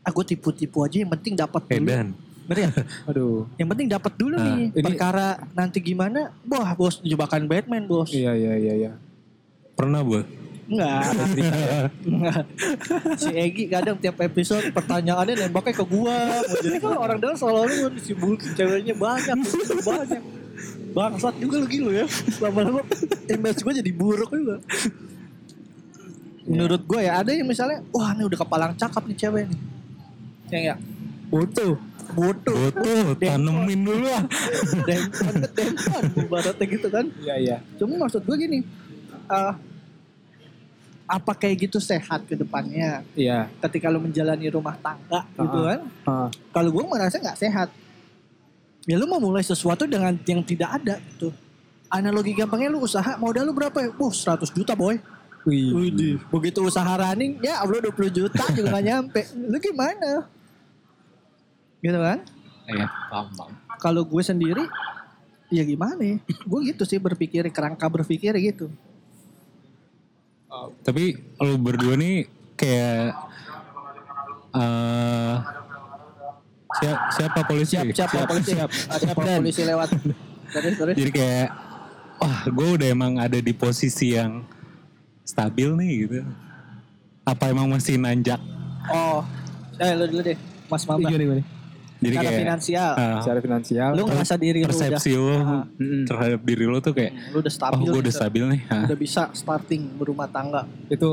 aku 0.00 0.24
tipu-tipu 0.24 0.80
aja 0.80 0.96
yang 0.98 1.12
penting 1.12 1.34
dapat 1.34 1.62
dulu 1.62 1.76
Edan. 1.84 2.08
Ngerti 2.46 2.62
ya? 2.62 2.70
Aduh. 3.10 3.42
Yang 3.54 3.68
penting 3.68 3.86
dapat 3.90 4.12
dulu 4.14 4.34
Nah, 4.34 4.46
nih. 4.48 4.70
ini- 4.70 4.86
Perkara 4.86 5.26
nanti 5.52 5.78
gimana? 5.78 6.30
Wah, 6.44 6.72
bos 6.72 6.98
jebakan 7.00 7.44
Batman, 7.44 7.84
bos. 7.84 8.10
Iya 8.10 8.32
iya 8.32 8.54
iya 8.54 8.74
iya. 8.76 8.92
Pernah 9.74 10.00
bu? 10.00 10.22
Enggak. 10.66 11.02
Enggak. 12.02 12.42
si 13.16 13.30
Egi 13.30 13.66
kadang 13.66 13.98
tiap 13.98 14.18
episode 14.20 14.62
pertanyaannya 14.70 15.34
nembaknya 15.42 15.74
ke 15.74 15.84
gua. 15.84 16.38
Jadi 16.56 16.78
kalau 16.78 16.98
orang 17.00 17.18
dalam 17.18 17.34
selalu 17.34 17.66
sibuk 17.98 18.38
ceweknya 18.54 18.94
banyak, 18.94 19.38
banyak. 19.80 20.22
Bangsat 20.96 21.36
juga 21.36 21.60
lu 21.60 21.68
gitu 21.68 21.92
ya. 21.92 22.08
Lama-lama 22.40 22.80
image 23.28 23.60
gua 23.60 23.72
jadi 23.74 23.90
buruk 23.92 24.32
juga. 24.32 24.56
Menurut 26.42 26.82
gua 26.84 27.00
ya 27.02 27.20
ada 27.20 27.30
yang 27.30 27.44
misalnya, 27.44 27.84
wah 27.90 28.14
ini 28.14 28.24
udah 28.24 28.38
kepalang 28.38 28.72
cakep 28.72 29.02
nih 29.04 29.16
cewek 29.18 29.44
nih. 29.44 29.60
Yang 30.46 30.62
ya, 30.64 30.74
butuh, 31.26 31.74
butuh, 32.14 32.56
Betul, 32.70 33.18
tanemin 33.18 33.80
dulu 33.82 34.06
lah. 34.06 34.22
dempon 34.86 35.34
dempon 35.52 36.02
ibaratnya 36.16 36.64
gitu 36.64 36.86
kan 36.86 37.06
Iya 37.18 37.34
iya. 37.36 37.56
cuma 37.74 37.98
maksud 37.98 38.22
gue 38.22 38.36
gini 38.38 38.58
ah 39.26 39.58
apa 41.06 41.32
kayak 41.34 41.66
gitu 41.66 41.78
sehat 41.78 42.22
ke 42.24 42.34
depannya 42.34 43.02
Iya. 43.14 43.50
ketika 43.58 43.90
lu 43.90 43.98
menjalani 43.98 44.46
rumah 44.46 44.78
tangga 44.78 45.26
gitu 45.34 45.58
Ah. 45.58 45.66
kan 45.66 45.80
Ah. 46.06 46.28
kalau 46.54 46.70
gue 46.70 46.84
merasa 46.86 47.18
nggak 47.18 47.34
sehat 47.36 47.68
ya 48.86 48.94
lu 48.94 49.10
mau 49.10 49.18
mulai 49.18 49.42
sesuatu 49.42 49.84
dengan 49.84 50.14
yang 50.24 50.40
tidak 50.46 50.78
ada 50.80 51.02
gitu 51.12 51.34
analogi 51.90 52.32
gampangnya 52.34 52.70
lu 52.70 52.82
usaha 52.82 53.18
modal 53.18 53.46
lu 53.46 53.54
berapa 53.54 53.74
ya? 53.82 53.90
Wah 53.98 54.14
100 54.14 54.46
juta 54.54 54.74
boy 54.78 54.98
Wih. 55.46 56.18
Begitu 56.26 56.58
usaha 56.58 56.90
running 56.98 57.38
ya 57.38 57.62
Allah 57.62 57.78
20 57.78 58.10
juta 58.10 58.42
juga 58.50 58.66
gak 58.66 58.82
nyampe 58.82 59.22
Lu 59.38 59.54
gimana? 59.62 60.26
Gitu 61.78 61.94
kan? 61.94 62.18
Iya, 62.66 62.90
paham, 63.06 63.30
paham. 63.30 63.50
Kalau 63.78 64.02
gue 64.02 64.22
sendiri 64.26 64.66
ya 65.54 65.62
gimana 65.62 66.02
ya? 66.02 66.18
Gue 66.42 66.66
gitu 66.66 66.82
sih 66.82 66.98
berpikir, 66.98 67.46
kerangka 67.54 67.86
berpikir 67.86 68.34
gitu 68.42 68.66
Tapi 70.82 71.14
lu 71.38 71.54
berdua 71.62 71.94
nih 71.94 72.26
kayak 72.58 73.14
eh 74.50 75.34
siap, 76.78 76.98
siapa 77.12 77.40
polisi? 77.44 77.74
Siap, 77.74 77.86
siap, 77.90 78.08
siap, 78.10 78.26
polisi 78.28 78.52
siap. 78.52 78.70
Ada 78.90 79.06
polisi 79.12 79.62
lewat 79.64 79.88
Terus, 80.46 80.72
terus 80.78 80.94
Jadi 80.94 81.10
kayak 81.10 81.48
wah 82.16 82.40
gue 82.46 82.68
udah 82.78 82.88
emang 82.88 83.12
ada 83.18 83.36
di 83.36 83.52
posisi 83.52 84.14
yang 84.14 84.46
stabil 85.20 85.68
nih 85.74 85.92
gitu. 86.06 86.14
Apa 87.26 87.50
emang 87.50 87.66
masih 87.66 87.98
nanjak? 87.98 88.38
Oh 88.86 89.26
Eh 89.76 89.92
lu 89.92 90.06
dulu 90.06 90.22
deh 90.22 90.38
Mas 90.70 90.86
Mamba 90.86 91.10
Gimana 91.10 91.22
gimana? 91.22 91.42
Jadi 91.96 92.12
Secara 92.12 92.28
kayak 92.28 92.42
finansial 92.44 92.92
ah, 92.94 93.18
Secara 93.24 93.40
finansial. 93.40 93.90
Lu 93.96 94.02
ngerasa 94.06 94.34
diri 94.36 94.58
lu 94.60 94.64
udah 94.64 94.70
persepsi 94.70 95.10
lo 95.16 95.34
Ah. 95.36 95.64
Mm-mm. 95.66 96.02
terhadap 96.06 96.40
diri 96.44 96.64
lo 96.64 96.78
tuh 96.78 96.92
kayak 96.94 97.12
Lu 97.34 97.42
udah 97.42 97.50
oh 97.50 97.56
stabil 97.58 97.82
gue 97.82 98.00
udah 98.00 98.12
gitu. 98.12 98.20
stabil 98.22 98.42
nih. 98.46 98.60
Ah. 98.70 98.84
Udah 98.86 98.98
bisa 99.00 99.22
starting 99.32 99.82
berumah 99.98 100.28
tangga 100.30 100.62
itu 100.86 101.08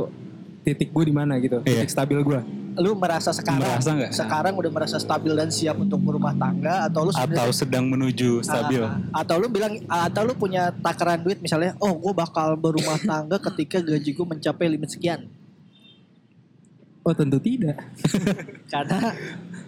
titik 0.63 0.93
gue 0.93 1.03
di 1.03 1.13
mana 1.15 1.35
gitu. 1.41 1.59
Iya. 1.65 1.83
Titik 1.83 1.91
stabil 1.91 2.19
gue. 2.21 2.39
Lu 2.79 2.97
merasa 2.97 3.29
sekarang 3.29 3.61
Merasa 3.61 3.89
nggak? 3.93 4.11
Sekarang 4.13 4.53
udah 4.57 4.71
merasa 4.73 4.97
stabil 4.97 5.33
dan 5.33 5.49
siap 5.53 5.77
untuk 5.77 6.01
berumah 6.01 6.33
tangga 6.37 6.89
Atau 6.89 7.09
lu 7.09 7.11
Atau 7.13 7.49
sedang 7.53 7.85
menuju 7.89 8.41
stabil. 8.41 8.81
Ah, 8.81 9.23
atau 9.23 9.37
lu 9.37 9.47
bilang 9.49 9.77
atau 9.85 10.21
lu 10.25 10.33
punya 10.33 10.73
takaran 10.81 11.21
duit 11.21 11.39
misalnya, 11.39 11.77
oh 11.79 11.93
gue 11.95 12.13
bakal 12.13 12.57
berumah 12.57 12.97
tangga 13.01 13.37
ketika 13.51 13.79
gaji 13.81 14.09
gue 14.13 14.25
mencapai 14.25 14.65
limit 14.69 14.89
sekian. 14.89 15.25
Oh 17.03 17.11
tentu 17.11 17.37
tidak. 17.39 17.77
Karena 18.73 19.11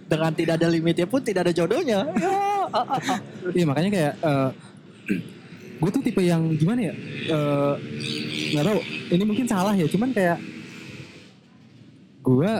dengan 0.05 0.31
tidak 0.33 0.53
ada 0.61 0.67
limitnya 0.71 1.07
pun 1.09 1.19
tidak 1.21 1.49
ada 1.49 1.53
jodohnya. 1.53 2.07
Ya, 2.15 2.31
ah, 2.71 2.77
ah, 2.79 2.99
ah. 2.99 3.19
Iya 3.51 3.65
makanya 3.67 3.89
kayak 3.91 4.13
gue 5.81 5.89
tuh 5.91 6.03
tipe 6.03 6.21
yang 6.23 6.41
gimana 6.55 6.89
ya? 6.89 6.93
Eh, 7.29 7.75
Nggak 8.55 8.65
tahu. 8.71 8.79
Ini 9.11 9.23
mungkin 9.27 9.45
salah 9.49 9.73
ya. 9.75 9.85
Cuman 9.89 10.09
kayak 10.15 10.37
gue 12.25 12.51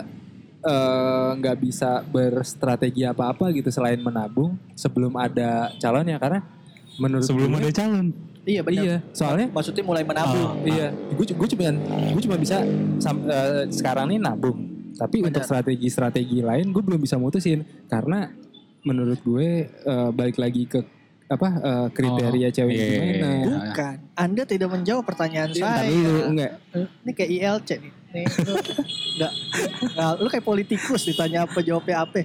eh, 0.66 1.30
nggak 1.36 1.58
bisa 1.58 2.02
berstrategi 2.06 3.02
apa-apa 3.04 3.50
gitu 3.52 3.70
selain 3.70 3.98
menabung 3.98 4.58
sebelum 4.74 5.14
ada 5.16 5.70
calonnya 5.76 6.18
karena 6.18 6.42
menurut 6.96 7.24
Sebelum 7.24 7.52
gue- 7.52 7.62
ada 7.62 7.72
calon. 7.72 8.08
Iya 8.46 8.62
benar. 8.62 8.84
Iya, 8.84 8.96
soalnya 9.10 9.48
Maksudnya 9.50 9.82
mulai 9.82 10.02
menabung. 10.02 10.62
Iya, 10.62 10.94
gue 11.12 11.26
gue 11.28 11.48
cuma 11.50 11.74
gue 12.08 12.22
cuma 12.24 12.38
bisa 12.38 12.62
sam- 12.98 13.26
eh, 13.26 13.66
sekarang 13.70 14.06
nih 14.08 14.20
nabung. 14.20 14.58
Tapi 14.94 15.20
Benar. 15.20 15.28
untuk 15.28 15.44
strategi-strategi 15.44 16.40
lain 16.40 16.70
gue 16.70 16.80
belum 16.80 16.98
bisa 16.98 17.18
mutusin 17.18 17.62
karena 17.86 18.30
menurut 18.82 19.18
gue 19.20 19.48
eh, 19.68 20.10
balik 20.12 20.38
lagi 20.38 20.66
ke 20.66 20.80
apa 21.26 21.48
eh, 21.58 21.88
kriteria 21.90 22.48
Oh, 22.48 22.54
cewek 22.54 22.70
iya, 22.72 22.86
iya, 22.86 22.94
gimana. 22.94 23.18
iya. 23.18 23.44
Bukan. 23.44 23.96
Anda 24.16 24.42
tidak 24.46 24.70
menjawab 24.72 25.04
pertanyaan 25.04 25.50
Iya, 25.50 25.60
saya. 25.60 25.90
dulu, 25.90 26.20
enggak. 26.28 26.52
Ini 27.02 27.12
kayak 27.12 27.32
ILC 27.34 27.70
nih. 27.76 27.94
Nih, 28.16 28.26
lu, 28.40 28.54
enggak, 29.12 29.32
enggak, 29.84 30.12
lu 30.18 30.28
kayak 30.30 30.46
politikus 30.46 31.02
ditanya 31.04 31.44
apa 31.44 31.60
jawabnya 31.60 31.98
apa. 32.02 32.24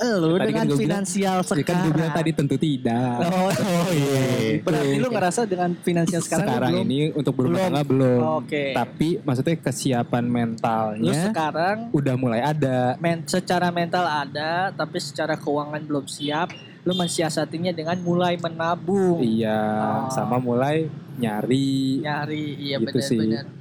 Lu 0.00 0.32
Tadi 0.32 0.48
kan 0.48 0.64
dengan 0.64 0.64
gua 0.64 0.72
bilang- 0.72 0.80
finansial 1.04 1.36
Ya 1.36 1.44
kan 1.44 1.48
sekarang. 1.52 1.82
gue 1.82 1.92
bilang 1.92 2.12
tadi 2.14 2.30
tentu 2.32 2.56
tidak. 2.56 3.16
Oh, 3.20 3.52
Oh 3.52 3.88
iya. 3.92 4.24
Berarti 4.64 4.96
lu 4.96 5.08
ngerasa 5.10 5.40
dengan 5.44 5.70
finansial 5.76 6.22
sekarang, 6.22 6.48
Sekarang, 6.48 6.70
lu 6.70 6.76
belum, 6.78 6.88
ini 6.88 6.98
untuk 7.12 7.32
berumah 7.36 7.52
belum. 7.52 7.66
tangga 7.68 7.82
belum. 7.84 8.20
Oke. 8.40 8.64
Tapi 8.72 9.08
maksudnya 9.20 9.56
kesiapan 9.60 10.24
lu 10.24 10.32
mentalnya 10.32 11.12
sekarang 11.26 11.76
udah 11.92 12.14
mulai 12.16 12.40
ada. 12.40 12.96
men 12.96 13.28
secara 13.28 13.68
mental 13.68 14.00
ada 14.02 14.72
tapi 14.72 14.96
secara 14.98 15.36
keuangan 15.36 15.84
belum 15.84 16.08
siap 16.08 16.48
lu 16.80 16.96
mensiasatinya 16.96 17.68
dengan 17.70 18.00
mulai 18.00 18.40
menabung 18.40 19.20
Iya, 19.20 19.60
Oh. 20.00 20.08
sama 20.08 20.40
mulai 20.40 20.88
nyari. 21.14 22.00
nyari 22.00 22.56
iya 22.58 22.80
Gitu 22.80 23.04
sih. 23.04 23.20
benar-benar 23.20 23.59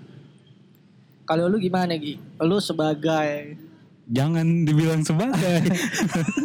kalau 1.29 1.45
lu 1.45 1.61
gimana 1.61 1.93
Gi? 1.93 2.17
lu 2.41 2.57
sebagai 2.57 3.53
Jangan 4.09 4.65
dibilang 4.65 5.05
sebagai. 5.05 5.69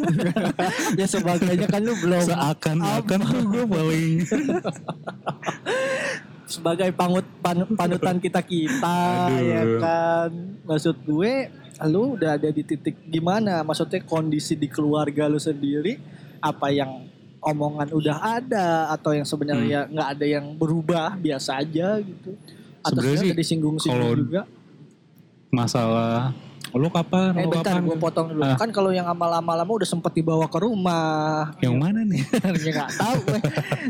ya 1.00 1.06
sebagainya 1.08 1.64
kan 1.64 1.80
lu 1.80 1.96
belum 1.96 2.20
Seakan-akan 2.20 3.20
tuh 3.24 3.40
gue 3.48 3.64
paling. 3.64 4.12
sebagai 6.44 6.92
pangut 6.92 7.24
pan- 7.40 7.72
panutan 7.72 8.20
kita 8.20 8.44
kita 8.44 9.00
Aduh. 9.32 9.48
ya 9.48 9.62
kan 9.80 10.30
maksud 10.62 10.92
gue 11.02 11.48
lu 11.88 12.20
udah 12.20 12.36
ada 12.36 12.52
di 12.52 12.62
titik 12.62 13.00
gimana 13.08 13.64
maksudnya 13.64 14.04
kondisi 14.04 14.54
di 14.54 14.68
keluarga 14.68 15.24
lu 15.24 15.40
sendiri 15.40 15.96
apa 16.38 16.68
yang 16.68 17.08
omongan 17.40 17.88
udah 17.90 18.16
ada 18.44 18.92
atau 18.92 19.16
yang 19.16 19.24
sebenarnya 19.24 19.88
nggak 19.88 20.08
ada 20.14 20.26
yang 20.28 20.52
berubah 20.54 21.16
biasa 21.16 21.64
aja 21.64 21.96
gitu 21.98 22.36
atau 22.84 23.00
Sebenarnya 23.00 23.32
disinggung-singgung 23.32 24.16
juga 24.20 24.42
Masalah. 25.54 26.34
Lu 26.74 26.90
kapan? 26.90 27.30
eh 27.32 27.46
Lu 27.46 27.54
bentar 27.54 27.70
kapan? 27.72 27.86
gue 27.86 27.96
potong 27.96 28.26
dulu 28.28 28.42
Ah. 28.42 28.58
kan 28.58 28.66
kalau 28.68 28.90
yang 28.90 29.06
amal-amal 29.06 29.54
lama 29.54 29.72
udah 29.72 29.86
sempet 29.86 30.10
dibawa 30.12 30.42
ke 30.44 30.58
rumah 30.58 31.54
Yang 31.62 31.76
mana 31.78 32.02
nih? 32.02 32.18
ya 32.66 32.70
nggak 32.74 32.90
tahu 32.92 33.16
gue 33.22 33.38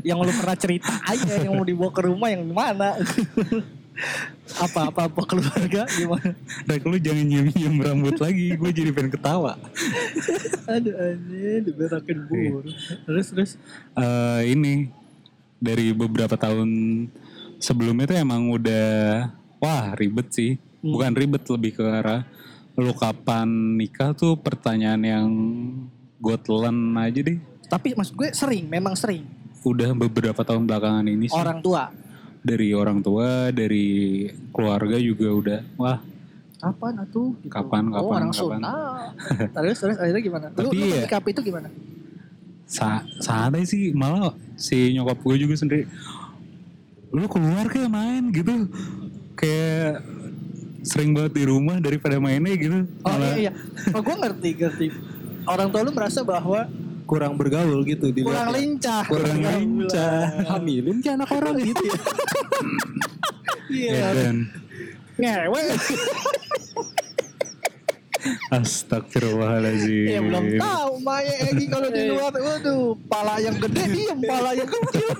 yang 0.04 0.20
lu 0.20 0.28
pernah 0.30 0.52
cerita 0.54 0.92
aja 1.02 1.34
yang 1.40 1.56
mau 1.56 1.64
dibawa 1.64 1.88
ke 1.88 2.02
rumah 2.04 2.28
yang 2.28 2.44
mana 2.44 2.92
apa 4.54 4.90
apa 4.90 5.00
apa 5.06 5.20
keluarga 5.22 5.86
gimana 5.88 6.34
Rek 6.66 6.82
lu 6.82 6.98
jangan 6.98 7.24
nyium-nyium 7.24 7.74
rambut 7.78 8.16
lagi. 8.18 8.52
Gue 8.52 8.68
jadi 8.68 8.90
pengen 8.90 9.08
ketawa. 9.10 9.56
aduh 10.66 10.92
aneh 10.92 11.62
diberakin 11.62 12.18
bur 12.26 12.68
terus 13.06 13.26
terus 13.30 13.50
eh 13.94 14.42
ini 14.46 14.92
dari 15.56 15.88
beberapa 15.90 16.34
tahun 16.34 16.68
sebelumnya 17.56 18.04
tuh 18.06 18.18
emang 18.18 18.52
udah 18.52 19.30
wah 19.56 19.94
ribet 19.94 20.28
sih. 20.28 20.60
Hmm. 20.84 20.92
Bukan 20.92 21.12
ribet 21.16 21.44
lebih 21.48 21.72
ke 21.72 21.82
arah 21.82 22.28
lu 22.74 22.92
kapan 22.92 23.48
nikah 23.78 24.12
tuh 24.12 24.36
pertanyaan 24.36 25.00
yang 25.00 25.28
gue 26.18 26.36
telan 26.42 26.74
aja 26.98 27.22
deh. 27.22 27.38
tapi 27.64 27.96
maksud 27.96 28.12
gue 28.12 28.28
sering 28.34 28.68
memang 28.68 28.92
sering 28.92 29.24
Udah 29.64 29.96
beberapa 29.96 30.44
tahun 30.44 30.68
belakangan 30.68 31.06
ini 31.06 31.30
sih. 31.30 31.34
orang 31.34 31.64
tua 31.64 31.88
Dari 32.44 32.76
orang 32.76 33.00
tua, 33.00 33.48
dari 33.48 34.28
keluarga 34.52 35.00
juga 35.00 35.28
udah 35.32 35.60
wah 35.80 35.98
kapan 36.60 36.92
atuh 37.00 37.32
gitu. 37.40 37.48
Kapan, 37.48 37.82
oh 37.88 38.04
kapan, 38.04 38.20
orang 38.20 38.30
kapan. 38.30 38.60
Terus 39.56 39.76
terus 39.80 39.96
akhirnya 39.96 40.20
gimana 40.20 40.46
Tapi 40.52 40.68
lu 40.68 40.84
ya- 40.84 41.08
itu 41.08 41.40
gimana 41.40 41.68
sa 42.64 43.00
santai 43.16 43.64
sih 43.64 43.96
malah 43.96 44.34
si 44.56 44.92
nyokap 44.92 45.20
gue 45.20 45.36
juga 45.40 45.54
sendiri 45.54 45.84
lu 47.14 47.24
keluar 47.30 47.70
kayak 47.70 47.88
main 47.88 48.28
gitu 48.28 48.66
kayak 49.34 50.02
sering 50.84 51.16
banget 51.16 51.32
di 51.32 51.44
rumah 51.48 51.80
daripada 51.80 52.20
mainnya 52.20 52.54
gitu. 52.54 52.84
Oh 53.02 53.08
Malah- 53.08 53.34
iya. 53.34 53.50
Iya 53.50 53.52
oh 53.96 54.00
gue 54.04 54.16
ngerti 54.20 54.48
ngerti. 54.54 54.86
Orang 55.44 55.68
tua 55.72 55.80
lu 55.84 55.92
merasa 55.92 56.24
bahwa 56.24 56.68
kurang 57.04 57.36
bergaul 57.36 57.84
gitu 57.84 58.08
di 58.12 58.20
kurang 58.24 58.52
lincah. 58.52 59.04
Kurang 59.08 59.40
lincah. 59.40 60.44
hamilin 60.56 61.00
kayak 61.00 61.16
anak 61.20 61.30
orang 61.32 61.54
gitu 61.60 61.84
ya. 61.84 61.98
iya. 63.72 63.92
Ya 63.92 64.08
dan 64.12 64.36
ngewe. 65.16 65.62
Astagfirullahaladzim. 68.48 70.08
Ya 70.08 70.20
belum 70.24 70.56
tahu 70.56 70.92
Maya 71.04 71.34
Egi 71.52 71.68
kalau 71.68 71.92
di 71.92 72.08
luar 72.08 72.32
waduh 72.32 72.96
pala 73.04 73.36
yang 73.36 73.60
gede 73.60 73.84
diem 73.92 74.16
pala 74.24 74.56
yang 74.56 74.64
kecil 74.64 75.12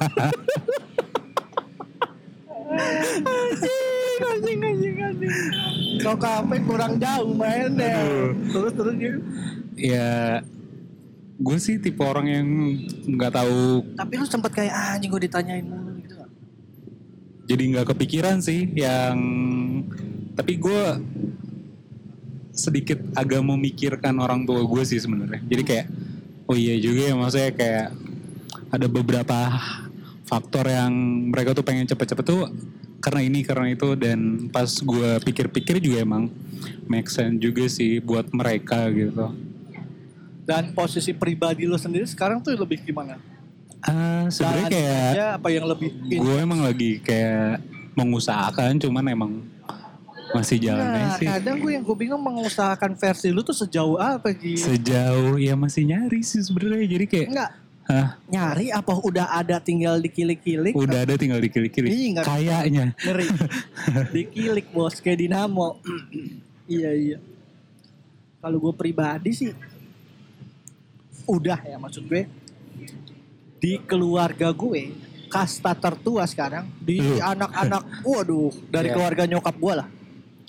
kau 6.02 6.16
kafe 6.18 6.56
kurang 6.64 6.98
jauh 6.98 7.32
mainnya. 7.34 8.02
Terus 8.50 8.72
terus 8.72 8.94
gitu 8.98 9.18
ya 9.74 10.38
gue 11.34 11.58
sih 11.58 11.82
tipe 11.82 11.98
orang 11.98 12.26
yang 12.30 12.46
nggak 13.18 13.32
tahu. 13.34 13.82
Tapi 13.98 14.12
lu 14.16 14.26
sempet 14.26 14.50
kayak 14.54 14.74
ah, 14.74 14.94
anjing 14.94 15.10
gue 15.10 15.22
ditanyain 15.26 15.66
mulu 15.66 15.98
gitu 15.98 16.14
jadi 17.44 17.62
nggak 17.76 17.86
kepikiran 17.92 18.40
sih 18.40 18.72
yang 18.72 19.16
tapi 20.32 20.56
gue 20.56 20.82
sedikit 22.54 22.98
agak 23.18 23.42
memikirkan 23.44 24.16
orang 24.16 24.46
tua 24.46 24.62
gue 24.62 24.82
sih 24.86 24.98
sebenarnya. 24.98 25.42
Jadi 25.44 25.62
kayak 25.66 25.86
oh 26.46 26.56
iya 26.56 26.78
juga 26.78 27.10
ya 27.10 27.14
maksudnya 27.18 27.50
kayak 27.52 27.86
ada 28.70 28.86
beberapa 28.86 29.38
faktor 30.24 30.70
yang 30.70 30.92
mereka 31.30 31.52
tuh 31.52 31.66
pengen 31.66 31.86
cepet-cepet 31.86 32.24
tuh 32.24 32.48
karena 33.04 33.20
ini 33.20 33.44
karena 33.44 33.68
itu 33.68 33.92
dan 33.94 34.48
pas 34.48 34.64
gue 34.72 35.10
pikir-pikir 35.20 35.76
juga 35.76 36.00
emang 36.00 36.32
make 36.88 37.12
sense 37.12 37.36
juga 37.36 37.68
sih 37.68 38.00
buat 38.00 38.32
mereka 38.32 38.88
gitu. 38.88 39.28
Dan 40.44 40.72
posisi 40.72 41.12
pribadi 41.12 41.68
lo 41.68 41.76
sendiri 41.76 42.08
sekarang 42.08 42.40
tuh 42.40 42.56
lebih 42.56 42.80
gimana? 42.80 43.20
Ah 43.84 44.24
sebenarnya 44.32 44.68
kayak 44.72 45.04
aja 45.12 45.26
apa 45.36 45.48
yang 45.52 45.68
lebih 45.68 45.92
gue 46.08 46.36
emang 46.40 46.64
lagi 46.64 47.04
kayak 47.04 47.60
mengusahakan 47.92 48.80
cuman 48.80 49.04
emang 49.04 49.32
masih 50.32 50.56
jalan 50.58 50.82
Nah, 50.82 51.14
sih. 51.14 51.28
kadang 51.28 51.60
gue 51.60 51.76
yang 51.76 51.84
gue 51.84 51.94
bingung 51.94 52.18
mengusahakan 52.18 52.96
versi 52.96 53.28
lu 53.30 53.44
tuh 53.44 53.54
sejauh 53.54 54.00
apa 54.00 54.32
gitu. 54.34 54.66
Sejauh 54.72 55.36
ya 55.36 55.54
masih 55.54 55.84
nyari 55.86 56.24
sih 56.24 56.40
sebenarnya 56.42 56.88
jadi 56.88 57.06
kayak 57.06 57.28
Enggak, 57.30 57.50
Hah, 57.84 58.16
nyari 58.26 58.72
apa 58.72 58.96
udah 58.96 59.28
ada 59.30 59.60
tinggal 59.60 60.00
dikilik-kilik? 60.00 60.72
Udah 60.72 61.04
ada 61.04 61.14
tinggal 61.14 61.36
dikilik-kilik. 61.36 61.92
Nggak- 62.16 62.24
Kayaknya. 62.24 62.96
ngeri. 62.96 63.28
Dikilik 64.16 64.66
bos 64.70 64.98
kayak 64.98 65.20
dinamo. 65.20 65.76
Iya 66.64 66.90
iya. 66.90 67.18
Kalau 68.40 68.56
gue 68.56 68.72
pribadi 68.72 69.36
sih 69.36 69.52
udah 71.24 71.60
ya 71.60 71.76
maksud 71.76 72.04
gue. 72.04 72.24
Di 73.58 73.80
keluarga 73.80 74.48
gue 74.48 74.96
kasta 75.28 75.72
tertua 75.74 76.24
sekarang 76.24 76.64
di 76.78 77.00
anak-anak 77.18 77.84
waduh 78.08 78.48
dari 78.66 78.88
Iya. 78.88 78.96
keluarga 78.96 79.22
nyokap 79.26 79.54
gue 79.54 79.74
lah. 79.74 79.88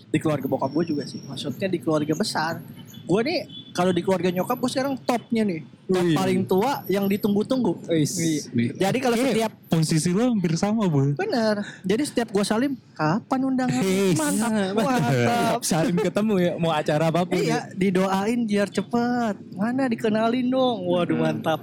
Di 0.07 0.17
keluarga 0.17 0.47
bokap 0.47 0.71
gue 0.71 0.85
juga 0.87 1.03
sih 1.03 1.19
maksudnya 1.19 1.67
di 1.67 1.79
keluarga 1.79 2.15
besar 2.15 2.63
gue 3.05 3.21
nih 3.21 3.39
kalau 3.71 3.91
di 3.93 4.01
keluarga 4.01 4.33
nyokap 4.33 4.57
gue 4.57 4.71
sekarang 4.73 4.97
topnya 5.05 5.45
nih 5.45 5.61
top 5.85 6.01
Wih. 6.01 6.17
paling 6.17 6.41
tua 6.49 6.81
yang 6.89 7.05
ditunggu-tunggu. 7.05 7.77
Iya. 7.89 8.89
jadi 8.89 8.97
kalau 8.97 9.15
Kayak 9.15 9.29
setiap 9.37 9.51
posisi 9.69 10.09
lo 10.09 10.33
hampir 10.33 10.57
sama 10.57 10.89
bu. 10.89 11.13
Bener. 11.13 11.61
Jadi 11.85 12.03
setiap 12.09 12.33
gua 12.33 12.41
salim, 12.41 12.73
kapan 12.97 13.39
undangan? 13.45 13.81
Hei, 13.85 14.17
Mantap, 14.17 14.49
Nah, 14.49 14.69
mantap. 14.73 15.59
Saling 15.61 15.97
ketemu 15.97 16.33
ya 16.41 16.51
mau 16.57 16.73
acara 16.73 17.13
apa 17.13 17.21
pun. 17.21 17.37
Iya, 17.37 17.69
didoain 17.77 18.49
biar 18.49 18.67
cepet. 18.73 19.35
Mana 19.53 19.85
dikenalin 19.85 20.47
dong. 20.49 20.89
Waduh, 20.89 21.17
mantap. 21.21 21.61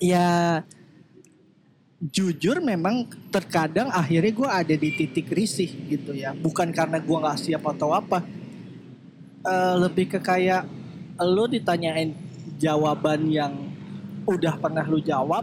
Ya, 0.00 0.64
jujur 2.02 2.58
memang 2.64 3.06
terkadang 3.30 3.92
akhirnya 3.92 4.32
gua 4.32 4.48
ada 4.64 4.74
di 4.74 4.90
titik 4.96 5.28
risih 5.28 5.68
gitu 5.92 6.16
ya. 6.16 6.32
Bukan 6.32 6.72
karena 6.72 6.96
gua 7.04 7.28
nggak 7.28 7.38
siap 7.38 7.62
atau 7.68 7.92
apa. 7.92 8.24
Eh, 9.42 9.74
lebih 9.74 10.06
ke 10.06 10.18
kayak 10.22 10.62
lo 11.18 11.50
ditanyain 11.50 12.14
jawaban 12.62 13.26
yang 13.26 13.74
udah 14.22 14.54
pernah 14.54 14.86
lu 14.86 15.02
jawab 15.02 15.42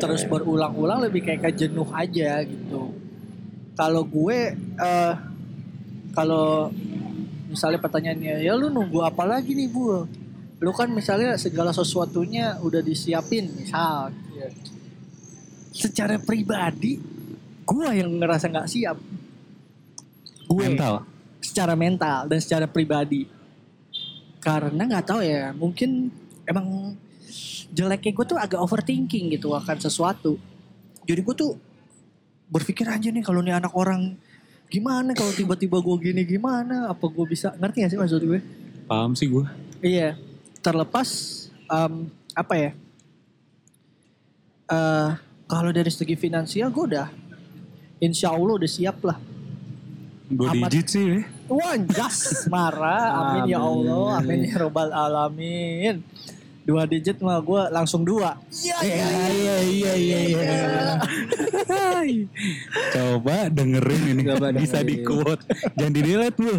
terus 0.00 0.24
berulang-ulang 0.24 1.04
lebih 1.04 1.28
kayak 1.28 1.44
ke 1.44 1.50
jenuh 1.64 1.84
aja 1.92 2.40
gitu. 2.48 2.88
Kalau 3.76 4.08
gue 4.08 4.56
eh 4.80 5.14
kalau 6.16 6.72
misalnya 7.52 7.76
pertanyaannya 7.84 8.48
ya 8.48 8.56
lu 8.56 8.72
nunggu 8.72 9.04
apa 9.04 9.28
lagi 9.28 9.52
nih 9.52 9.68
bu? 9.68 10.08
Lu 10.64 10.72
kan 10.72 10.88
misalnya 10.88 11.36
segala 11.36 11.76
sesuatunya 11.76 12.56
udah 12.64 12.80
disiapin 12.80 13.44
misal. 13.52 14.08
Secara 15.76 16.16
pribadi 16.16 16.96
gue 17.68 17.88
yang 17.92 18.08
ngerasa 18.08 18.48
nggak 18.48 18.68
siap. 18.72 18.96
Gue 20.48 20.64
Mental. 20.64 21.17
Secara 21.42 21.74
mental 21.78 22.26
dan 22.26 22.38
secara 22.42 22.66
pribadi. 22.66 23.26
Karena 24.38 24.86
nggak 24.86 25.06
tahu 25.06 25.20
ya, 25.22 25.50
mungkin 25.52 26.10
emang 26.46 26.96
jeleknya 27.72 28.12
gue 28.14 28.26
tuh 28.26 28.38
agak 28.38 28.60
overthinking 28.60 29.34
gitu 29.36 29.52
akan 29.52 29.76
sesuatu. 29.78 30.40
Jadi 31.04 31.20
gue 31.20 31.34
tuh 31.36 31.52
berpikir 32.48 32.88
aja 32.88 33.12
nih 33.12 33.20
kalau 33.20 33.44
nih 33.44 33.60
anak 33.60 33.72
orang 33.76 34.16
gimana 34.68 35.16
kalau 35.16 35.32
tiba-tiba 35.32 35.80
gue 35.80 35.96
gini 36.00 36.22
gimana 36.28 36.92
apa 36.92 37.04
gue 37.08 37.24
bisa 37.28 37.52
ngerti 37.56 37.84
gak 37.84 37.90
sih 37.92 38.00
maksud 38.00 38.20
gue? 38.24 38.40
Paham 38.88 39.12
sih 39.12 39.28
gue. 39.28 39.44
Iya, 39.84 40.16
terlepas 40.64 41.08
em, 41.68 42.08
apa 42.32 42.54
ya? 42.56 42.70
eh 44.68 45.10
kalau 45.48 45.72
dari 45.72 45.88
segi 45.88 46.12
finansial 46.12 46.68
gue 46.68 46.84
udah 46.92 47.08
insya 48.04 48.32
Allah 48.32 48.54
udah 48.60 48.70
siap 48.70 49.00
lah. 49.04 49.16
Dua 50.28 50.52
Amat. 50.52 50.68
digit 50.68 50.86
sih 50.92 51.04
ya. 51.08 51.18
Wah, 51.48 51.74
jas 51.88 52.44
marah. 52.52 53.04
Amin 53.16 53.48
ya 53.48 53.64
Allah. 53.64 54.20
Amin 54.20 54.44
ya 54.44 54.60
robbal 54.60 54.92
alamin. 54.92 56.04
Dua 56.68 56.84
digit 56.84 57.16
mah 57.24 57.40
gue 57.40 57.62
langsung 57.72 58.04
dua. 58.04 58.36
Iya, 58.52 58.76
iya, 58.84 59.08
iya, 59.32 59.56
iya, 59.64 59.92
iya, 59.96 60.18
iya. 60.28 60.44
Coba 62.92 63.48
dengerin 63.48 64.02
ini. 64.12 64.22
Coba 64.28 64.52
Bisa 64.52 64.84
dengerin. 64.84 64.88
di 64.92 64.96
quote. 65.00 65.42
Jangan 65.80 65.92
di 65.96 66.00
delete 66.04 66.36
bu. 66.36 66.52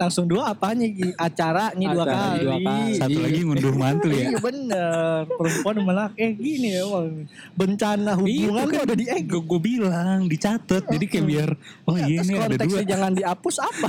Langsung 0.00 0.24
dua 0.24 0.56
apanya 0.56 0.88
Gi? 0.88 1.12
Acaranya 1.12 1.86
dua 1.92 2.04
Acara 2.08 2.16
kali. 2.16 2.40
dua 2.40 2.56
kali. 2.64 2.92
Satu 2.96 3.18
lagi 3.20 3.40
ngunduh 3.44 3.74
mantu 3.76 4.08
ya. 4.08 4.32
Iya 4.32 4.38
bener. 4.40 5.18
Perempuan 5.28 5.76
melak. 5.84 6.12
Eh 6.16 6.32
gini 6.32 6.72
ya 6.72 6.88
emang. 6.88 7.28
Bencana 7.52 8.16
hubungan 8.16 8.64
Itu 8.64 8.72
tuh 8.72 8.80
ada 8.80 8.94
di 8.96 9.06
ego. 9.12 9.38
Gue 9.44 9.60
bilang 9.60 10.24
dicatat. 10.24 10.88
Jadi 10.88 11.04
kayak 11.04 11.26
biar. 11.28 11.50
Oh 11.84 12.00
iya 12.00 12.24
ini 12.24 12.32
ada 12.32 12.56
konteksnya 12.56 12.80
dua. 12.80 12.92
jangan 12.96 13.12
dihapus 13.12 13.56
apa? 13.60 13.88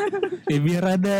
Ya 0.54 0.58
biar 0.62 0.84
ada. 0.94 1.18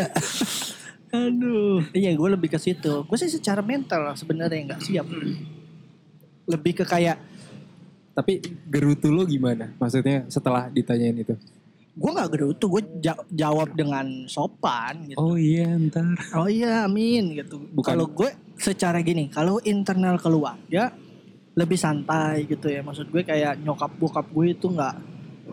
Aduh. 1.27 1.83
Iya 1.91 2.15
gue 2.15 2.29
lebih 2.31 2.49
ke 2.55 2.59
situ. 2.63 3.03
Gue 3.03 3.17
sih 3.19 3.27
secara 3.27 3.59
mental 3.59 4.15
sebenarnya 4.15 4.71
nggak 4.71 4.81
siap. 4.87 5.03
Lebih 6.47 6.79
ke 6.79 6.85
kayak 6.87 7.19
Tapi 8.15 8.39
gerutu 8.71 9.11
lo 9.11 9.27
gimana? 9.27 9.75
Maksudnya 9.75 10.27
setelah 10.31 10.71
ditanyain 10.71 11.15
itu? 11.15 11.35
Gue 11.95 12.11
nggak 12.13 12.31
gerutu 12.31 12.65
gue 12.69 12.83
ja- 13.01 13.27
jawab 13.33 13.73
dengan 13.73 14.29
sopan 14.29 15.09
gitu. 15.09 15.17
Oh 15.17 15.35
iya 15.35 15.73
ntar. 15.89 16.15
oh 16.37 16.47
iya 16.47 16.85
amin 16.85 17.33
gitu. 17.33 17.59
Kalau 17.81 18.07
gue 18.07 18.29
secara 18.59 19.01
gini 19.01 19.27
kalau 19.31 19.57
internal 19.65 20.19
keluarga 20.21 20.93
lebih 21.57 21.79
santai 21.79 22.45
gitu 22.45 22.69
ya. 22.69 22.85
Maksud 22.85 23.09
gue 23.09 23.25
kayak 23.25 23.59
nyokap 23.65 23.91
bokap 23.97 24.27
gue 24.31 24.53
itu 24.53 24.69
nggak 24.69 24.95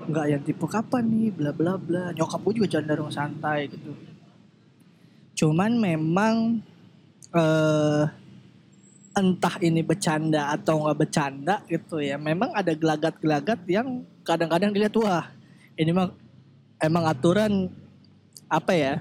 nggak 0.07 0.27
yang 0.29 0.43
tipe 0.45 0.67
kapan 0.69 1.05
nih 1.09 1.31
bla 1.33 1.51
bla 1.51 1.75
bla. 1.81 2.13
Nyokap 2.13 2.41
gue 2.47 2.63
juga 2.63 2.79
cenderung 2.79 3.11
santai 3.11 3.67
gitu. 3.73 3.91
Cuman 5.37 5.73
memang 5.81 6.63
eh 7.35 8.05
entah 9.17 9.57
ini 9.65 9.81
bercanda 9.81 10.53
atau 10.53 10.85
nggak 10.85 10.99
bercanda 11.01 11.65
gitu 11.67 11.99
ya. 12.05 12.21
Memang 12.21 12.53
ada 12.53 12.77
gelagat-gelagat 12.77 13.65
yang 13.67 14.05
kadang-kadang 14.21 14.71
dilihat 14.77 14.93
wah 15.01 15.33
ini 15.81 15.91
mah 15.91 16.13
emang 16.81 17.05
aturan 17.09 17.73
apa 18.47 18.73
ya 18.77 18.95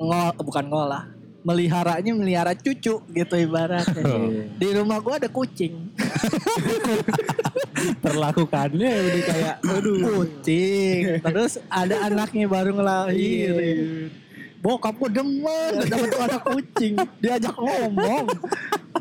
ngol 0.00 0.34
bukan 0.42 0.64
ngolah 0.66 1.04
meliharanya 1.44 2.16
melihara 2.16 2.56
cucu 2.56 3.04
gitu 3.04 3.34
ibaratnya. 3.36 4.48
Di 4.56 4.68
rumah 4.72 4.96
gua 5.04 5.20
ada 5.20 5.28
kucing. 5.28 5.92
Perlakukannya 8.04 8.90
udah 8.96 9.22
kayak 9.28 9.56
aduh. 9.60 10.00
kucing 10.00 11.20
terus 11.20 11.60
ada 11.68 12.08
anaknya 12.08 12.48
baru 12.48 12.72
ngelahirin 12.72 14.08
bokap 14.64 14.96
gue 14.96 15.10
demen. 15.12 15.72
Dapat 15.84 16.08
tuh 16.08 16.20
anak 16.24 16.42
kucing. 16.48 16.94
Diajak 17.20 17.52
ngomong. 17.60 18.26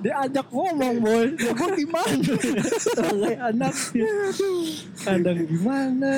Diajak 0.04 0.48
ngomong 0.52 0.96
boy. 1.00 1.26
Ya 1.40 1.52
gue 1.56 1.70
gimana? 1.80 2.34
Sebagai 2.76 3.36
anaknya 3.40 4.12
kadang 5.00 5.40
gimana? 5.48 6.14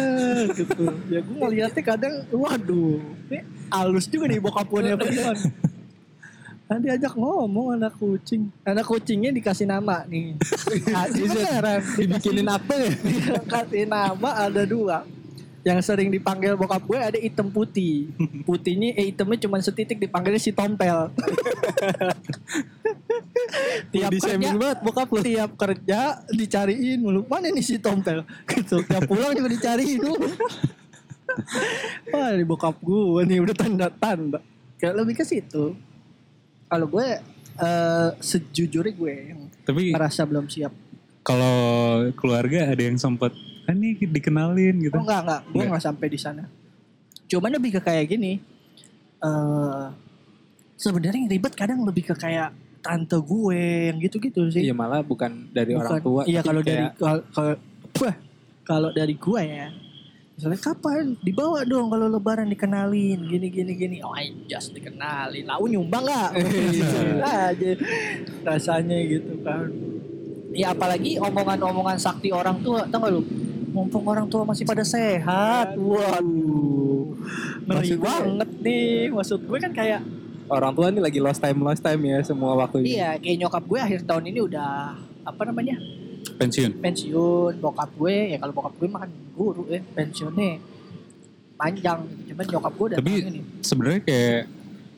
Gitu. 0.50 0.84
Ya 1.14 1.20
gue 1.22 1.38
ngeliatnya 1.38 1.84
kadang 1.86 2.14
waduh 2.34 2.98
ini 3.30 3.40
halus 3.70 4.10
juga 4.10 4.26
nih 4.26 4.42
bokap 4.42 4.66
gue 4.66 4.80
nih 4.82 4.92
apa 4.98 5.06
gimana? 5.06 5.46
Nah, 6.66 6.82
diajak 6.82 7.14
ngomong 7.14 7.78
anak 7.78 7.94
kucing. 8.02 8.50
Anak 8.66 8.90
kucingnya 8.90 9.30
dikasih 9.30 9.70
nama 9.70 10.02
nih. 10.10 10.34
Ah, 10.98 11.06
beneran 11.14 11.82
Dibikinin 11.94 12.50
apa 12.50 12.74
ya? 12.74 12.90
Dikasih 13.38 13.86
nama 13.86 14.50
ada 14.50 14.66
dua. 14.66 15.06
Yang 15.66 15.82
sering 15.82 16.14
dipanggil 16.14 16.54
bokap 16.54 16.86
gue 16.86 17.00
ada 17.02 17.18
hitam 17.18 17.50
putih. 17.50 18.14
Putihnya 18.46 18.94
eh 18.94 19.10
hitamnya 19.10 19.50
cuma 19.50 19.58
setitik 19.58 19.98
dipanggilnya 19.98 20.38
si 20.38 20.54
tompel. 20.54 21.10
tiap 23.94 24.14
kerja, 24.14 24.38
banget 24.38 24.78
bokap 24.86 25.10
lu. 25.10 25.22
tiap 25.26 25.58
kerja 25.58 26.22
dicariin 26.30 27.02
mulu. 27.02 27.26
Mana 27.26 27.50
nih 27.50 27.66
si 27.66 27.82
tompel? 27.82 28.22
Gitu. 28.46 28.86
Tiap 28.86 29.10
pulang 29.10 29.34
juga 29.34 29.50
dicariin 29.50 30.06
dulu. 30.06 30.30
Wah, 32.14 32.30
ini 32.38 32.46
bokap 32.46 32.78
gue 32.80 33.26
nih 33.26 33.42
udah 33.42 33.56
tanda-tanda. 33.58 34.40
Kayak 34.78 35.02
lebih 35.02 35.18
ke 35.18 35.26
situ. 35.26 35.74
Kalau 36.70 36.86
gue 36.86 37.08
eh 37.56 38.10
sejujurnya 38.22 38.94
gue 38.94 39.14
yang 39.34 39.40
Tapi 39.66 39.96
merasa 39.96 40.28
belum 40.28 40.46
siap. 40.46 40.76
kalau 41.26 42.06
keluarga 42.14 42.70
ada 42.70 42.86
yang 42.86 43.02
sempet. 43.02 43.34
Kan 43.66 43.76
nih 43.76 43.98
dikenalin 44.00 44.76
gitu. 44.80 44.94
Oh 44.94 45.02
enggak 45.02 45.20
enggak, 45.22 45.42
gue 45.42 45.52
Enggak. 45.52 45.68
enggak 45.68 45.84
sampai 45.84 46.08
di 46.08 46.18
sana. 46.18 46.44
Cuman 47.26 47.52
lebih 47.52 47.72
ke 47.74 47.82
kayak 47.82 48.06
gini. 48.08 48.34
eh 49.18 49.86
sebenarnya 50.76 51.18
yang 51.18 51.32
ribet 51.32 51.54
kadang 51.54 51.82
lebih 51.82 52.04
ke 52.04 52.16
kayak 52.16 52.52
tante 52.80 53.18
gue 53.18 53.62
yang 53.90 53.98
gitu-gitu 53.98 54.46
sih. 54.48 54.62
Iya 54.62 54.74
malah 54.74 55.02
bukan 55.02 55.50
dari 55.50 55.74
orang 55.74 55.98
Bukan- 55.98 56.04
tua. 56.04 56.22
Iya 56.24 56.42
kalau 56.42 56.62
dari 56.62 56.78
kayak 56.78 56.92
kalau 56.96 57.22
kalau- 57.32 57.60
wah, 57.98 58.16
kalau 58.62 58.90
dari 58.92 59.16
gue 59.16 59.42
ya 59.42 59.68
misalnya 60.36 60.60
kapan 60.60 61.16
dibawa 61.18 61.64
dong 61.64 61.88
kalau 61.88 62.12
lebaran 62.12 62.46
dikenalin 62.46 63.24
gini 63.24 63.48
gini 63.48 63.72
gini 63.74 63.98
oh 64.04 64.12
just 64.46 64.76
dikenalin 64.76 65.48
lau 65.48 65.64
nyumbang 65.64 66.04
nggak 66.04 66.30
Gitu 66.36 67.00
aja 67.24 67.72
rasanya 68.44 69.00
gitu 69.08 69.32
kan 69.40 69.72
ya 70.52 70.76
apalagi 70.76 71.16
omongan-omongan 71.18 71.96
sakti 71.96 72.36
orang 72.36 72.60
tua 72.60 72.84
tau 72.86 73.00
gak 73.00 73.16
lu 73.16 73.24
mumpung 73.76 74.08
orang 74.08 74.24
tua 74.32 74.48
masih 74.48 74.64
pada 74.64 74.88
sehat. 74.88 75.76
Waduh. 75.76 77.12
Ngeri 77.68 78.00
banget. 78.00 78.50
nih. 78.64 79.12
Maksud 79.12 79.44
gue 79.44 79.60
kan 79.60 79.76
kayak 79.76 80.00
Orang 80.46 80.78
tua 80.78 80.94
ini 80.94 81.02
lagi 81.02 81.18
lost 81.18 81.42
time 81.42 81.58
lost 81.66 81.82
time 81.82 82.06
ya 82.06 82.22
semua 82.22 82.54
waktunya. 82.54 82.86
iya 82.86 83.10
kayak 83.18 83.38
nyokap 83.42 83.64
gue 83.66 83.80
akhir 83.82 84.00
tahun 84.06 84.30
ini 84.30 84.40
udah 84.46 84.94
apa 85.26 85.42
namanya? 85.42 85.76
Pensiun. 86.38 86.80
Pensiun. 86.80 87.54
Bokap 87.58 87.90
gue 87.98 88.16
ya 88.32 88.38
kalau 88.38 88.54
bokap 88.54 88.74
gue 88.78 88.88
makan 88.88 89.10
guru 89.34 89.66
ya 89.68 89.82
pensiunnya 89.98 90.62
panjang. 91.58 92.00
Gitu. 92.06 92.32
cuman 92.32 92.46
nyokap 92.52 92.74
gue 92.78 92.86
udah 92.94 92.98
Tapi 93.02 93.14
sebenarnya 93.66 94.02
kayak 94.06 94.42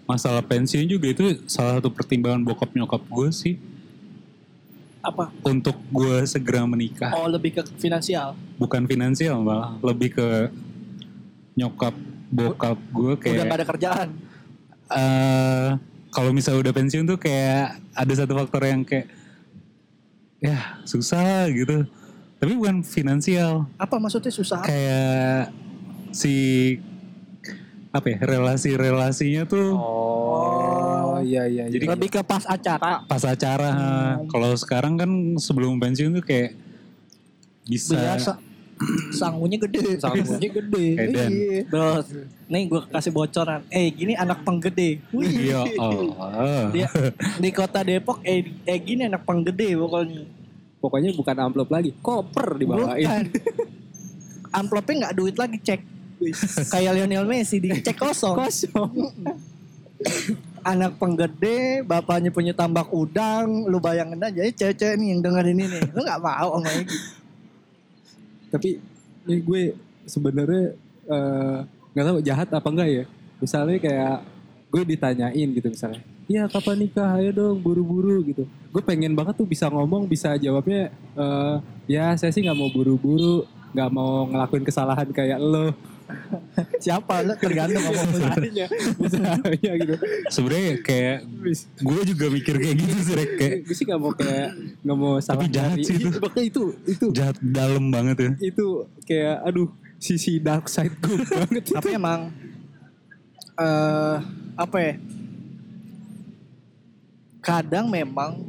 masalah 0.04 0.44
pensiun 0.44 0.88
juga 0.88 1.08
itu 1.16 1.24
salah 1.48 1.80
satu 1.80 1.96
pertimbangan 1.96 2.44
bokap 2.44 2.76
nyokap 2.76 3.02
gue 3.08 3.30
sih 3.32 3.56
apa? 5.02 5.32
Untuk 5.46 5.78
gue 5.94 6.26
segera 6.28 6.66
menikah. 6.68 7.14
Oh 7.16 7.28
lebih 7.30 7.60
ke 7.60 7.62
finansial? 7.78 8.34
Bukan 8.58 8.86
finansial 8.86 9.42
malah 9.42 9.78
lebih 9.82 10.18
ke 10.18 10.28
nyokap 11.58 11.96
bokap 12.28 12.78
gue 12.92 13.14
udah 13.16 13.22
kayak 13.22 13.48
gak 13.48 13.58
ada 13.58 13.68
kerjaan? 13.68 14.08
Eh 14.92 15.70
kalau 16.12 16.32
misalnya 16.34 16.68
udah 16.68 16.74
pensiun 16.74 17.06
tuh 17.06 17.20
kayak 17.20 17.78
ada 17.94 18.14
satu 18.16 18.34
faktor 18.34 18.62
yang 18.66 18.82
kayak 18.82 19.08
ya 20.42 20.82
susah 20.88 21.50
gitu. 21.50 21.86
Tapi 22.38 22.52
bukan 22.54 22.86
finansial. 22.86 23.66
Apa 23.82 23.98
maksudnya 23.98 24.30
susah? 24.30 24.62
Kayak 24.62 25.50
si 26.14 26.36
apa 27.92 28.14
ya 28.14 28.20
relasi 28.22 28.78
relasinya 28.78 29.48
tuh 29.48 29.74
Oh, 29.74 30.47
iya 31.28 31.44
iya. 31.46 31.63
Jadi- 31.68 31.84
iya. 31.84 31.92
lebih 31.92 32.10
ke 32.16 32.22
pas 32.24 32.44
acara 32.48 33.04
pas 33.04 33.24
acara 33.28 33.70
kalau 34.32 34.56
sekarang 34.56 34.96
kan 34.96 35.12
sebelum 35.36 35.76
pensiun 35.76 36.16
tuh 36.16 36.24
kayak 36.24 36.56
bisa 37.68 38.00
biasa 38.00 38.32
sangunya 39.12 39.58
gede 39.60 39.98
sangunya 39.98 40.50
gede. 40.54 40.86
Edan. 40.96 41.30
Iya. 41.34 41.62
Terus 41.68 42.06
nih 42.48 42.63
gue 42.72 42.82
kasih 42.88 43.12
bocoran 43.12 43.62
eh 43.68 43.92
gini 43.92 44.13
anak 44.16 44.46
penggede 44.48 45.04
Wih. 45.12 45.52
ya 45.52 45.68
Allah 45.76 46.72
dia 46.72 46.88
di 47.42 47.50
kota 47.52 47.84
Depok 47.84 48.24
eh, 48.24 48.46
eh 48.63 48.80
gini 48.80 49.04
anak 49.04 49.28
penggede 49.28 49.76
pokoknya 49.76 50.38
Pokoknya 50.78 51.10
bukan 51.18 51.36
amplop 51.42 51.70
lagi, 51.74 51.90
koper 52.06 52.54
dibawain. 52.54 53.02
Bukan. 53.02 53.24
Amplopnya 54.62 54.94
nggak 55.06 55.16
duit 55.18 55.36
lagi 55.36 55.58
cek. 55.58 55.82
Kayak 56.70 57.02
Lionel 57.02 57.26
Messi 57.26 57.58
di 57.58 57.74
cek 57.74 57.98
kosong. 57.98 58.38
Kosong. 58.38 58.94
Anak 60.68 61.00
penggede, 61.00 61.80
bapaknya 61.88 62.28
punya 62.28 62.52
tambak 62.52 62.92
udang, 62.92 63.72
lu 63.72 63.80
bayangin 63.80 64.20
aja 64.20 64.44
ya 64.44 64.52
cewek-cewek 64.52 65.00
nih 65.00 65.08
yang 65.16 65.22
dengerin 65.24 65.64
ini. 65.64 65.80
Lu 65.96 66.04
nggak 66.04 66.20
mau 66.20 66.60
sama 66.60 66.70
Egy. 66.76 66.98
Tapi 68.52 68.70
ini 69.28 69.36
gue 69.40 69.62
sebenarnya 70.04 70.76
eh, 71.08 71.58
nggak 71.96 72.06
tahu 72.12 72.18
jahat 72.20 72.48
apa 72.52 72.68
enggak 72.68 72.90
ya. 72.92 73.04
Misalnya 73.40 73.78
kayak 73.80 74.18
gue 74.68 74.82
ditanyain 74.84 75.48
gitu 75.56 75.68
misalnya. 75.72 76.04
Iya 76.28 76.44
kapan 76.52 76.84
nikah? 76.84 77.16
Ayo 77.16 77.32
dong 77.32 77.64
buru-buru 77.64 78.20
gitu. 78.28 78.44
Gue 78.76 78.84
pengen 78.84 79.16
banget 79.16 79.40
tuh 79.40 79.48
bisa 79.48 79.72
ngomong, 79.72 80.04
bisa 80.04 80.36
jawabnya. 80.36 80.92
eh 81.16 81.56
ya 81.88 82.12
saya 82.20 82.36
sih 82.36 82.44
nggak 82.44 82.60
mau 82.60 82.68
buru-buru, 82.68 83.48
nggak 83.72 83.90
mau 83.96 84.28
ngelakuin 84.28 84.68
kesalahan 84.68 85.08
kayak 85.16 85.40
lo. 85.40 85.72
Siapa 86.84 87.24
lu 87.24 87.34
tergantung 87.36 87.84
ngomong 87.84 88.08
lu. 88.12 88.17
Misalnya, 88.28 88.67
misalnya 89.00 89.72
gitu. 89.84 89.96
sebenarnya 90.32 90.74
kayak 90.84 91.17
gue 91.84 92.02
juga 92.08 92.26
mikir 92.32 92.56
kayak 92.60 92.76
gitu 92.80 92.98
sih 93.04 93.15
kayak 93.38 93.56
gue 93.67 93.76
sih 93.76 93.86
nggak 93.88 94.00
mau 94.00 94.12
kayak 94.15 94.50
nggak 94.84 94.98
mau 94.98 95.13
salah 95.20 95.48
jahat 95.50 95.78
nyari. 95.80 95.88
sih 95.88 95.96
itu. 96.00 96.17
Makanya 96.20 96.46
itu 96.48 96.63
itu 96.88 97.06
jahat 97.12 97.38
dalam 97.41 97.91
banget 97.91 98.17
ya 98.17 98.32
itu 98.39 98.65
kayak 99.04 99.38
aduh 99.43 99.70
sisi 99.98 100.39
dark 100.39 100.70
side 100.72 100.96
gue 101.02 101.17
banget. 101.32 101.63
Tapi 101.72 101.89
emang 101.96 102.32
eh 103.58 104.17
apa 104.58 104.78
ya? 104.80 104.93
Kadang 107.43 107.88
memang 107.88 108.43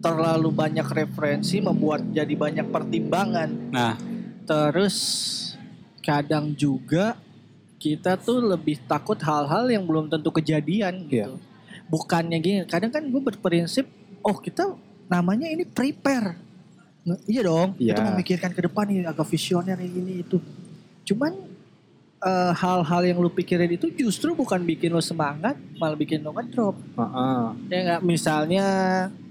terlalu 0.00 0.48
banyak 0.54 0.86
referensi 0.86 1.60
membuat 1.60 2.06
jadi 2.14 2.32
banyak 2.32 2.66
pertimbangan. 2.72 3.50
nah 3.68 3.94
Terus 4.48 4.96
kadang 6.10 6.50
juga 6.58 7.14
kita 7.78 8.18
tuh 8.18 8.42
lebih 8.42 8.82
takut 8.90 9.16
hal-hal 9.22 9.70
yang 9.70 9.86
belum 9.86 10.10
tentu 10.10 10.34
kejadian 10.34 11.06
gitu. 11.06 11.38
Bukannya 11.86 12.38
gini, 12.42 12.58
kadang 12.66 12.90
kan 12.90 13.06
gue 13.06 13.22
berprinsip, 13.22 13.86
oh 14.20 14.36
kita 14.36 14.74
namanya 15.06 15.46
ini 15.46 15.62
prepare. 15.62 16.34
Nah, 17.06 17.16
iya 17.24 17.40
dong, 17.46 17.78
Iya. 17.80 17.94
kita 17.96 18.00
memikirkan 18.12 18.50
ke 18.52 18.60
depan 18.66 18.84
nih 18.90 19.08
agak 19.08 19.26
visioner 19.26 19.78
ini 19.80 20.26
itu. 20.26 20.36
Cuman 21.08 21.32
eh, 22.20 22.52
hal-hal 22.52 23.02
yang 23.08 23.16
lu 23.16 23.32
pikirin 23.32 23.72
itu 23.72 23.88
justru 23.96 24.36
bukan 24.36 24.60
bikin 24.60 24.92
lu 24.92 25.00
semangat, 25.00 25.56
malah 25.80 25.96
bikin 25.96 26.20
lu 26.20 26.36
ngedrop. 26.36 26.76
Heeh. 26.76 27.42
Ya 27.72 27.78
nggak, 27.86 28.00
misalnya 28.04 28.66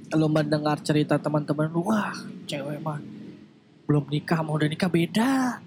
lu 0.10 0.26
mendengar 0.26 0.82
cerita 0.82 1.22
teman-teman 1.22 1.70
lu, 1.70 1.86
wah 1.86 2.18
cewek 2.50 2.82
mah 2.82 2.98
belum 3.86 4.10
nikah, 4.10 4.42
mau 4.42 4.58
udah 4.58 4.66
nikah 4.66 4.90
beda. 4.90 5.62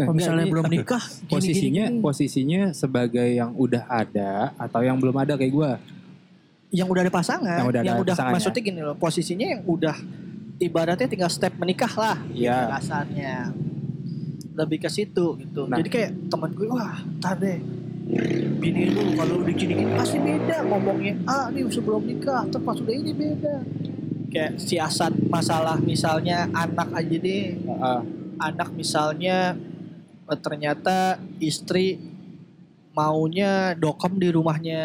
Nah, 0.00 0.08
Kalau 0.08 0.16
misalnya 0.16 0.44
ini 0.48 0.52
belum 0.56 0.66
nikah, 0.66 1.04
gini, 1.20 1.28
posisinya 1.28 1.84
gini, 1.84 1.92
gini. 1.92 2.00
posisinya 2.00 2.62
sebagai 2.72 3.28
yang 3.28 3.52
udah 3.52 3.84
ada 3.84 4.56
atau 4.56 4.80
yang 4.80 4.96
belum 4.96 5.12
ada 5.12 5.36
kayak 5.36 5.52
gue 5.52 5.70
yang 6.70 6.88
udah 6.88 7.02
ada 7.04 7.12
pasangan, 7.12 7.60
Yang 7.60 7.68
udah 7.68 7.80
ada 7.82 7.92
pasangannya. 8.06 8.34
maksudnya 8.38 8.62
gini 8.62 8.80
loh, 8.80 8.96
posisinya 8.96 9.46
yang 9.50 9.62
udah 9.66 9.96
ibaratnya 10.56 11.04
tinggal 11.04 11.28
step 11.28 11.52
menikah 11.58 11.90
lah, 11.90 12.16
Iya. 12.30 12.70
kasarnya. 12.70 13.50
Lebih 14.54 14.78
ke 14.78 14.88
situ 14.88 15.36
gitu. 15.36 15.66
Nah. 15.66 15.76
Jadi 15.76 15.88
kayak 15.90 16.10
teman 16.30 16.50
gue, 16.54 16.64
wah, 16.64 16.96
ntar 17.18 17.36
deh. 17.36 17.58
Bini 18.56 18.90
lu 18.90 19.14
kalau 19.14 19.42
udah 19.42 19.50
gini-gini 19.50 19.92
pasti 19.94 20.18
beda 20.18 20.62
ngomongnya. 20.64 21.14
Ah, 21.26 21.46
nih 21.50 21.66
sebelum 21.68 22.02
nikah, 22.02 22.46
terus 22.48 22.62
pas 22.62 22.74
udah 22.74 22.94
ini 22.94 23.12
beda. 23.12 23.56
Kayak 24.30 24.52
siasat 24.58 25.12
masalah 25.26 25.76
misalnya 25.76 26.46
anak 26.50 26.88
aja 26.90 27.16
deh. 27.18 27.58
Heeh. 27.58 28.00
Anak 28.38 28.72
misalnya 28.72 29.52
eh, 29.52 29.69
ternyata 30.38 31.18
istri 31.42 31.98
maunya 32.90 33.74
dokem 33.74 34.18
di 34.18 34.28
rumahnya 34.30 34.84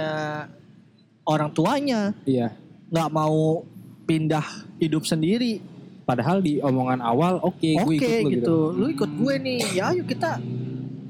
orang 1.26 1.50
tuanya 1.52 2.14
iya 2.26 2.54
nggak 2.90 3.10
mau 3.10 3.66
pindah 4.06 4.46
hidup 4.78 5.04
sendiri. 5.06 5.58
padahal 6.06 6.38
di 6.38 6.62
omongan 6.62 7.02
awal 7.02 7.42
oke 7.42 7.58
gue 7.66 7.98
Oke 7.98 7.98
ikut 7.98 8.22
lu 8.22 8.30
gitu. 8.30 8.58
Lu 8.78 8.86
ikut 8.94 9.10
gue 9.10 9.34
nih. 9.42 9.74
Ya 9.74 9.90
ayo 9.90 10.06
kita 10.06 10.38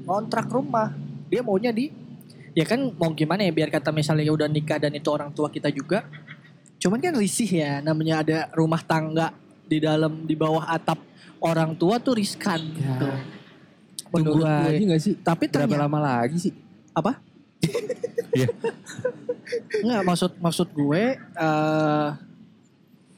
kontrak 0.08 0.48
rumah. 0.48 0.96
Dia 1.28 1.44
maunya 1.44 1.68
di 1.68 1.92
ya 2.56 2.64
kan 2.64 2.80
mau 2.96 3.12
gimana 3.12 3.44
ya 3.44 3.52
biar 3.52 3.68
kata 3.68 3.92
misalnya 3.92 4.24
ya 4.24 4.32
udah 4.32 4.48
nikah 4.48 4.80
dan 4.80 4.96
itu 4.96 5.04
orang 5.12 5.28
tua 5.36 5.52
kita 5.52 5.68
juga. 5.68 6.08
Cuman 6.80 6.96
kan 6.96 7.12
risih 7.12 7.60
ya 7.60 7.84
namanya 7.84 8.24
ada 8.24 8.38
rumah 8.56 8.80
tangga 8.80 9.36
di 9.68 9.84
dalam 9.84 10.24
di 10.24 10.32
bawah 10.32 10.64
atap 10.64 10.96
orang 11.44 11.76
tua 11.76 12.00
tuh 12.00 12.16
riskan 12.16 12.64
Ya. 12.72 12.96
gitu. 12.96 13.08
Tunggu 14.22 14.42
Menurut 14.44 14.72
aja 14.72 14.84
gak 14.96 15.02
sih 15.02 15.14
Tapi 15.20 15.44
berapa 15.48 15.66
ternyata 15.68 15.84
lama 15.84 15.98
lagi 16.00 16.36
sih 16.40 16.52
apa? 16.96 17.12
Iya. 18.36 18.52
Nggak 19.80 20.02
maksud 20.04 20.32
maksud 20.44 20.68
gue 20.76 21.16
eh 21.16 22.08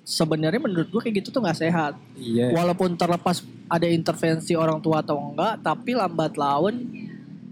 sebenarnya 0.09 0.61
menurut 0.63 0.89
gue 0.89 1.01
kayak 1.05 1.21
gitu 1.21 1.29
tuh 1.29 1.45
nggak 1.45 1.59
sehat. 1.59 1.93
iya 2.17 2.49
walaupun 2.55 2.97
terlepas 2.97 3.45
ada 3.69 3.85
intervensi 3.85 4.57
orang 4.57 4.81
tua 4.81 5.05
atau 5.05 5.21
enggak 5.21 5.61
tapi 5.61 5.93
lambat 5.93 6.41
laun 6.41 6.81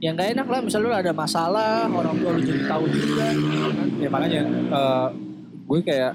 yang 0.01 0.17
gak 0.17 0.33
enak 0.37 0.47
lah 0.49 0.61
misalnya 0.65 0.89
lu 0.89 0.93
ada 0.93 1.13
masalah 1.13 1.85
orang 1.89 2.17
tua 2.17 2.31
lu 2.33 2.41
jadi 2.41 2.63
tahu 2.69 2.85
juga 2.89 3.27
ya 4.01 4.09
makanya 4.09 4.41
eh, 4.73 5.09
gue 5.67 5.79
kayak 5.85 6.13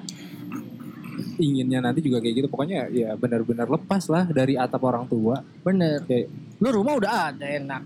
inginnya 1.38 1.80
nanti 1.84 1.99
juga 2.03 2.19
kayak 2.19 2.36
gitu. 2.43 2.47
Pokoknya 2.47 2.89
ya 2.91 3.13
benar-benar 3.15 3.67
lepas 3.69 4.07
lah 4.11 4.28
dari 4.30 4.57
atap 4.59 4.82
orang 4.84 5.05
tua. 5.07 5.41
Bener. 5.63 6.03
Kayak 6.05 6.30
lu 6.61 6.69
rumah 6.72 6.93
udah 6.97 7.11
ada 7.34 7.45
enak. 7.45 7.84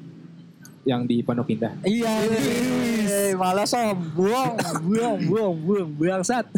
Yang 0.86 1.02
di 1.10 1.18
Pondok 1.26 1.50
Indah. 1.50 1.74
Iya 1.82 2.14
malah 3.36 3.68
sombong 3.68 4.56
buang 4.86 5.18
buang 5.28 5.56
buang 5.62 5.90
bangsat. 5.98 6.46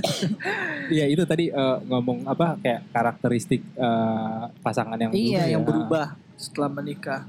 Iya 0.88 1.04
itu 1.12 1.28
tadi 1.28 1.52
eh, 1.52 1.78
ngomong 1.84 2.24
apa 2.24 2.56
kayak 2.64 2.88
karakteristik 2.96 3.60
eh, 3.76 4.44
pasangan 4.64 4.96
yang 4.96 5.12
iya 5.12 5.44
berubah 5.44 5.52
yang 5.52 5.62
ya. 5.62 5.68
berubah 5.68 6.06
setelah 6.40 6.70
menikah. 6.72 7.22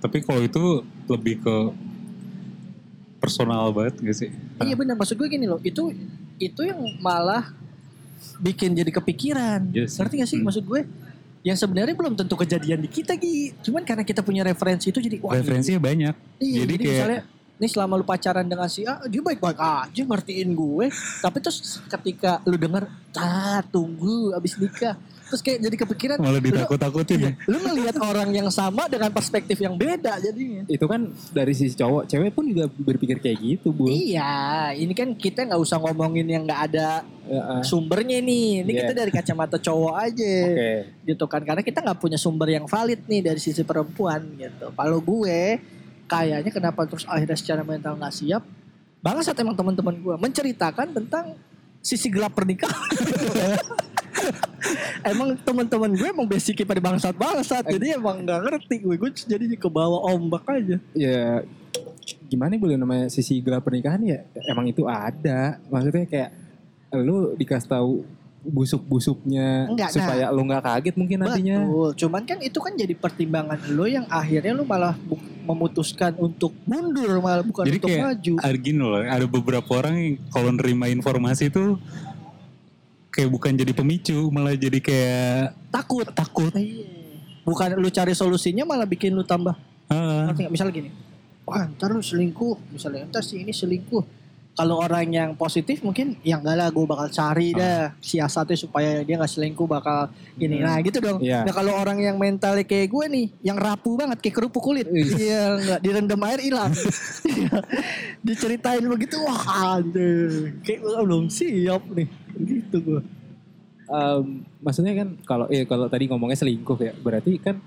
Tapi 0.00 0.20
kalau 0.20 0.44
itu 0.44 0.84
lebih 1.08 1.40
ke 1.40 1.56
personal 3.16 3.72
banget 3.72 3.96
gak 4.04 4.16
sih? 4.16 4.30
Iya 4.60 4.76
bener. 4.76 4.92
Maksud 4.92 5.16
gue 5.16 5.28
gini 5.28 5.48
loh. 5.48 5.56
Itu 5.64 5.88
itu 6.36 6.60
yang 6.68 6.80
malah 7.00 7.48
bikin 8.36 8.72
jadi 8.72 8.90
kepikiran 8.90 9.60
sih. 9.70 9.86
ngerti 9.96 10.14
gak 10.16 10.28
sih 10.28 10.38
Hmm. 10.38 10.46
maksud 10.46 10.64
gue 10.64 10.80
yang 11.40 11.56
sebenarnya 11.56 11.92
belum 11.92 12.14
tentu 12.14 12.36
kejadian 12.36 12.78
di 12.78 12.88
kita 12.88 13.16
Gi. 13.16 13.56
Cuman 13.60 13.80
karena 13.80 14.04
kita 14.04 14.20
punya 14.20 14.44
referensi 14.44 14.88
itu 14.88 15.00
jadi 15.00 15.16
wah 15.18 15.32
Referensinya 15.32 15.80
banyak. 15.80 16.12
Iya, 16.36 16.64
Jadi 16.64 16.68
jadi, 16.70 16.84
kayak- 16.84 16.92
misalnya 16.92 17.20
ini 17.56 17.66
selama 17.66 17.92
lu 17.94 18.04
pacaran 18.04 18.44
dengan 18.44 18.68
si 18.68 18.84
A, 18.84 19.00
dia 19.04 19.20
baik-baik 19.20 19.56
aja 19.56 20.02
ngertiin 20.02 20.52
gue. 20.52 20.86
Tapi 20.92 21.36
terus 21.40 21.80
ketika 21.86 22.40
lu 22.44 22.56
denger, 22.56 22.84
ah 23.14 23.64
tunggu 23.66 24.32
abis 24.32 24.56
nikah. 24.56 24.96
Terus 25.30 25.40
kayak 25.40 25.58
jadi 25.62 25.76
kepikiran, 25.78 26.16
Malah 26.18 26.36
lu, 26.36 26.44
ditakut-takutin 26.44 27.18
ya. 27.22 27.32
lu 27.46 27.58
ngelihat 27.60 27.96
orang 27.96 28.28
yang 28.28 28.50
sama 28.50 28.84
dengan 28.84 29.08
perspektif 29.08 29.54
yang 29.56 29.74
beda 29.74 30.18
jadinya. 30.18 30.66
Itu 30.66 30.84
kan 30.84 31.06
dari 31.30 31.54
sisi 31.54 31.72
cowok, 31.72 32.04
cewek 32.04 32.30
pun 32.30 32.44
juga 32.44 32.66
berpikir 32.66 33.16
kayak 33.16 33.38
gitu, 33.38 33.70
Bu. 33.70 33.86
Iya, 33.86 34.74
ini 34.74 34.90
kan 34.90 35.14
kita 35.14 35.46
nggak 35.46 35.60
usah 35.60 35.78
ngomongin 35.78 36.26
yang 36.26 36.42
nggak 36.42 36.62
ada 36.68 37.06
Heeh. 37.24 37.62
sumbernya 37.62 38.18
nih. 38.18 38.66
Ini 38.66 38.70
Iya. 38.70 38.80
kita 38.82 38.92
dari 38.92 39.10
kacamata 39.10 39.56
cowok 39.56 39.94
aja. 39.96 40.34
Oke. 40.42 40.72
gitu 41.06 41.24
kan 41.26 41.42
karena 41.42 41.60
kita 41.60 41.78
nggak 41.80 41.98
punya 41.98 42.14
sumber 42.14 42.48
yang 42.48 42.66
valid 42.66 43.02
nih 43.04 43.22
dari 43.22 43.38
sisi 43.38 43.62
perempuan 43.62 44.22
gitu 44.34 44.70
kalau 44.70 44.98
gue 44.98 45.58
kayaknya 46.06 46.50
kenapa 46.50 46.86
terus 46.86 47.02
akhirnya 47.04 47.34
secara 47.34 47.62
mental 47.62 47.94
nggak 47.94 48.10
siap 48.12 48.42
bangsat 49.00 49.34
emang 49.36 49.54
teman-teman 49.54 49.94
gue 49.96 50.14
menceritakan 50.16 50.90
tentang 50.92 51.34
sisi 51.78 52.06
gelap 52.06 52.30
pernikahan 52.30 52.78
emang 55.04 55.34
teman-teman 55.40 55.90
gue 55.96 56.08
emang 56.08 56.26
basicnya 56.28 56.66
pada 56.68 56.80
bangsat 56.82 57.14
bangsat 57.16 57.64
jadi 57.68 57.96
emang 57.96 58.22
nggak 58.24 58.40
ngerti 58.44 58.76
gue 58.84 58.94
gue 58.96 59.10
jadi 59.14 59.44
ke 59.56 59.68
bawah 59.68 60.12
ombak 60.12 60.44
aja 60.48 60.76
Ya 60.92 61.42
gimana 62.30 62.54
boleh 62.58 62.78
namanya 62.78 63.06
sisi 63.10 63.42
gelap 63.42 63.66
pernikahan 63.66 64.02
ya 64.02 64.22
emang 64.46 64.66
itu 64.70 64.86
ada. 64.86 65.58
Maksudnya 65.66 66.06
kayak 66.06 66.30
lu 67.02 67.34
dikasih 67.38 67.70
tahu 67.70 68.02
busuk-busuknya 68.40 69.68
Enggak, 69.68 69.92
supaya 69.92 70.32
lu 70.32 70.48
nggak 70.48 70.64
kaget 70.64 70.94
mungkin 70.96 71.18
nantinya. 71.20 71.58
Betul. 71.66 71.90
Cuman 72.06 72.22
kan 72.24 72.38
itu 72.40 72.58
kan 72.58 72.72
jadi 72.72 72.94
pertimbangan 72.96 73.58
lo 73.76 73.84
yang 73.84 74.06
akhirnya 74.08 74.56
lo 74.56 74.64
malah 74.64 74.96
memutuskan 75.44 76.16
untuk 76.16 76.54
mundur 76.64 77.20
malah 77.20 77.44
bukan 77.44 77.68
Jadi 77.68 77.78
untuk 77.82 77.90
kayak 77.90 78.04
maju. 78.06 78.32
ada 78.40 78.56
gini 78.56 78.80
loh, 78.80 79.02
ada 79.02 79.26
beberapa 79.28 79.70
orang 79.76 79.94
yang 79.98 80.14
kalau 80.32 80.50
nerima 80.54 80.86
informasi 80.88 81.52
itu 81.52 81.76
kayak 83.10 83.30
bukan 83.30 83.52
jadi 83.58 83.72
pemicu, 83.74 84.30
malah 84.30 84.54
jadi 84.54 84.78
kayak 84.78 85.54
takut. 85.74 86.06
Takut. 86.10 86.52
Bukan 87.44 87.68
lu 87.76 87.90
cari 87.90 88.14
solusinya 88.14 88.62
malah 88.62 88.86
bikin 88.86 89.12
lu 89.12 89.26
tambah. 89.26 89.54
Ah, 89.90 90.30
ngerti 90.30 90.46
nggak? 90.46 90.52
Misalnya 90.54 90.74
gini 90.74 90.90
wah 91.50 91.66
ntar 91.74 91.90
lu 91.90 91.98
selingkuh. 91.98 92.70
Misalnya 92.70 93.10
ntar 93.10 93.26
si 93.26 93.42
ini 93.42 93.50
selingkuh. 93.50 94.22
Kalau 94.50 94.82
orang 94.82 95.08
yang 95.08 95.30
positif 95.38 95.80
mungkin 95.80 96.20
ya 96.26 96.36
enggak 96.36 96.58
lah 96.58 96.68
gue 96.68 96.84
bakal 96.84 97.08
cari 97.08 97.54
dah 97.54 97.96
siasatnya 98.02 98.58
supaya 98.58 99.00
dia 99.06 99.14
nggak 99.16 99.30
selingkuh 99.30 99.64
bakal 99.64 100.10
ini. 100.36 100.60
Nah 100.60 100.78
gitu 100.84 101.00
dong. 101.00 101.18
Iya. 101.22 101.46
nah 101.48 101.54
kalau 101.54 101.72
orang 101.74 102.02
yang 102.02 102.20
mentalnya 102.20 102.66
kayak 102.66 102.92
gue 102.92 103.04
nih 103.08 103.26
yang 103.40 103.56
rapuh 103.56 103.94
banget 103.96 104.18
kayak 104.20 104.36
kerupuk 104.36 104.60
kulit. 104.60 104.86
Iya. 104.90 105.58
Nggak 105.58 105.80
direndam 105.82 106.22
air 106.26 106.40
hilang. 106.42 106.72
Iya. 107.30 107.62
diceritain 108.20 108.84
begitu 108.84 109.16
wah 109.22 109.78
aduh 109.78 110.50
kayak 110.60 110.82
gue 110.82 110.92
belum 111.08 111.30
siap 111.30 111.82
nih 111.94 112.04
gitu 112.36 112.78
gue 112.80 113.02
Em, 113.86 114.46
maksudnya 114.60 114.94
kan 114.94 115.18
kalau 115.24 115.46
eh 115.46 115.66
kalau 115.66 115.90
tadi 115.90 116.06
ngomongnya 116.06 116.38
selingkuh 116.38 116.78
ya 116.78 116.94
berarti 116.94 117.34
kan 117.36 117.58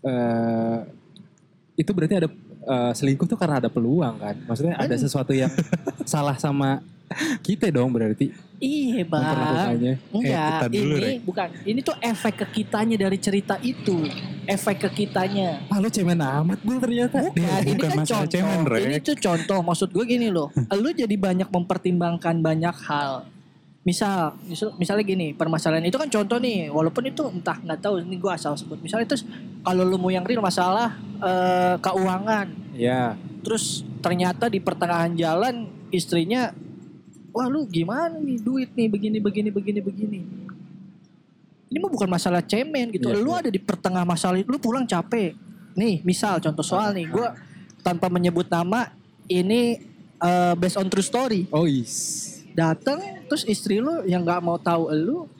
eh 0.00 0.78
itu 1.74 1.90
berarti 1.90 2.14
ada 2.16 2.28
eh, 2.62 2.92
selingkuh 2.94 3.26
tuh 3.26 3.34
karena 3.34 3.58
ada 3.58 3.66
peluang 3.66 4.14
kan 4.14 4.38
maksudnya 4.44 4.78
ada 4.78 4.94
sesuatu 4.94 5.34
yang 5.34 5.50
salah 6.06 6.38
sama 6.38 6.78
kita 7.42 7.66
dong 7.68 7.90
berarti 7.90 8.30
iya 8.58 9.02
bang 9.02 9.26
Enggak, 10.14 10.30
Eh, 10.30 10.38
kita 10.54 10.66
dulu, 10.68 10.94
ini 10.94 11.02
Rek. 11.02 11.18
bukan. 11.24 11.48
Ini 11.64 11.80
tuh 11.82 11.96
efek 11.98 12.34
ke 12.36 12.46
kitanya 12.54 12.96
dari 13.00 13.18
cerita 13.18 13.58
itu. 13.58 14.06
Efek 14.46 14.86
ke 14.86 14.88
kitanya. 14.94 15.66
ah 15.66 15.80
lu 15.80 15.88
cemen 15.88 16.14
amat 16.14 16.60
bu 16.60 16.78
ternyata 16.78 17.18
Bukan, 17.24 17.34
Iya, 17.34 17.54
ini 17.64 17.70
bukan 17.74 17.90
kan 17.90 18.06
contoh. 18.06 18.30
cemen, 18.30 18.60
Rek. 18.62 18.82
ini 18.84 18.96
tuh 19.00 19.16
contoh. 19.18 19.58
Maksud 19.64 19.88
gue 19.90 20.04
gini 20.06 20.28
loh. 20.28 20.52
Lu 20.70 20.92
jadi 20.92 21.10
banyak 21.10 21.48
mempertimbangkan 21.48 22.38
banyak 22.38 22.76
hal. 22.86 23.26
Misal, 23.80 24.36
misal, 24.44 24.76
misalnya 24.76 25.04
gini, 25.08 25.32
permasalahan 25.32 25.80
itu 25.88 25.96
kan 25.96 26.04
contoh 26.12 26.36
nih, 26.36 26.68
walaupun 26.68 27.00
itu 27.08 27.24
entah 27.32 27.56
nggak 27.56 27.80
tahu, 27.80 28.04
ini 28.04 28.20
gue 28.20 28.28
asal 28.28 28.52
sebut. 28.52 28.76
Misalnya 28.76 29.08
terus 29.08 29.24
kalau 29.64 29.88
lu 29.88 29.96
mau 29.96 30.12
yang 30.12 30.24
real 30.28 30.44
masalah 30.44 31.00
eh, 31.16 31.80
keuangan, 31.80 32.46
ya 32.76 33.16
terus 33.40 33.84
ternyata 34.04 34.52
di 34.52 34.60
pertengahan 34.60 35.12
jalan 35.16 35.68
istrinya 35.88 36.52
wah 37.32 37.46
lu 37.48 37.64
gimana 37.66 38.20
nih 38.20 38.38
duit 38.40 38.70
nih 38.76 38.88
begini 38.90 39.18
begini 39.18 39.48
begini 39.48 39.80
begini? 39.80 40.20
Ini 41.70 41.78
mah 41.78 41.90
bukan 41.90 42.10
masalah 42.10 42.42
cemen 42.42 42.90
gitu. 42.90 43.14
Iya, 43.14 43.22
lu 43.22 43.30
iya. 43.30 43.46
ada 43.46 43.50
di 43.50 43.60
pertengah 43.62 44.02
masalah 44.02 44.42
lu 44.42 44.58
pulang 44.58 44.84
capek. 44.84 45.38
Nih 45.78 46.02
misal 46.02 46.42
contoh 46.42 46.66
soal 46.66 46.92
nih 46.92 47.06
gua 47.06 47.38
tanpa 47.80 48.10
menyebut 48.10 48.50
nama 48.50 48.90
ini 49.30 49.80
eh, 50.20 50.54
based 50.58 50.76
on 50.76 50.90
true 50.90 51.06
story. 51.06 51.46
Oh 51.54 51.64
is 51.64 52.29
datang 52.52 53.00
terus 53.30 53.46
istri 53.46 53.78
lu 53.78 54.04
yang 54.04 54.22
nggak 54.26 54.42
mau 54.42 54.58
tahu 54.58 54.90
lu 54.92 55.30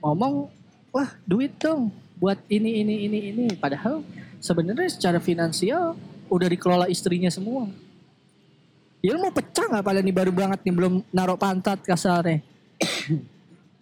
ngomong 0.00 0.48
wah 0.90 1.10
duit 1.24 1.54
dong 1.60 1.92
buat 2.20 2.36
ini 2.52 2.84
ini 2.84 2.94
ini 3.08 3.18
ini. 3.32 3.46
Padahal 3.56 4.04
sebenarnya 4.38 4.92
secara 4.92 5.18
finansial 5.18 5.96
udah 6.28 6.48
dikelola 6.52 6.86
istrinya 6.92 7.32
semua. 7.32 7.66
Ya 9.00 9.16
lu 9.16 9.24
mau 9.24 9.32
pecah 9.32 9.64
nggak 9.64 9.84
pada 9.84 10.04
nih 10.04 10.12
baru 10.12 10.28
banget 10.28 10.60
nih 10.60 10.74
belum 10.76 10.94
naruh 11.08 11.40
pantat 11.40 11.80
kasarnya? 11.80 12.44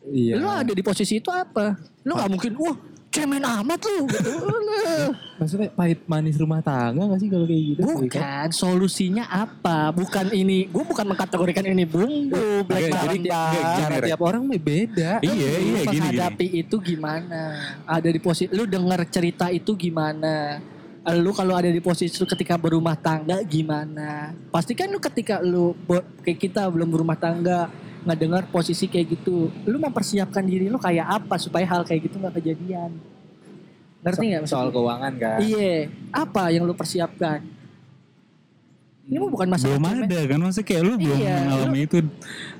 Iya. 0.08 0.40
Lu 0.40 0.48
ada 0.48 0.72
di 0.72 0.80
posisi 0.80 1.18
itu 1.18 1.28
apa? 1.28 1.74
Lu 2.06 2.14
nggak 2.14 2.30
mungkin 2.30 2.52
wah 2.56 2.78
cemen 3.18 3.42
amat 3.42 3.80
lu 3.82 4.06
gitu. 4.06 4.30
Maksudnya 5.38 5.68
pahit 5.74 6.02
manis 6.06 6.38
rumah 6.38 6.62
tangga 6.62 7.02
gak 7.10 7.20
sih 7.22 7.28
kalau 7.30 7.46
kayak 7.46 7.62
gitu? 7.74 7.80
Bukan 7.82 8.48
solusinya 8.54 9.24
apa? 9.26 9.90
Bukan 9.94 10.30
ini 10.34 10.70
gue 10.70 10.84
bukan 10.86 11.06
mengkategorikan 11.14 11.66
ini 11.66 11.82
bumbu 11.86 12.66
black 12.66 12.90
Oke, 12.90 12.98
jadi 12.98 13.18
gini, 13.18 13.30
cara 13.78 13.96
tiap 14.02 14.20
orang 14.22 14.42
mah 14.46 14.58
beda. 14.58 15.10
Iya, 15.22 15.30
iya, 15.30 15.48
lu 15.50 15.58
gini, 15.58 15.78
gini. 15.82 15.98
menghadapi 15.98 16.46
itu 16.62 16.76
gimana? 16.78 17.42
Ada 17.86 18.08
di 18.10 18.20
posisi 18.22 18.50
lu 18.54 18.64
denger 18.66 19.00
cerita 19.10 19.46
itu 19.50 19.74
gimana? 19.74 20.58
Lu 21.08 21.32
kalau 21.32 21.56
ada 21.56 21.72
di 21.72 21.80
posisi 21.80 22.18
lu 22.20 22.26
ketika 22.28 22.60
berumah 22.60 22.98
tangga 22.98 23.40
gimana? 23.46 24.36
Pasti 24.52 24.76
kan 24.76 24.92
lu 24.92 25.00
ketika 25.00 25.40
lu 25.40 25.72
kayak 26.20 26.38
kita 26.38 26.68
belum 26.68 26.90
berumah 26.90 27.16
tangga 27.16 27.70
nggak 28.08 28.18
dengar 28.18 28.42
posisi 28.48 28.88
kayak 28.88 29.12
gitu 29.12 29.52
lu 29.62 29.76
mempersiapkan 29.76 30.40
diri 30.40 30.66
lu 30.66 30.80
kayak 30.80 31.04
apa 31.20 31.36
supaya 31.36 31.68
hal 31.68 31.84
kayak 31.84 32.08
gitu 32.08 32.16
nggak 32.16 32.32
kejadian? 32.34 32.96
Ngerti 34.00 34.24
nggak 34.26 34.40
maksud 34.42 34.54
soal 34.54 34.68
keuangan 34.70 35.12
kan? 35.14 35.38
Iya. 35.38 35.92
Apa 36.08 36.48
yang 36.48 36.64
lu 36.64 36.72
persiapkan? 36.72 37.44
Ini 39.04 39.16
mah 39.16 39.28
bukan 39.28 39.48
masalah 39.48 39.76
belum 39.76 39.88
cemen. 39.90 40.04
ada 40.06 40.20
kan? 40.22 40.38
Maksudnya 40.38 40.66
kayak 40.66 40.82
lu 40.82 40.92
belum 40.96 41.18
Iya, 41.18 41.34
mengalami 41.42 41.78
itu. 41.82 41.98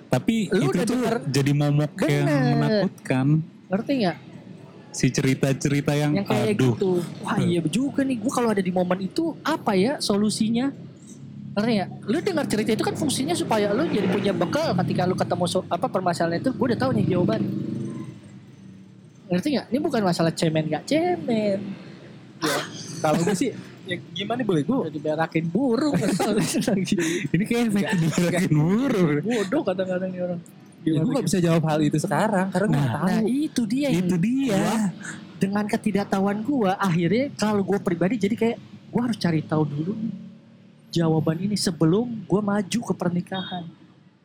Tapi 0.09 0.34
Lu 0.51 0.64
itu 0.66 0.78
tuh 0.78 0.84
denger- 0.90 1.24
jadi 1.28 1.53
momok 1.53 1.92
yang 2.03 2.24
Bener. 2.24 2.44
menakutkan. 2.55 3.26
Ngerti 3.68 3.92
nggak? 4.01 4.16
Si 4.90 5.07
cerita-cerita 5.09 5.92
yang, 5.92 6.12
yang 6.14 6.24
kayak 6.24 6.57
aduh. 6.57 6.72
gitu. 6.72 6.92
Wah 7.20 7.36
iya 7.38 7.61
juga 7.62 8.01
nih, 8.01 8.16
gue 8.16 8.32
kalau 8.32 8.49
ada 8.49 8.61
di 8.61 8.72
momen 8.72 8.99
itu 9.03 9.36
apa 9.42 9.72
ya 9.72 9.96
solusinya? 9.99 10.72
Ngerti 11.59 11.72
ya? 11.74 11.86
Lu 12.04 12.18
dengar 12.20 12.46
cerita 12.46 12.70
itu 12.70 12.80
kan 12.80 12.94
fungsinya 12.94 13.34
supaya 13.34 13.70
lu 13.70 13.82
jadi 13.84 14.06
punya 14.06 14.30
bekal 14.30 14.78
ketika 14.78 15.02
lu 15.02 15.12
ketemu 15.12 15.44
so- 15.44 15.66
apa 15.66 15.86
permasalahan 15.86 16.38
itu, 16.38 16.50
gue 16.50 16.66
udah 16.68 16.78
tahu 16.78 16.90
nih 16.94 17.04
jawaban. 17.09 17.42
Ngerti 19.28 19.48
nggak? 19.52 19.66
Ini 19.68 19.78
bukan 19.78 20.02
masalah 20.02 20.30
cemen 20.30 20.64
nggak 20.64 20.84
cemen. 20.84 21.59
kalau 22.98 23.18
gue 23.20 23.34
sih 23.34 23.50
ya 23.82 23.98
gimana 24.12 24.42
boleh 24.42 24.62
gue 24.62 24.76
Udah 24.78 24.92
diberakin 24.92 25.44
burung. 25.48 25.94
ini 27.34 27.44
kayak 27.44 27.62
efek 27.68 27.84
diberakin 27.96 28.50
burung 28.52 29.18
Bodoh 29.20 29.62
kadang-kadang 29.64 30.06
nih 30.09 30.20
orang. 30.22 30.40
ya, 30.80 31.02
gue 31.02 31.12
gak 31.12 31.26
bisa 31.26 31.38
jawab 31.40 31.62
hal 31.64 31.78
itu 31.80 31.98
sekarang 31.98 32.46
karena 32.48 32.66
Nah, 32.68 32.78
gak 32.78 32.90
tahu 32.92 33.06
Nah 33.09 33.20
itu 33.26 33.62
dia 33.64 33.88
itu 33.90 34.14
dia 34.16 34.54
gua- 34.56 34.90
dengan 35.34 35.64
ketidaktahuan 35.66 36.38
gue 36.40 36.70
akhirnya 36.72 37.24
kalau 37.34 37.62
gue 37.64 37.78
pribadi 37.78 38.14
jadi 38.16 38.34
kayak 38.34 38.56
gue 38.88 39.00
harus 39.00 39.16
cari 39.16 39.40
tahu 39.40 39.62
dulu 39.64 39.92
nih 39.92 40.12
jawaban 40.89 41.36
ini 41.41 41.57
sebelum 41.57 42.24
gue 42.24 42.41
maju 42.41 42.80
ke 42.82 42.95
pernikahan. 42.97 43.64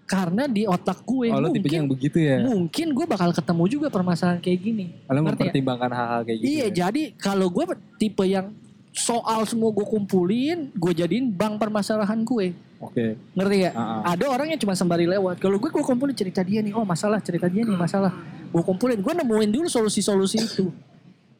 Karena 0.03 0.45
di 0.51 0.67
otak 0.67 0.99
gue 1.07 1.31
oh 1.31 1.39
tipenya 1.47 1.79
yang 1.79 1.87
mungkin 1.87 1.95
begitu 1.95 2.17
ya? 2.19 2.37
mungkin 2.43 2.87
gue 2.91 3.05
bakal 3.07 3.31
ketemu 3.31 3.63
juga 3.71 3.87
permasalahan 3.87 4.39
kayak 4.43 4.59
gini. 4.59 4.85
Lo 5.07 5.23
ngerti 5.23 5.23
ya? 5.23 5.31
mempertimbangkan 5.47 5.91
hal-hal 5.95 6.21
kayak 6.27 6.37
gitu 6.43 6.47
iya 6.51 6.67
ya? 6.67 6.75
jadi 6.85 7.03
kalau 7.15 7.47
gue 7.47 7.65
tipe 7.95 8.23
yang 8.27 8.51
soal 8.93 9.47
semua 9.49 9.73
gue 9.73 9.87
kumpulin 9.87 10.69
gue 10.75 10.93
jadiin 10.93 11.31
bank 11.31 11.57
permasalahan 11.57 12.19
gue. 12.21 12.51
Oke. 12.83 13.15
Ngerti 13.33 13.57
ya? 13.63 13.71
Ah. 13.73 14.11
ada 14.11 14.27
orang 14.27 14.51
yang 14.51 14.59
cuma 14.59 14.75
sembari 14.75 15.07
lewat. 15.07 15.39
Kalau 15.39 15.55
gue 15.55 15.71
gue 15.71 15.83
kumpulin 15.87 16.13
cerita 16.13 16.43
dia 16.43 16.59
nih 16.59 16.75
oh 16.75 16.83
masalah 16.83 17.23
cerita 17.23 17.47
dia 17.47 17.63
nih 17.63 17.79
masalah. 17.79 18.11
Gue 18.51 18.61
kumpulin 18.61 18.99
gue 18.99 19.13
nemuin 19.23 19.49
dulu 19.55 19.67
solusi-solusi 19.71 20.37
itu. 20.43 20.67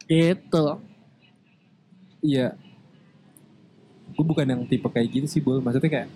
Gitu. 0.08 0.64
Iya. 2.24 2.56
Gue 4.14 4.24
bukan 4.24 4.44
yang 4.44 4.62
tipe 4.64 4.86
kayak 4.86 5.08
gitu 5.10 5.26
sih, 5.26 5.38
Bol. 5.38 5.58
Maksudnya 5.58 5.90
kayak, 5.90 6.08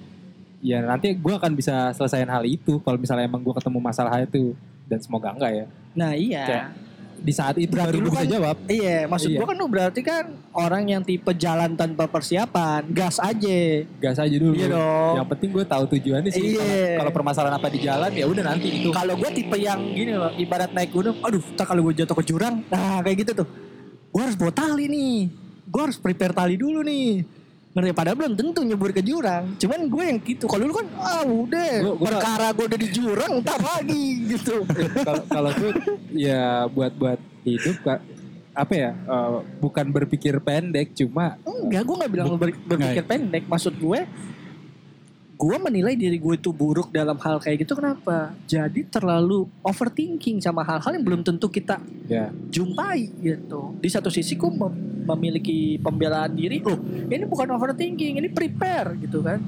ya 0.60 0.78
nanti 0.80 1.12
gue 1.12 1.32
akan 1.32 1.52
bisa 1.52 1.90
selesaiin 1.92 2.26
hal 2.26 2.42
itu 2.42 2.78
kalau 2.78 2.96
misalnya 2.96 3.24
emang 3.24 3.40
gue 3.40 3.52
ketemu 3.52 3.78
masalah 3.78 4.18
itu. 4.18 4.54
Dan 4.84 4.98
semoga 4.98 5.30
enggak 5.30 5.52
ya. 5.54 5.66
nah 5.92 6.14
iya 6.14 6.44
Kayak, 6.44 6.66
di 7.18 7.32
saat 7.34 7.58
itu 7.58 7.74
Berarti 7.74 7.90
baru 7.90 7.98
lu 7.98 8.04
lu 8.04 8.10
bisa 8.10 8.22
kan- 8.22 8.30
jawab. 8.30 8.56
Iya, 8.64 8.98
maksud 9.04 9.28
Iya. 9.28 9.36
gua 9.36 9.46
kan 9.46 9.56
lu 9.58 9.66
berarti 9.66 10.00
kan 10.00 10.24
orang 10.54 10.82
yang 10.86 11.02
tipe 11.02 11.28
jalan 11.34 11.70
tanpa 11.74 12.06
persiapan, 12.06 12.86
gas 12.88 13.18
aja. 13.18 13.58
Gas 13.98 14.16
aja 14.16 14.32
dulu. 14.32 14.54
Iya 14.54 14.70
dong. 14.70 15.14
Yang 15.18 15.28
penting 15.28 15.50
gue 15.50 15.64
tahu 15.66 15.84
tujuannya 15.90 16.30
sih. 16.30 16.54
Iya. 16.54 16.62
Kalau- 16.62 16.96
Kalau 16.98 17.12
permasalahan 17.12 17.54
apa 17.58 17.68
di 17.68 17.78
jalan 17.80 18.10
ya 18.12 18.24
udah 18.24 18.44
nanti 18.46 18.68
itu. 18.72 18.88
Kalau 18.88 19.12
gue 19.12 19.30
tipe 19.34 19.56
yang 19.58 19.80
gini 19.90 20.14
loh, 20.14 20.30
ibarat 20.32 20.70
naik 20.70 20.88
gunung, 20.88 21.18
aduh, 21.18 21.42
tak 21.52 21.66
kalau 21.66 21.82
gue 21.84 21.94
jatuh 21.98 22.14
ke 22.14 22.24
jurang, 22.24 22.62
nah 22.64 23.02
kayak 23.02 23.16
gitu 23.20 23.32
tuh. 23.36 23.48
Gue 24.08 24.22
harus 24.22 24.38
bawa 24.38 24.54
tali 24.54 24.86
nih, 24.86 25.14
gue 25.66 25.82
harus 25.82 25.98
prepare 25.98 26.32
tali 26.32 26.54
dulu 26.54 26.80
nih. 26.80 27.26
Ngerti? 27.78 27.94
Padahal 27.94 28.16
belum 28.16 28.34
tentu 28.34 28.60
nyebur 28.60 28.90
ke 28.90 29.00
jurang. 29.00 29.54
Cuman 29.54 29.86
gue 29.86 30.02
yang 30.04 30.18
gitu. 30.20 30.44
Kalau 30.44 30.64
lu 30.64 30.74
kan, 30.74 30.86
ah 30.98 31.22
udah, 31.22 31.70
Gua- 31.80 31.94
gua- 31.94 32.06
perkara 32.10 32.46
gue 32.50 32.64
udah 32.66 32.78
di 32.78 32.88
jurang, 32.90 33.32
tak 33.40 33.58
lagi 33.58 34.04
gitu. 34.34 34.54
Kalau 34.98 35.22
kalau 35.24 35.50
gue 35.52 35.70
ya 36.12 36.42
buat 36.66 36.92
buat 36.92 37.16
hidup 37.42 37.76
Kak, 37.80 38.00
apa 38.52 38.74
ya? 38.74 38.90
eh, 38.90 39.30
bukan 39.56 39.86
berpikir 39.88 40.34
pendek 40.38 40.90
cuma 40.92 41.38
Enggak, 41.40 41.82
gue 41.84 41.94
gak 41.96 42.10
bilang 42.10 42.28
ber- 42.34 42.58
berpikir 42.60 43.04
pendek. 43.04 43.42
Maksud 43.44 43.74
gue, 43.74 44.00
gue 45.38 45.56
menilai 45.62 45.94
diri 45.94 46.18
gue 46.18 46.34
itu 46.34 46.50
buruk 46.50 46.90
dalam 46.90 47.14
hal 47.22 47.38
kayak 47.38 47.62
gitu 47.62 47.78
kenapa? 47.78 48.34
Jadi 48.50 48.82
terlalu 48.90 49.46
overthinking 49.62 50.42
sama 50.42 50.66
hal-hal 50.66 50.98
yang 50.98 51.04
belum 51.06 51.22
tentu 51.22 51.46
kita 51.46 51.78
ya 52.10 52.34
jumpai 52.50 53.06
gitu. 53.22 53.78
Di 53.78 53.86
satu 53.86 54.10
sisi 54.10 54.34
gue 54.34 54.50
mem- 54.50 55.06
memiliki 55.06 55.78
pembelaan 55.78 56.34
diri, 56.34 56.58
loh 56.58 56.76
ini 57.06 57.22
bukan 57.22 57.54
overthinking, 57.54 58.18
ini 58.18 58.28
prepare 58.28 58.98
gitu 58.98 59.22
kan. 59.22 59.38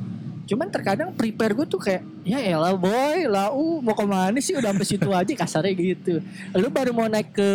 Cuman 0.47 0.67
terkadang 0.67 1.15
prepare 1.15 1.55
gue 1.55 1.67
tuh 1.67 1.79
kayak, 1.79 2.03
ya 2.27 2.43
elah 2.43 2.75
boy, 2.75 3.27
lau 3.27 3.79
mau 3.79 3.95
ke 3.95 4.03
mana 4.03 4.39
sih 4.43 4.51
udah 4.51 4.75
sampai 4.75 4.87
situ 4.87 5.11
aja 5.11 5.33
kasarnya 5.35 5.75
gitu. 5.75 6.19
Lu 6.59 6.71
baru 6.75 6.91
mau 6.91 7.07
naik 7.07 7.35
ke 7.35 7.51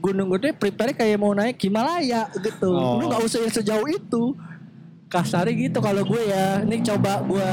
gunung 0.00 0.32
gede, 0.36 0.56
prepare 0.56 0.96
kayak 0.96 1.20
mau 1.20 1.36
naik 1.36 1.60
Himalaya 1.60 2.32
gitu. 2.40 2.72
Oh. 2.72 2.96
Lu 2.96 3.12
gak 3.12 3.24
usah 3.24 3.44
yang 3.44 3.52
sejauh 3.52 3.88
itu. 3.88 4.36
Kasarnya 5.10 5.50
gitu 5.58 5.82
kalau 5.82 6.06
gue 6.06 6.22
ya, 6.22 6.62
ini 6.62 6.86
coba 6.86 7.18
gue 7.26 7.50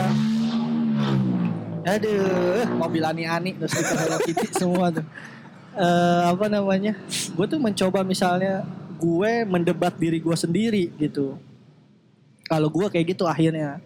Aduh, 1.87 2.67
mobil 2.75 2.99
ani-ani 2.99 3.55
terus 3.55 3.71
kita 3.71 3.95
Hello 3.95 4.19
Kitty 4.19 4.47
semua 4.51 4.91
tuh. 4.91 5.07
Eh 5.73 6.23
apa 6.27 6.51
namanya? 6.51 6.99
Gue 7.31 7.47
tuh 7.47 7.63
mencoba 7.63 8.03
misalnya 8.03 8.67
gue 8.99 9.31
mendebat 9.47 9.95
diri 9.95 10.19
gue 10.19 10.35
sendiri 10.35 10.91
gitu. 10.99 11.39
Kalau 12.43 12.67
gue 12.67 12.91
kayak 12.91 13.15
gitu 13.15 13.23
akhirnya. 13.23 13.79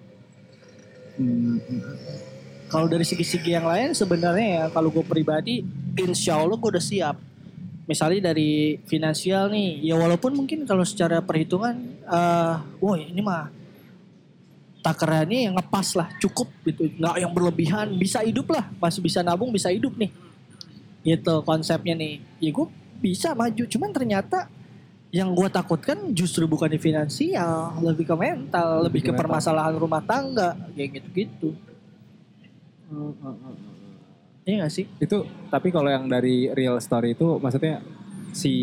hmm, 1.22 1.62
Kalau 2.74 2.90
dari 2.90 3.06
segi-segi 3.06 3.54
yang 3.54 3.70
lain 3.70 3.94
sebenarnya 3.94 4.48
ya 4.50 4.66
kalau 4.74 4.90
gue 4.90 5.06
pribadi, 5.06 5.62
insya 5.94 6.42
Allah 6.42 6.58
gue 6.58 6.70
udah 6.74 6.82
siap. 6.82 7.22
Misalnya 7.86 8.34
dari 8.34 8.82
finansial 8.88 9.52
nih, 9.52 9.84
ya 9.84 10.00
walaupun 10.00 10.34
mungkin 10.34 10.64
kalau 10.66 10.82
secara 10.88 11.22
perhitungan, 11.22 11.76
eh, 12.02 12.56
woi 12.82 13.12
ini 13.12 13.22
mah 13.22 13.61
takarannya 14.82 15.50
yang 15.50 15.56
ngepas 15.56 15.94
lah, 15.94 16.10
cukup 16.18 16.50
gitu, 16.66 16.90
nggak 16.98 17.16
yang 17.22 17.32
berlebihan, 17.32 17.88
bisa 17.96 18.26
hidup 18.26 18.50
lah, 18.50 18.66
masih 18.82 19.02
bisa 19.02 19.22
nabung, 19.22 19.54
bisa 19.54 19.70
hidup 19.70 19.94
nih, 19.94 20.10
gitu 21.06 21.46
konsepnya 21.46 21.94
nih. 21.94 22.18
Ya 22.42 22.50
gue 22.50 22.68
bisa 22.98 23.38
maju, 23.38 23.64
cuman 23.66 23.90
ternyata 23.94 24.50
yang 25.14 25.30
gue 25.38 25.48
takutkan 25.54 26.10
justru 26.18 26.50
bukan 26.50 26.72
di 26.72 26.82
finansial, 26.82 27.78
lebih 27.84 28.10
ke 28.10 28.16
mental, 28.18 28.90
lebih, 28.90 29.06
Lebih 29.06 29.14
ke 29.14 29.20
permasalahan 29.22 29.78
rumah 29.78 30.02
tangga, 30.02 30.58
kayak 30.74 30.90
gitu-gitu. 30.98 31.54
Iya 34.42 34.66
gak 34.66 34.74
sih? 34.74 34.90
itu 34.98 35.22
tapi 35.54 35.70
kalau 35.70 35.88
yang 35.88 36.10
dari 36.10 36.50
real 36.52 36.76
story 36.82 37.14
itu 37.14 37.38
maksudnya 37.38 37.80
si 38.32 38.54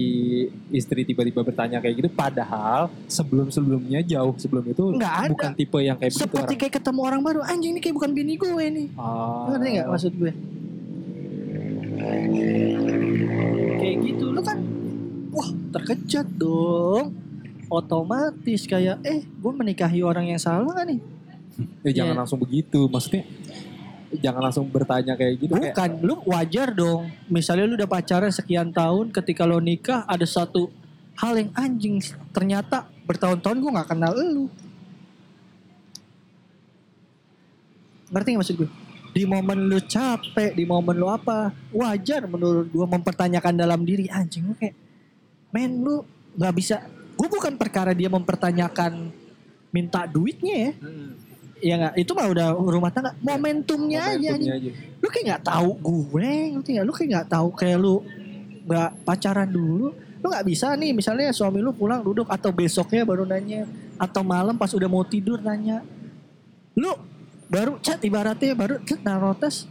istri 0.68 1.04
tiba-tiba 1.04 1.40
bertanya 1.40 1.78
kayak 1.78 1.94
gitu 1.96 2.08
padahal 2.08 2.88
sebelum-sebelumnya 3.06 4.00
jauh 4.02 4.32
sebelum 4.34 4.64
itu 4.64 4.84
Nggak 4.92 5.14
ada. 5.14 5.28
bukan 5.28 5.50
tipe 5.54 5.78
yang 5.78 5.94
kayak 5.94 6.12
Seperti 6.12 6.36
orang. 6.48 6.58
kayak 6.58 6.74
ketemu 6.74 7.00
orang 7.02 7.20
baru, 7.20 7.40
anjing 7.42 7.72
ini 7.72 7.80
kayak 7.80 7.94
bukan 7.94 8.10
bini 8.12 8.34
gue 8.34 8.64
nih. 8.66 8.88
Ah. 8.94 9.48
Ngerti 9.50 9.68
gak 9.74 9.88
maksud 9.88 10.12
gue? 10.14 10.32
Kayak 13.78 13.96
gitu, 14.02 14.24
lu 14.28 14.40
kan 14.40 14.58
wah 15.30 15.48
terkejut 15.70 16.28
dong. 16.34 17.14
Otomatis 17.68 18.64
kayak 18.64 18.96
eh 19.02 19.20
gue 19.22 19.52
menikahi 19.52 20.00
orang 20.00 20.24
yang 20.26 20.40
salah 20.40 20.72
gak 20.72 20.88
nih? 20.88 21.00
Ya, 21.84 21.90
jangan 22.02 22.14
Iya. 22.14 22.20
langsung 22.22 22.38
begitu 22.38 22.86
maksudnya 22.86 23.28
jangan 24.16 24.40
langsung 24.48 24.66
bertanya 24.68 25.12
kayak 25.14 25.34
gitu 25.36 25.52
kayak, 25.52 25.76
Bukan, 25.76 25.90
lu 26.00 26.14
wajar 26.24 26.72
dong. 26.72 27.12
Misalnya 27.28 27.64
lu 27.68 27.74
udah 27.76 27.90
pacaran 27.90 28.32
sekian 28.32 28.72
tahun, 28.72 29.12
ketika 29.12 29.44
lo 29.44 29.61
nikah 29.61 30.09
ada 30.09 30.24
satu 30.24 30.72
hal 31.20 31.36
yang 31.36 31.50
anjing. 31.52 32.00
Ternyata 32.32 32.88
bertahun-tahun 33.04 33.59
gue 33.61 33.70
gak 33.76 33.88
kenal 33.92 34.12
lu. 34.16 34.46
Ngerti 38.09 38.28
gak 38.32 38.40
maksud 38.40 38.56
gue? 38.64 38.70
Di 39.12 39.24
momen 39.24 39.59
lu 39.68 39.80
capek, 39.82 40.52
di 40.56 40.64
momen 40.64 40.96
lu 40.96 41.09
apa, 41.11 41.52
wajar 41.72 42.24
menurut 42.24 42.68
gue 42.70 42.86
mempertanyakan 42.86 43.54
dalam 43.56 43.82
diri 43.84 44.09
anjing 44.09 44.48
lu 44.48 44.54
kayak, 44.56 44.76
men 45.52 45.84
lu 45.84 46.00
gak 46.38 46.54
bisa. 46.56 46.80
Gue 47.18 47.28
bukan 47.28 47.59
perkara 47.61 47.92
dia 47.92 48.09
mempertanyakan 48.09 49.11
minta 49.68 50.09
duitnya 50.09 50.56
ya. 50.56 50.72
Hmm, 50.80 51.28
Ya 51.59 51.74
nggak, 51.74 51.94
itu 51.98 52.11
mah 52.14 52.26
udah 52.30 52.48
rumah 52.54 52.90
tangga. 52.94 53.11
Momentumnya, 53.18 54.14
aja 54.14 54.38
momentumnya 54.38 54.54
aja. 54.62 54.70
lu 54.98 55.06
kayak 55.11 55.24
nggak 55.26 55.44
tahu 55.46 55.70
gue 55.78 56.30
ngerti 56.54 56.68
nggak? 56.78 56.86
Lu 56.86 56.92
kayak 56.94 57.09
nggak 57.11 57.28
tahu 57.34 57.48
kayak 57.54 57.78
lu 57.82 57.94
nggak 58.66 58.90
pacaran 59.02 59.48
dulu. 59.50 59.90
Lu 59.94 60.26
nggak 60.30 60.46
bisa 60.46 60.74
nih 60.78 60.90
misalnya 60.94 61.34
suami 61.34 61.59
lu 61.59 61.74
pulang 61.74 62.02
duduk 62.02 62.30
atau 62.30 62.54
besoknya 62.54 63.02
baru 63.02 63.26
nanya 63.26 63.66
atau 63.98 64.22
malam 64.22 64.54
pas 64.54 64.70
udah 64.70 64.86
mau 64.86 65.02
tidur 65.02 65.42
nanya. 65.42 65.82
Lu 66.78 66.94
baru 67.50 67.80
chat 67.82 67.98
ibaratnya 68.06 68.54
baru 68.54 68.78
chat 68.86 69.00
naruh 69.02 69.34
tes 69.34 69.64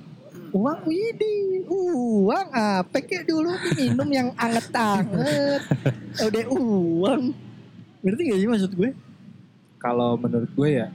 uang 0.51 0.89
widi 0.89 1.67
uang 1.67 2.47
apa 2.51 2.97
kayak 2.99 3.27
dulu? 3.27 3.51
Minum 3.75 4.09
yang 4.11 4.29
anget-anget 4.35 5.61
udah 6.19 6.45
uang. 6.51 7.23
Ngerti 8.03 8.21
gak 8.31 8.39
sih 8.39 8.47
maksud 8.47 8.71
gue? 8.75 8.91
Kalau 9.77 10.15
menurut 10.17 10.49
gue 10.51 10.69
ya 10.83 10.87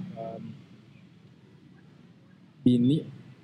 bini 2.63 3.03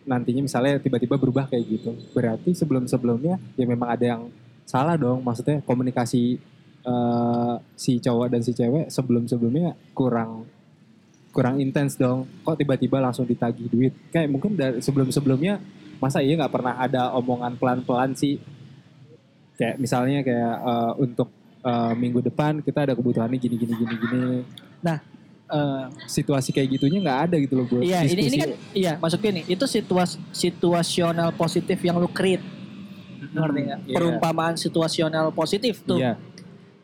nantinya 0.09 0.41
misalnya 0.41 0.81
tiba-tiba 0.81 1.21
berubah 1.21 1.45
kayak 1.53 1.65
gitu. 1.69 1.93
Berarti 2.17 2.57
sebelum-sebelumnya 2.57 3.37
ya 3.61 3.65
memang 3.69 3.93
ada 3.93 4.05
yang 4.17 4.23
salah 4.65 4.97
dong. 4.97 5.21
Maksudnya 5.21 5.61
komunikasi 5.69 6.41
eh, 6.83 7.55
si 7.77 8.01
cowok 8.01 8.27
dan 8.33 8.41
si 8.41 8.57
cewek 8.57 8.89
sebelum-sebelumnya 8.89 9.77
kurang 9.93 10.49
kurang 11.37 11.61
intens 11.61 12.01
dong. 12.01 12.25
Kok 12.43 12.57
tiba-tiba 12.57 13.05
langsung 13.05 13.29
ditagih 13.29 13.69
duit? 13.69 13.93
Kayak 14.09 14.33
mungkin 14.33 14.57
dari 14.57 14.81
sebelum-sebelumnya 14.81 15.61
masa 16.01 16.25
iya 16.25 16.41
nggak 16.41 16.55
pernah 16.57 16.81
ada 16.81 17.13
omongan 17.21 17.61
pelan-pelan 17.61 18.17
sih? 18.17 18.41
Kayak 19.61 19.77
misalnya 19.77 20.25
kayak 20.25 20.57
eh, 20.65 20.93
untuk 21.05 21.29
eh, 21.61 21.93
minggu 21.93 22.25
depan 22.25 22.65
kita 22.65 22.89
ada 22.89 22.97
kebutuhannya 22.97 23.37
gini 23.37 23.61
gini 23.61 23.75
gini 23.77 23.95
gini 24.01 24.25
Eh, 25.49 25.85
situasi 26.05 26.53
kayak 26.53 26.77
gitunya 26.77 27.01
nggak 27.01 27.21
ada 27.25 27.37
gitu 27.41 27.57
loh 27.57 27.65
buat 27.65 27.81
Iya, 27.81 28.05
ini 28.05 28.23
ini 28.29 28.37
kan 28.37 28.51
iya 28.77 28.93
maksudnya 29.01 29.41
nih, 29.41 29.45
itu 29.57 29.65
situas 29.65 30.21
situasional 30.29 31.33
positif 31.33 31.81
yang 31.81 31.97
lu 31.97 32.05
create. 32.05 32.45
Ngerti 33.33 33.61
nggak? 33.65 33.81
Iya. 33.89 33.97
Perumpamaan 33.97 34.61
situasional 34.61 35.33
positif 35.33 35.81
tuh. 35.89 36.05
Iya, 36.05 36.21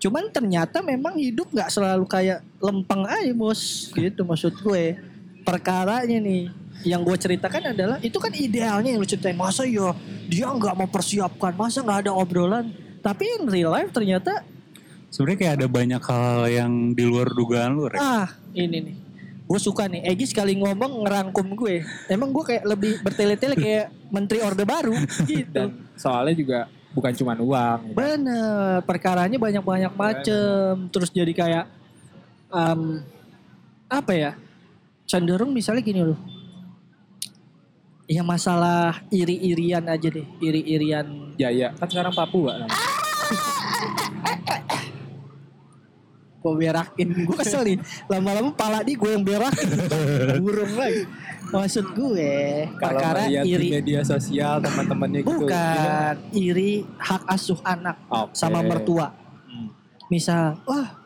Cuman 0.01 0.33
ternyata 0.33 0.81
memang 0.81 1.13
hidup 1.21 1.53
nggak 1.53 1.69
selalu 1.69 2.09
kayak 2.09 2.41
lempeng 2.57 3.05
aja, 3.05 3.33
Bos. 3.37 3.93
Gitu 3.93 4.25
maksud 4.25 4.57
gue. 4.57 4.97
Perkaranya 5.45 6.17
nih 6.25 6.49
yang 6.89 7.05
gue 7.05 7.17
ceritakan 7.21 7.77
adalah 7.77 8.01
itu 8.01 8.17
kan 8.17 8.33
idealnya 8.33 8.97
yang 8.97 9.01
lu 9.01 9.09
ceritain 9.09 9.37
masa 9.37 9.69
ya 9.69 9.93
dia 10.29 10.49
nggak 10.49 10.77
mempersiapkan 10.77 11.57
masa 11.57 11.81
nggak 11.81 12.05
ada 12.05 12.13
obrolan 12.13 12.77
tapi 13.01 13.25
in 13.41 13.49
real 13.49 13.73
life 13.73 13.89
ternyata 13.89 14.45
Sebenarnya 15.15 15.39
kayak 15.39 15.55
ada 15.63 15.69
banyak 15.71 16.03
hal 16.11 16.39
yang 16.51 16.73
di 16.91 17.07
luar 17.07 17.31
dugaan 17.31 17.79
lu, 17.79 17.87
Rek. 17.87 18.03
Ah, 18.03 18.35
ini 18.55 18.79
nih. 18.81 18.97
Gue 19.45 19.61
suka 19.61 19.85
nih, 19.85 20.01
Egi 20.09 20.33
sekali 20.33 20.57
ngomong 20.57 21.05
ngerangkum 21.05 21.53
gue. 21.53 21.85
Emang 22.09 22.33
gue 22.33 22.45
kayak 22.49 22.65
lebih 22.65 22.97
bertele-tele 23.05 23.55
kayak 23.59 23.93
menteri 24.09 24.41
Orde 24.41 24.65
Baru 24.65 24.97
gitu. 25.29 25.53
dan 25.53 25.85
soalnya 26.01 26.33
juga 26.33 26.59
bukan 26.97 27.13
cuma 27.13 27.37
uang 27.37 27.79
gitu. 27.93 27.97
Bener, 27.99 28.81
perkaranya 28.89 29.37
banyak-banyak 29.37 29.93
macem. 29.93 30.89
Terus 30.89 31.11
jadi 31.13 31.33
kayak, 31.37 31.65
em, 32.49 33.05
apa 33.91 34.13
ya, 34.17 34.33
cenderung 35.05 35.53
misalnya 35.53 35.85
gini 35.85 36.01
loh. 36.01 36.21
Ya 38.05 38.21
masalah 38.25 39.01
iri-irian 39.13 39.85
aja 39.85 40.09
deh, 40.09 40.25
iri-irian. 40.41 41.37
Jaya 41.37 41.73
kan 41.77 41.89
sekarang 41.89 42.13
Papua 42.17 42.65
namanya. 42.65 42.81
gue 46.45 46.53
berakin. 46.61 47.09
Gue 47.25 47.37
kesel 47.41 47.63
nih. 47.65 47.79
Lama-lama 48.05 48.53
pala 48.53 48.85
di 48.85 48.93
gue 48.93 49.09
yang 49.09 49.25
berakin. 49.25 49.69
Burung 50.45 50.77
lagi. 50.77 51.09
Maksud 51.49 51.97
gue 51.97 52.33
Kalau 52.77 53.01
perkara 53.01 53.25
iri. 53.31 53.81
media 53.81 54.05
sosial 54.05 54.61
teman-temannya 54.61 55.25
gitu. 55.25 55.49
bukan. 55.49 56.15
Iri 56.37 56.85
hak 57.01 57.25
asuh 57.33 57.57
anak 57.65 57.97
Oke. 58.13 58.37
sama 58.37 58.61
mertua. 58.61 59.09
Hmm. 59.49 59.71
misal 60.13 60.61
wah 60.69 61.01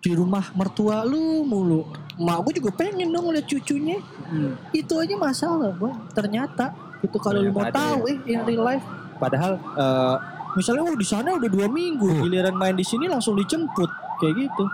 di 0.00 0.16
rumah 0.16 0.48
mertua 0.56 1.04
lu 1.04 1.44
mulu. 1.44 1.84
Mak 2.16 2.48
gue 2.48 2.64
juga 2.64 2.72
pengen 2.72 3.12
dong 3.12 3.28
lihat 3.28 3.44
cucunya. 3.44 4.00
Hmm. 4.24 4.56
itu 4.72 4.94
aja 4.96 5.14
masalah 5.20 5.68
bang. 5.76 5.96
Ternyata 6.16 6.72
itu 7.04 7.18
kalau 7.20 7.44
lu 7.44 7.52
mau 7.52 7.68
tahu 7.68 8.08
eh 8.08 8.16
in 8.24 8.40
real 8.48 8.64
life. 8.64 8.86
Padahal 9.20 9.60
eh, 9.60 10.16
misalnya 10.56 10.88
oh 10.88 10.96
di 10.96 11.04
sana 11.04 11.36
udah 11.36 11.50
dua 11.52 11.68
minggu 11.68 12.24
giliran 12.24 12.56
main 12.56 12.72
di 12.72 12.86
sini 12.86 13.04
langsung 13.04 13.36
dijemput 13.36 14.05
kayak 14.20 14.34
gitu. 14.46 14.64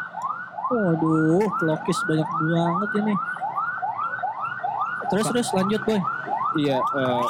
Waduh 0.72 1.44
pelokis 1.60 1.98
banyak 2.08 2.28
banget 2.28 2.90
ini. 3.04 3.14
Terus 5.12 5.26
terus 5.28 5.48
lanjut 5.52 5.80
boy. 5.84 6.00
Iya 6.60 6.78
eh, 6.80 7.24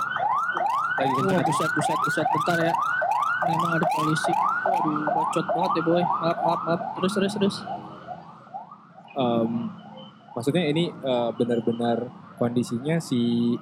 lagi 1.02 1.12
wah 1.18 1.42
kenceng. 1.42 1.46
buset 1.46 1.70
buset 1.74 1.98
buset 2.06 2.26
bentar 2.30 2.58
ya. 2.62 2.74
Memang 3.50 3.70
ada 3.74 3.86
polisi. 3.98 4.32
Waduh 4.68 5.02
bacot 5.10 5.46
banget 5.50 5.70
ya 5.74 5.82
boy. 5.82 6.02
Maaf 6.02 6.38
maaf 6.44 6.60
maaf. 6.66 6.80
Terus 7.00 7.12
terus 7.18 7.32
terus. 7.34 7.56
Em, 9.12 9.50
maksudnya 10.32 10.64
ini 10.70 10.88
eh, 10.88 11.30
benar-benar 11.34 12.06
kondisinya 12.38 13.02
si 13.02 13.54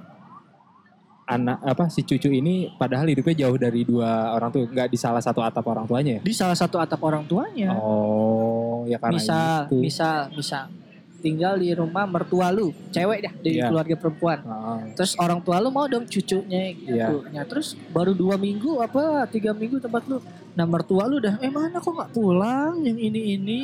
anak 1.30 1.58
apa 1.62 1.84
si 1.86 2.02
cucu 2.02 2.26
ini 2.28 2.74
padahal 2.74 3.06
hidupnya 3.06 3.46
jauh 3.46 3.54
dari 3.54 3.86
dua 3.86 4.34
orang 4.34 4.50
tuh 4.50 4.66
nggak 4.66 4.90
di 4.90 4.98
salah 4.98 5.22
satu 5.22 5.38
atap 5.40 5.62
orang 5.70 5.86
tuanya 5.86 6.18
ya? 6.18 6.20
di 6.26 6.34
salah 6.34 6.58
satu 6.58 6.82
atap 6.82 6.98
orang 7.06 7.22
tuanya. 7.22 7.70
Oh 7.78 8.82
ya 8.90 8.98
karena 8.98 9.14
misal 9.22 9.54
itu. 9.70 9.76
misal 9.78 10.18
misal. 10.34 10.64
Tinggal 11.20 11.60
di 11.60 11.68
rumah 11.76 12.08
mertua 12.08 12.48
lu 12.48 12.72
cewek 12.90 13.20
dah 13.20 13.32
dari 13.44 13.60
Iya. 13.60 13.68
keluarga 13.68 13.92
perempuan. 13.92 14.40
Ah, 14.48 14.80
terus 14.96 15.12
orang 15.20 15.44
tua 15.44 15.60
lu 15.60 15.68
mau 15.68 15.84
dong 15.84 16.08
cucunya 16.08 16.72
gitu. 16.72 16.96
Iya. 16.96 17.12
Nah, 17.28 17.44
terus 17.44 17.76
baru 17.92 18.16
dua 18.16 18.40
minggu 18.40 18.80
apa 18.80 19.28
tiga 19.28 19.52
minggu 19.52 19.84
tempat 19.84 20.08
lu. 20.08 20.16
Nah 20.56 20.64
mertua 20.64 21.04
lu 21.04 21.20
dah 21.20 21.36
eh 21.44 21.52
mana 21.52 21.76
kok 21.76 21.92
nggak 21.92 22.12
pulang? 22.16 22.80
Yang 22.80 22.98
ini 23.04 23.20
ini. 23.36 23.60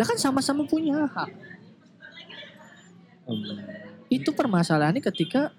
Lah 0.00 0.08
kan 0.08 0.16
sama-sama 0.16 0.64
punya 0.64 1.04
hak. 1.04 1.28
Em, 3.28 3.38
itu 4.08 4.32
permasalahannya 4.32 5.04
ketika 5.04 5.52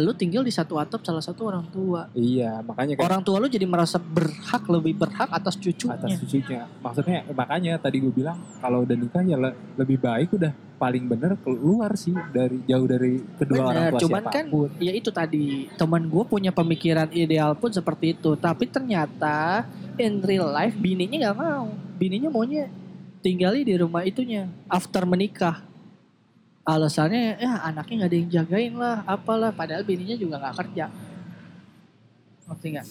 lu 0.00 0.16
tinggal 0.16 0.42
di 0.42 0.50
satu 0.50 0.80
atap 0.80 1.04
salah 1.04 1.22
satu 1.22 1.46
orang 1.46 1.66
tua. 1.68 2.08
Iya 2.12 2.62
makanya 2.64 2.98
kan 2.98 3.04
orang 3.04 3.20
tua 3.22 3.36
lu 3.38 3.46
jadi 3.46 3.66
merasa 3.68 4.00
berhak 4.00 4.64
lebih 4.66 4.98
berhak 4.98 5.28
atas 5.30 5.54
cucunya. 5.54 5.94
Atas 5.94 6.18
cucunya. 6.18 6.62
Maksudnya 6.80 7.18
makanya 7.30 7.72
tadi 7.78 8.00
gue 8.00 8.10
bilang 8.10 8.38
kalau 8.58 8.82
udah 8.82 8.96
nikah 8.96 9.22
ya 9.22 9.36
le- 9.36 9.56
lebih 9.76 9.98
baik 10.00 10.34
udah 10.34 10.52
paling 10.74 11.06
bener 11.06 11.38
keluar 11.40 11.94
sih 11.94 12.12
dari 12.34 12.58
jauh 12.66 12.84
dari 12.84 13.22
kedua 13.38 13.70
orang 13.70 13.84
Bener, 13.88 13.92
tua 13.94 14.00
cuman 14.04 14.22
kan 14.26 14.44
siapa 14.46 14.52
pun. 14.52 14.68
ya 14.82 14.92
itu 14.92 15.10
tadi. 15.14 15.46
Teman 15.78 16.02
gue 16.08 16.24
punya 16.26 16.50
pemikiran 16.50 17.08
ideal 17.14 17.54
pun 17.54 17.70
seperti 17.70 18.14
itu. 18.16 18.34
Tapi 18.34 18.64
ternyata 18.66 19.64
in 19.98 20.18
real 20.24 20.50
life 20.50 20.74
bininya 20.78 21.30
nggak 21.30 21.38
mau. 21.38 21.70
Bininya 21.94 22.28
maunya 22.32 22.66
tinggali 23.20 23.64
di 23.64 23.74
rumah 23.80 24.04
itunya 24.04 24.44
after 24.68 25.08
menikah 25.08 25.64
alasannya 26.64 27.36
ya 27.36 27.60
anaknya 27.62 27.94
nggak 27.98 28.10
ada 28.10 28.16
yang 28.16 28.30
jagain 28.30 28.74
lah 28.74 29.04
apalah 29.04 29.50
padahal 29.50 29.82
bininya 29.82 30.16
juga 30.16 30.36
nggak 30.38 30.56
kerja 30.58 30.84
ngerti 32.46 32.68
nggak 32.70 32.86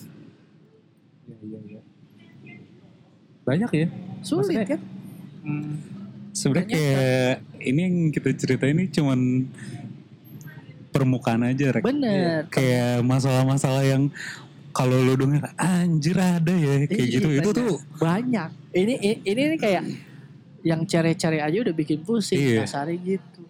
Iya, 1.23 1.35
iya, 1.41 1.59
iya. 1.63 1.81
banyak 3.43 3.71
ya 3.71 3.87
sulit 4.19 4.53
Maksudnya- 4.53 4.69
kan 4.69 4.81
Hmm, 5.43 5.75
Sebenarnya 6.31 6.67
kayak 6.71 7.35
ini 7.61 7.79
yang 7.83 7.95
kita 8.09 8.29
cerita 8.33 8.63
ini 8.63 8.87
cuman 8.87 9.43
permukaan 10.89 11.43
aja, 11.43 11.67
Rek. 11.69 11.83
bener 11.83 12.47
Kayak 12.47 13.03
masalah-masalah 13.03 13.83
yang 13.83 14.07
kalau 14.71 14.97
lu 14.97 15.13
denger 15.15 15.43
anjir 15.55 16.15
ada 16.15 16.49
ya 16.49 16.87
kayak 16.87 16.95
Iya, 16.95 17.13
gitu. 17.13 17.27
Itu 17.29 17.49
bener. 17.51 17.59
tuh 17.59 17.73
banyak 17.97 18.49
ini 18.73 18.93
ini, 18.95 19.15
ini 19.21 19.55
kayak 19.57 19.83
yang 20.63 20.81
cere-cere 20.83 21.37
aja 21.37 21.57
udah 21.61 21.75
bikin 21.75 22.01
pusing 22.01 22.39
Iya. 22.39 22.65
gitu 22.97 23.41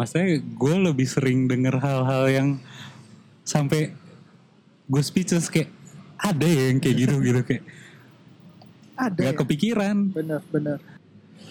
maksudnya 0.00 0.40
gue 0.40 0.74
lebih 0.80 1.04
sering 1.04 1.44
denger 1.44 1.76
hal-hal 1.76 2.24
yang 2.32 2.48
sampai 3.44 3.92
gue 4.88 5.02
speechless 5.04 5.52
kayak 5.52 5.68
ada 6.16 6.48
ya 6.48 6.72
yang 6.72 6.80
kayak 6.80 6.96
gitu 7.04 7.14
gitu 7.20 7.40
kayak 7.44 7.64
ada 8.96 9.20
gak 9.20 9.36
ya? 9.36 9.40
kepikiran. 9.44 9.96
bener 10.08 10.40
bener 10.48 10.80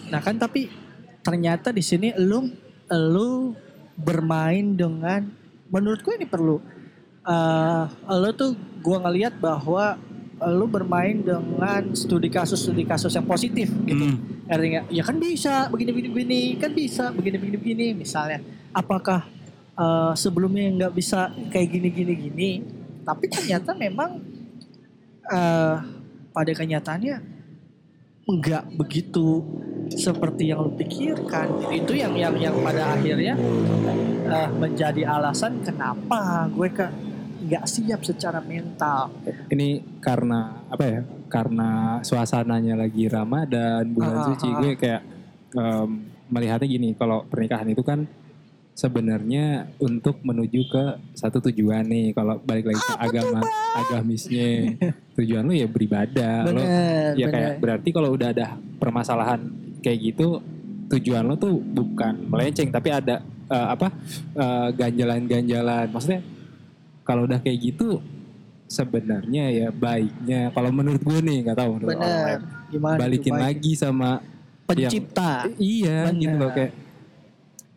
nah 0.09 0.17
kan 0.17 0.41
tapi 0.41 0.73
ternyata 1.21 1.69
di 1.69 1.85
sini 1.85 2.09
lu 2.17 2.49
lu 2.89 3.53
bermain 3.93 4.73
dengan 4.73 5.29
menurut 5.69 6.01
gue 6.01 6.17
ini 6.17 6.25
perlu 6.25 6.57
eh 7.29 7.85
lu 8.17 8.29
tuh 8.33 8.57
gue 8.57 8.97
ngelihat 8.97 9.37
bahwa 9.37 10.01
lu 10.47 10.65
bermain 10.71 11.19
dengan 11.19 11.91
studi 11.91 12.31
kasus 12.31 12.63
studi 12.63 12.87
kasus 12.87 13.11
yang 13.11 13.27
positif 13.27 13.67
gitu. 13.83 14.15
Hmm. 14.15 14.47
artinya 14.47 14.87
ya 14.87 15.03
kan 15.03 15.19
bisa 15.19 15.67
begini 15.67 15.91
begini 15.91 16.09
begini 16.15 16.41
kan 16.55 16.71
bisa 16.71 17.11
begini 17.11 17.35
begini 17.35 17.57
begini 17.59 17.87
misalnya 17.91 18.39
apakah 18.71 19.27
eh, 19.75 20.13
sebelumnya 20.15 20.87
nggak 20.87 20.93
bisa 20.95 21.33
kayak 21.51 21.67
gini 21.67 21.87
gini 21.91 22.13
gini 22.15 22.49
tapi 23.03 23.25
ternyata 23.27 23.75
memang 23.75 24.19
eh 25.29 25.77
pada 26.29 26.51
kenyataannya 26.55 27.39
nggak 28.29 28.77
begitu 28.77 29.41
seperti 29.89 30.53
yang 30.53 30.61
lu 30.61 30.71
pikirkan. 30.77 31.73
Itu 31.73 31.97
yang 31.97 32.13
yang 32.13 32.37
yang 32.37 32.55
pada 32.61 32.93
akhirnya 32.93 33.33
eh, 34.29 34.49
menjadi 34.53 35.01
alasan 35.09 35.65
kenapa 35.65 36.45
gue 36.53 36.69
ke 36.69 36.85
nggak 37.49 37.65
siap 37.65 38.05
secara 38.05 38.37
mental. 38.45 39.09
Ini 39.49 39.97
karena 39.97 40.61
apa 40.69 40.83
ya 40.85 41.01
karena 41.25 41.97
suasananya 42.05 42.77
lagi 42.77 43.09
Ramadan 43.09 43.89
bulan 43.89 44.15
Ah, 44.21 44.25
suci 44.29 44.47
ah, 44.49 44.53
gue 44.61 44.71
kayak 44.77 45.01
em, 45.57 45.89
melihatnya 46.29 46.67
gini 46.69 46.93
kalau 46.93 47.25
pernikahan 47.25 47.65
itu 47.73 47.81
kan 47.81 48.05
sebenarnya 48.77 49.67
untuk 49.83 50.23
menuju 50.23 50.61
ke 50.71 50.83
satu 51.11 51.43
tujuan 51.51 51.83
nih 51.83 52.15
kalau 52.15 52.39
balik 52.39 52.69
lagi 52.71 52.79
ke 52.79 52.95
agama 52.95 53.41
agamisnya. 53.75 54.77
Tujuan 55.19 55.43
lu 55.43 55.51
ya 55.57 55.67
beribadah 55.67 56.47
lo 56.47 56.55
bener 56.55 57.17
ya 57.19 57.27
bener. 57.27 57.33
kayak 57.33 57.51
berarti 57.59 57.89
kalau 57.91 58.09
udah 58.15 58.31
ada 58.31 58.55
permasalahan 58.79 59.41
kayak 59.83 59.99
gitu 60.13 60.39
tujuan 60.87 61.27
lo 61.27 61.35
tuh 61.35 61.59
bukan 61.59 62.29
melenceng 62.31 62.71
tapi 62.71 62.89
ada 62.93 63.19
eh, 63.51 63.67
apa 63.73 63.91
eh, 64.37 64.69
ganjalan-ganjalan. 64.79 65.91
Maksudnya 65.91 66.21
kalau 67.09 67.25
udah 67.25 67.41
kayak 67.41 67.73
gitu 67.73 67.97
sebenarnya 68.69 69.49
ya 69.49 69.67
baiknya. 69.73 70.53
Kalau 70.53 70.69
menurut 70.69 71.01
gue 71.01 71.19
nih 71.25 71.41
nggak 71.41 71.57
tahu 71.57 71.69
menurut 71.81 71.97
bener 71.97 72.37
gimana 72.69 72.97
balikin 73.01 73.33
lagi 73.33 73.73
sama 73.73 74.21
pencipta. 74.69 75.49
iya 75.57 76.05
Bener. 76.13 76.21
gitu 76.21 76.35
loh 76.37 76.51
kayak 76.53 76.73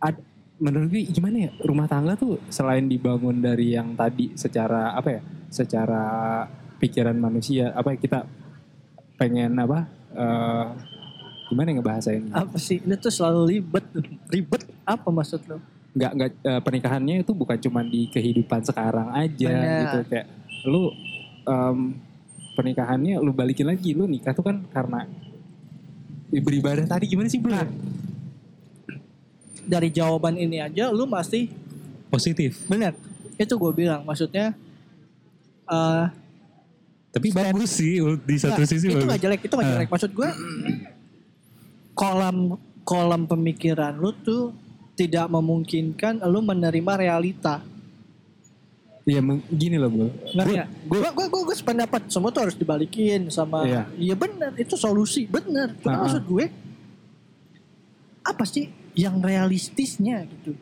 ad- 0.04 0.24
menurut 0.60 0.92
gue 0.92 1.02
gimana 1.08 1.48
ya 1.48 1.50
rumah 1.64 1.88
tangga 1.88 2.12
tuh 2.12 2.36
selain 2.52 2.84
dibangun 2.84 3.40
dari 3.40 3.72
yang 3.72 3.96
tadi 3.96 4.36
secara 4.36 4.92
apa 4.92 5.08
ya 5.16 5.20
secara 5.48 6.04
pikiran 6.76 7.16
manusia 7.16 7.72
apa 7.72 7.96
ya 7.96 7.98
kita 7.98 8.20
pengen 9.16 9.56
apa 9.56 9.88
eh 10.12 10.66
gimana 11.48 11.72
ya 11.72 11.74
ngebahasain 11.80 12.22
apa 12.32 12.56
sih? 12.60 12.80
Ini 12.80 13.00
tuh 13.00 13.08
selalu 13.08 13.40
ribet 13.48 13.84
ribet 14.28 14.62
apa 14.84 15.08
maksud 15.08 15.40
lo 15.48 15.56
nggak 15.92 16.12
nggak 16.14 16.30
eh, 16.40 16.60
pernikahannya 16.60 17.14
itu 17.20 17.32
bukan 17.32 17.58
cuma 17.58 17.80
di 17.82 18.08
kehidupan 18.08 18.60
sekarang 18.62 19.12
aja 19.12 19.48
Bener. 19.50 19.80
gitu 19.82 19.98
kayak 20.08 20.26
lu 20.64 20.88
em, 21.42 21.78
pernikahannya 22.52 23.16
lu 23.16 23.30
balikin 23.30 23.64
lagi 23.64 23.92
lu 23.92 24.04
nikah 24.04 24.32
tuh 24.32 24.40
kan 24.42 24.64
karena 24.68 25.04
beribadah 26.30 26.86
tadi 26.86 27.04
gimana 27.06 27.28
sih 27.28 27.36
bro? 27.36 27.52
Nah. 27.52 27.68
dari 29.62 29.88
jawaban 29.88 30.34
ini 30.34 30.58
aja 30.58 30.88
lu 30.88 31.04
masih 31.04 31.52
Positif. 32.08 32.64
bener 32.66 32.96
itu 33.34 33.52
gue 33.52 33.72
bilang 33.74 34.02
maksudnya 34.02 34.52
eh 35.64 36.06
Tapi 37.10 37.28
bagus 37.30 37.68
sih 37.70 38.00
di 38.00 38.36
satu 38.36 38.56
nggak, 38.58 38.66
sisi 38.66 38.88
itu 38.88 38.96
bagus. 38.98 39.10
gak 39.10 39.20
jelek 39.20 39.40
itu 39.42 39.52
gak 39.52 39.60
Ah. 39.62 39.70
jelek 39.76 39.88
maksud 39.88 40.10
gue 40.10 40.28
kolam 41.92 42.56
kolam 42.82 43.22
pemikiran 43.24 43.92
lu 43.94 44.10
tuh 44.16 44.56
tidak 45.02 45.26
memungkinkan 45.26 46.22
lu 46.22 46.40
menerima 46.40 46.92
realita. 46.94 47.58
Iya 49.02 49.18
gini 49.50 49.82
loh 49.82 49.90
ngerti 49.90 50.52
nggak? 50.54 50.68
gue 50.86 50.98
gue 51.02 51.26
gue 51.26 51.42
gue 51.42 51.56
sependapat. 51.58 52.06
Semua 52.06 52.30
tuh 52.30 52.46
harus 52.46 52.54
dibalikin 52.54 53.26
sama 53.28 53.66
Iya. 53.66 53.82
iya 53.98 54.14
benar. 54.14 54.54
Itu 54.54 54.78
solusi. 54.78 55.26
Benar. 55.26 55.74
Cuma 55.82 55.90
Ah, 55.90 55.96
ah. 55.98 56.02
maksud 56.06 56.22
gue 56.22 56.44
apa 58.22 58.44
sih 58.46 58.70
yang 58.94 59.18
realistisnya 59.18 60.22
gitu? 60.22 60.54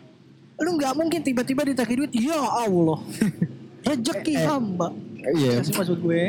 Lu 0.57 0.70
nggak 0.76 0.97
mungkin 0.97 1.20
tiba-tiba 1.20 1.68
ditagih 1.68 2.01
duit 2.01 2.12
ya 2.16 2.41
Allah 2.41 3.01
rezeki 3.88 4.34
Eh, 4.36 4.45
hamba. 4.49 4.88
Iya, 5.20 5.61
Itu 5.61 5.68
sih 5.68 5.74
maksud 5.76 5.99
gue? 6.01 6.22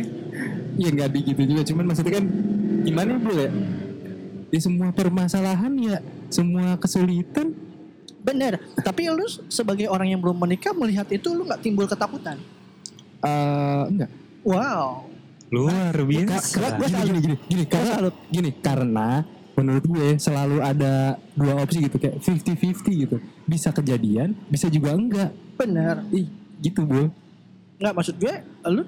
Iya 0.76 0.90
nggak 0.92 1.10
di 1.16 1.20
gitu 1.24 1.42
juga. 1.48 1.62
Cuman 1.64 1.86
maksudnya 1.88 2.20
kan 2.20 2.26
gimana 2.84 3.16
bro 3.16 3.36
ya? 3.40 3.52
di 4.52 4.60
semua 4.60 4.92
permasalahan 4.92 5.72
ya 5.80 6.04
semua 6.28 6.76
kesulitan 6.76 7.56
Bener. 8.22 8.54
Tapi 8.78 9.10
lu 9.10 9.22
sebagai 9.48 9.86
orang 9.86 10.08
yang 10.08 10.20
belum 10.20 10.38
menikah 10.38 10.72
melihat 10.72 11.10
itu 11.10 11.30
lu 11.30 11.44
nggak 11.44 11.60
timbul 11.60 11.86
ketakutan. 11.86 12.38
eh 13.20 13.84
enggak 13.88 14.10
Luar 15.52 15.94
Nah, 15.94 16.02
biasa. 16.02 16.58
Gua- 16.58 16.76
gua 16.76 16.88
gini, 16.88 17.02
gini 17.04 17.20
gini 17.20 17.36
gini 17.46 17.64
karena 17.68 17.98
gini 18.26 18.50
karena 18.56 19.08
menurut 19.52 19.84
gue 19.84 20.08
selalu 20.18 20.58
ada 20.58 20.94
dua 21.36 21.60
opsi 21.60 21.84
gitu 21.84 22.00
kayak 22.00 22.18
50-50 22.18 22.82
gitu 22.98 23.18
bisa 23.44 23.70
kejadian 23.70 24.32
bisa 24.48 24.72
juga 24.72 24.96
enggak 24.96 25.30
Bener. 25.54 26.08
ih 26.10 26.26
gitu 26.62 26.82
bu 26.82 27.12
Nggak 27.78 27.94
maksud 27.94 28.16
gue, 28.16 28.34
lu 28.68 28.82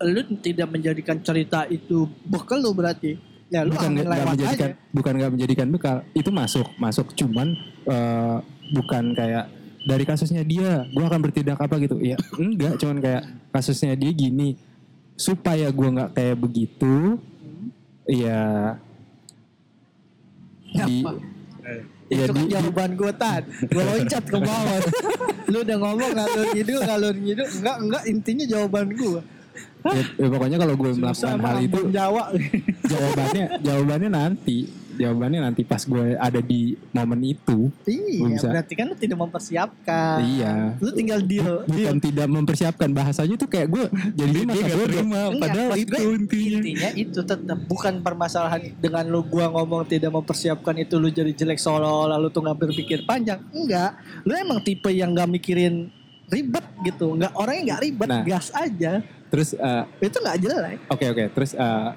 lu 0.00 0.20
tidak 0.38 0.68
menjadikan 0.68 1.16
cerita 1.20 1.64
itu 1.66 2.02
bekal 2.22 2.58
lu 2.58 2.70
berarti. 2.70 3.14
Ya 3.46 3.62
lu 3.62 3.72
bukan 3.72 3.90
nggak 3.96 4.26
menjadikan 4.28 4.70
aja. 4.70 4.90
bukan 4.90 5.12
nggak 5.16 5.32
menjadikan 5.32 5.66
bekal 5.68 5.96
itu 6.12 6.30
masuk 6.30 6.66
masuk 6.76 7.06
cuman 7.14 7.54
eh, 7.84 8.38
bukan 8.70 9.14
kayak 9.14 9.46
dari 9.80 10.04
kasusnya 10.04 10.44
dia 10.44 10.84
gue 10.90 11.04
akan 11.04 11.20
bertindak 11.20 11.58
apa 11.60 11.74
gitu. 11.80 11.96
Ya 12.00 12.16
enggak 12.36 12.78
cuman 12.80 12.98
kayak 13.00 13.22
kasusnya 13.50 13.94
dia 13.96 14.10
gini. 14.12 14.56
Supaya 15.16 15.68
gue 15.68 15.88
nggak 15.88 16.10
kayak 16.16 16.36
begitu 16.40 17.20
ya 18.08 18.74
di 20.70 21.02
Apa? 21.04 21.18
ya 22.10 22.24
itu 22.26 22.32
kan 22.32 22.42
di, 22.42 22.42
di- 22.46 22.52
jawaban 22.56 22.90
gue 22.98 23.12
tan 23.14 23.42
gue 23.46 23.82
loncat 23.84 24.24
ke 24.24 24.38
bawah. 24.38 24.80
Lu 25.50 25.58
udah 25.62 25.76
ngomong 25.76 26.10
ngalur 26.16 26.46
ngidul 26.56 26.80
ngalur 26.82 27.14
ngidul. 27.14 27.46
Enggak 27.60 27.76
enggak 27.84 28.02
intinya 28.08 28.44
jawaban 28.48 28.88
gue 28.96 29.20
ya, 29.84 30.02
ya 30.20 30.28
pokoknya 30.28 30.58
kalau 30.60 30.74
gue 30.76 30.90
melakukan 30.96 31.38
hal 31.40 31.58
itu 31.64 31.80
Jawa 31.88 32.22
jawabannya 32.84 33.44
jawabannya 33.64 34.10
nanti 34.12 34.58
jawabannya 35.00 35.40
nanti 35.40 35.64
pas 35.64 35.80
gue 35.80 36.12
ada 36.14 36.38
di 36.38 36.60
momen 36.92 37.20
itu 37.24 37.72
iya 37.88 38.36
Bisa. 38.36 38.48
berarti 38.52 38.72
kan 38.74 38.84
lu 38.86 38.94
tidak 38.94 39.18
mempersiapkan 39.18 40.18
iya 40.22 40.76
lu 40.76 40.92
tinggal 40.92 41.20
deal 41.20 41.64
bukan 41.64 41.96
tidak 41.98 42.26
mempersiapkan 42.26 42.88
bahasanya 42.90 43.34
tuh 43.34 43.48
kayak 43.48 43.68
gue 43.68 43.84
jadi 44.12 44.30
Dia 44.36 44.44
masa 44.44 44.60
gak 44.62 44.78
terima. 44.86 45.20
Padahal 45.34 45.70
itu 45.74 45.90
gue 45.90 46.12
intinya. 46.14 46.58
intinya 46.60 46.90
itu 46.94 47.20
tetap 47.20 47.58
bukan 47.64 47.94
permasalahan 48.00 48.60
dengan 48.76 49.04
lu 49.06 49.24
gua 49.24 49.48
ngomong 49.48 49.86
tidak 49.86 50.10
mempersiapkan 50.10 50.76
itu 50.76 50.94
lu 50.94 51.08
jadi 51.08 51.32
jelek 51.32 51.56
seolah-olah 51.56 52.16
lu 52.16 52.28
tuh 52.28 52.42
nggak 52.42 52.58
berpikir 52.60 53.02
panjang 53.02 53.40
enggak 53.50 53.96
lu 54.22 54.32
emang 54.32 54.60
tipe 54.60 54.88
yang 54.88 55.10
nggak 55.10 55.30
mikirin 55.30 55.88
ribet 56.26 56.62
gitu 56.82 57.14
nggak 57.14 57.32
orangnya 57.32 57.62
nggak 57.66 57.82
ribet 57.82 58.08
Nah. 58.08 58.22
gas 58.22 58.50
aja 58.50 59.00
terus 59.26 59.54
eh, 59.54 59.84
itu 60.00 60.16
nggak 60.16 60.38
jelek 60.38 60.78
Oke 60.88 61.04
oke. 61.06 61.24
Terus 61.32 61.52
eh, 61.54 61.88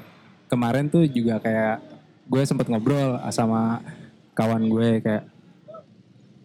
kemarin 0.45 0.85
tuh 0.85 1.03
juga 1.05 1.37
kayak 1.37 1.92
gue 2.23 2.43
sempet 2.47 2.71
ngobrol 2.71 3.19
sama 3.29 3.83
kawan 4.33 4.65
gue 4.71 5.03
kayak 5.03 5.23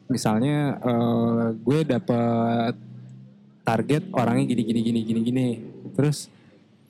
misalnya 0.09 0.81
eh, 0.81 1.47
gue 1.55 1.79
dapet 1.85 2.75
target 3.63 4.03
orangnya 4.17 4.45
gini 4.49 4.63
gini 4.65 4.81
gini 4.81 5.01
gini 5.05 5.21
gini. 5.21 5.49
Terus 5.93 6.33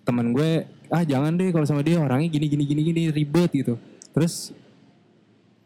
teman 0.06 0.32
gue 0.32 0.64
ah 0.88 1.04
jangan 1.04 1.36
deh 1.36 1.52
kalau 1.52 1.66
sama 1.68 1.84
dia 1.84 2.00
orangnya 2.00 2.30
gini 2.32 2.46
gini 2.48 2.64
gini 2.64 2.82
gini 2.86 3.02
ribet 3.10 3.50
gitu. 3.52 3.74
Terus 4.14 4.54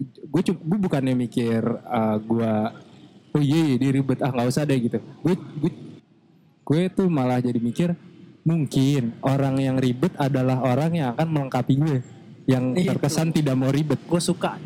gue 0.03 0.43
gue 0.43 0.79
bukannya 0.81 1.15
mikir 1.15 1.63
eh, 1.69 2.17
gue 2.19 2.53
oh 3.33 3.43
iya, 3.43 3.61
iya 3.73 3.77
dia 3.79 3.91
ribet 3.93 4.19
ah 4.25 4.33
nggak 4.33 4.49
usah 4.49 4.65
deh 4.65 4.79
gitu. 4.81 4.99
Gue 5.21 5.35
gue 5.37 5.73
gue 6.63 6.83
tuh 6.89 7.07
malah 7.13 7.39
jadi 7.39 7.61
mikir 7.61 7.93
mungkin 8.43 9.15
orang 9.23 9.61
yang 9.63 9.77
ribet 9.79 10.11
adalah 10.19 10.59
orang 10.67 10.91
yang 10.99 11.09
akan 11.15 11.29
melengkapi 11.31 11.79
gue 11.79 11.99
yang 12.49 12.75
Itu. 12.75 12.91
terkesan 12.95 13.31
tidak 13.31 13.55
mau 13.55 13.71
ribet. 13.71 13.99
Gue 14.07 14.23
suka. 14.23 14.59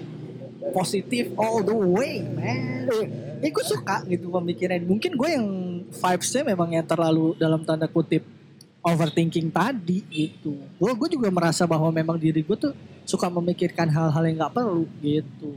Positif 0.75 1.33
all 1.39 1.65
the 1.65 1.77
way 1.77 2.21
man. 2.21 2.89
Eh 3.41 3.51
gue 3.53 3.65
suka 3.65 4.05
gitu 4.09 4.29
pemikiran. 4.29 4.83
Mungkin 4.85 5.17
gue 5.17 5.29
yang 5.29 5.47
vibesnya 5.89 6.43
memang 6.43 6.69
yang 6.75 6.87
terlalu 6.87 7.37
dalam 7.39 7.63
tanda 7.63 7.87
kutip 7.87 8.25
overthinking 8.87 9.51
tadi 9.51 10.07
gitu 10.07 10.55
gue 10.55 10.93
gue 10.95 11.09
juga 11.19 11.27
merasa 11.27 11.67
bahwa 11.67 11.91
memang 11.91 12.15
diri 12.15 12.47
gue 12.47 12.55
tuh 12.55 12.71
suka 13.03 13.27
memikirkan 13.27 13.91
hal-hal 13.91 14.23
yang 14.27 14.37
nggak 14.43 14.55
perlu 14.55 14.87
gitu. 14.99 15.55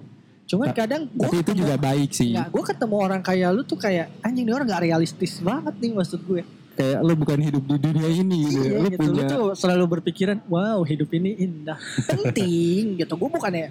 Cuman 0.50 0.70
Ta- 0.74 0.86
kadang 0.86 1.06
gue 1.10 1.30
tapi 1.30 1.42
itu 1.42 1.54
juga 1.62 1.78
baik 1.78 2.10
sih. 2.14 2.34
Nggak, 2.34 2.50
gue 2.54 2.64
ketemu 2.74 2.96
orang 2.98 3.22
kayak 3.22 3.50
lu 3.54 3.62
tuh 3.66 3.78
kayak 3.78 4.10
anjing 4.22 4.46
ini 4.46 4.54
orang 4.54 4.70
gak 4.70 4.86
realistis 4.86 5.38
banget 5.42 5.74
nih 5.78 5.94
maksud 5.94 6.22
gue. 6.26 6.42
Kayak 6.80 7.04
lo 7.04 7.12
bukan 7.12 7.40
hidup 7.44 7.64
di 7.68 7.76
dunia 7.76 8.08
ini 8.08 8.40
gitu 8.48 8.64
Iya 8.64 8.80
lo 8.80 8.88
gitu, 8.88 9.00
punya 9.04 9.24
tuh 9.28 9.46
selalu 9.52 10.00
berpikiran, 10.00 10.40
wow 10.48 10.80
hidup 10.88 11.12
ini 11.12 11.36
indah, 11.44 11.76
penting 12.12 13.04
gitu. 13.04 13.14
Gue 13.20 13.28
bukannya, 13.28 13.68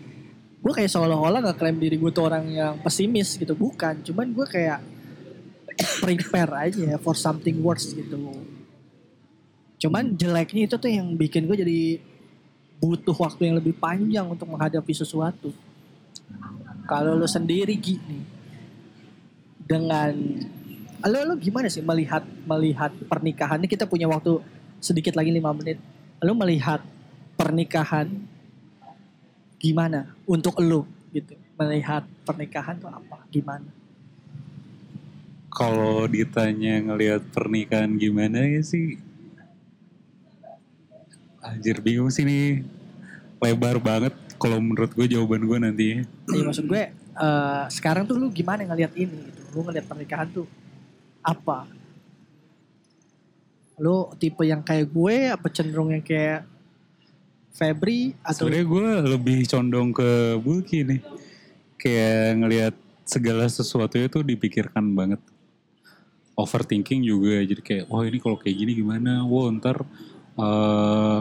gue 0.61 0.73
kayak 0.77 0.93
seolah-olah 0.93 1.41
gak 1.49 1.57
klaim 1.57 1.81
diri 1.81 1.97
gue 1.97 2.11
tuh 2.13 2.29
orang 2.29 2.45
yang 2.53 2.75
pesimis 2.85 3.41
gitu, 3.41 3.57
bukan. 3.57 4.05
Cuman 4.05 4.29
gue 4.29 4.45
kayak 4.45 4.85
prepare 6.05 6.69
aja 6.69 7.01
for 7.01 7.17
something 7.17 7.57
worse 7.65 7.97
gitu. 7.97 8.21
Cuman 9.81 10.13
jeleknya 10.13 10.69
itu 10.69 10.77
tuh 10.77 10.91
yang 10.93 11.09
bikin 11.17 11.49
gue 11.49 11.57
jadi 11.65 11.81
butuh 12.77 13.17
waktu 13.17 13.49
yang 13.49 13.57
lebih 13.57 13.73
panjang 13.81 14.29
untuk 14.29 14.53
menghadapi 14.53 14.93
sesuatu. 14.93 15.49
Kalau 16.85 17.17
lu 17.17 17.25
sendiri 17.25 17.73
gini, 17.73 18.21
dengan 19.65 20.13
lo 21.07 21.19
lo 21.23 21.35
gimana 21.39 21.71
sih 21.71 21.85
melihat 21.85 22.27
melihat 22.43 22.91
pernikahan? 23.07 23.63
Ini 23.63 23.69
kita 23.71 23.87
punya 23.87 24.11
waktu 24.11 24.43
sedikit 24.83 25.15
lagi 25.15 25.31
lima 25.31 25.55
menit. 25.55 25.79
Lo 26.19 26.35
melihat 26.35 26.83
pernikahan 27.39 28.11
gimana 29.63 30.11
untuk 30.27 30.59
lo 30.59 30.87
gitu? 31.15 31.39
Melihat 31.59 32.03
pernikahan 32.27 32.79
tuh 32.83 32.91
apa? 32.91 33.23
Gimana? 33.31 33.71
Kalau 35.55 36.07
ditanya 36.07 36.79
ngelihat 36.83 37.23
pernikahan 37.35 37.99
gimana 37.99 38.47
ya 38.47 38.63
sih 38.63 38.95
Anjir 41.43 41.81
bingung 41.83 42.13
sih 42.13 42.23
nih. 42.23 42.63
Lebar 43.39 43.79
banget 43.79 44.15
kalau 44.39 44.59
menurut 44.59 44.91
gue 44.95 45.07
jawaban 45.07 45.47
gue 45.47 45.59
nantinya 45.59 46.03
Iya 46.31 46.43
maksud 46.43 46.67
gue 46.67 46.83
eh, 46.95 47.65
sekarang 47.71 48.07
tuh 48.07 48.19
lu 48.19 48.31
gimana 48.35 48.67
ngelihat 48.67 48.95
ini 48.99 49.31
gitu? 49.31 49.43
Lu 49.55 49.63
ngelihat 49.67 49.87
pernikahan 49.87 50.27
tuh 50.31 50.47
apa? 51.29 51.69
Lu 53.77 54.09
tipe 54.17 54.43
yang 54.49 54.65
kayak 54.65 54.89
gue 54.89 55.17
apa 55.29 55.47
cenderung 55.53 55.93
yang 55.93 56.03
kayak 56.03 56.49
Febri 57.53 58.15
atau 58.23 58.47
Sebenarnya 58.47 58.67
gue 58.71 58.89
lebih 59.19 59.39
condong 59.51 59.91
ke 59.91 60.11
Bulky 60.41 60.87
nih. 60.87 61.01
Kayak 61.79 62.23
ngelihat 62.43 62.75
segala 63.03 63.45
sesuatunya 63.51 64.07
tuh 64.07 64.23
dipikirkan 64.23 64.95
banget. 64.95 65.21
Overthinking 66.39 67.03
juga. 67.03 67.43
Jadi 67.43 67.61
kayak 67.63 67.85
Wah 67.91 68.07
ini 68.07 68.19
kalau 68.23 68.39
kayak 68.39 68.57
gini 68.57 68.73
gimana? 68.79 69.27
Wah 69.27 69.51
ntar 69.59 69.83
eh, 70.39 71.21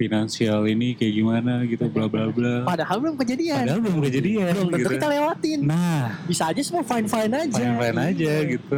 Finansial 0.00 0.64
ini 0.64 0.96
kayak 0.96 1.12
gimana 1.12 1.60
gitu 1.68 1.84
bla 1.92 2.08
bla 2.08 2.32
bla. 2.32 2.64
Padahal 2.64 2.96
belum 3.04 3.20
kejadian. 3.20 3.68
Padahal 3.68 3.80
belum 3.84 3.98
kejadian 4.08 4.52
belum 4.56 4.68
tentu 4.72 4.80
gitu. 4.80 4.90
kita 4.96 5.06
lewatin. 5.12 5.58
Nah. 5.60 6.24
Bisa 6.24 6.48
aja 6.48 6.60
semua 6.64 6.80
fine 6.80 7.04
fine 7.04 7.32
aja. 7.36 7.60
Fine-fine 7.60 7.98
aja 8.00 8.32
Iya. 8.32 8.50
gitu. 8.56 8.76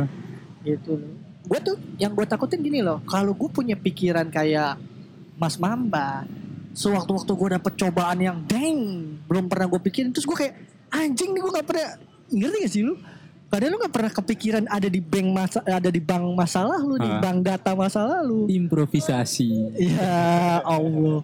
Gitu. 0.66 0.92
Gue 1.46 1.58
tuh 1.62 1.76
yang 1.94 2.10
gue 2.10 2.26
takutin 2.26 2.58
gini 2.58 2.82
loh 2.82 2.98
kalau 3.06 3.38
gue 3.38 3.50
punya 3.54 3.78
pikiran 3.78 4.26
kayak 4.34 4.82
Mas 5.38 5.54
Mamba 5.62 6.26
sewaktu-waktu 6.74 7.32
gue 7.38 7.48
dapet 7.60 7.72
cobaan 7.78 8.18
yang 8.18 8.38
deng 8.42 8.78
belum 9.30 9.46
pernah 9.46 9.70
gue 9.70 9.80
pikirin 9.82 10.10
terus 10.10 10.26
gue 10.26 10.34
kayak 10.34 10.54
anjing 10.90 11.30
nih 11.36 11.40
gue 11.40 11.52
gak 11.52 11.66
pernah 11.68 11.88
ngerti 12.32 12.56
gak 12.64 12.72
sih 12.72 12.82
lu 12.82 12.94
Padahal 13.52 13.68
lu 13.68 13.78
gak 13.78 13.92
pernah 13.92 14.08
kepikiran 14.10 14.64
ada 14.64 14.88
di 14.88 14.96
bank 14.96 15.28
masa 15.28 15.60
ada 15.60 15.86
di 15.86 16.00
bank 16.00 16.24
masalah 16.32 16.80
lu 16.80 16.96
di 16.96 17.04
Hah? 17.04 17.20
bank 17.20 17.38
data 17.44 17.76
masalah 17.76 18.24
lu. 18.24 18.48
improvisasi 18.48 19.76
Ya 19.76 20.16
Allah. 20.64 21.20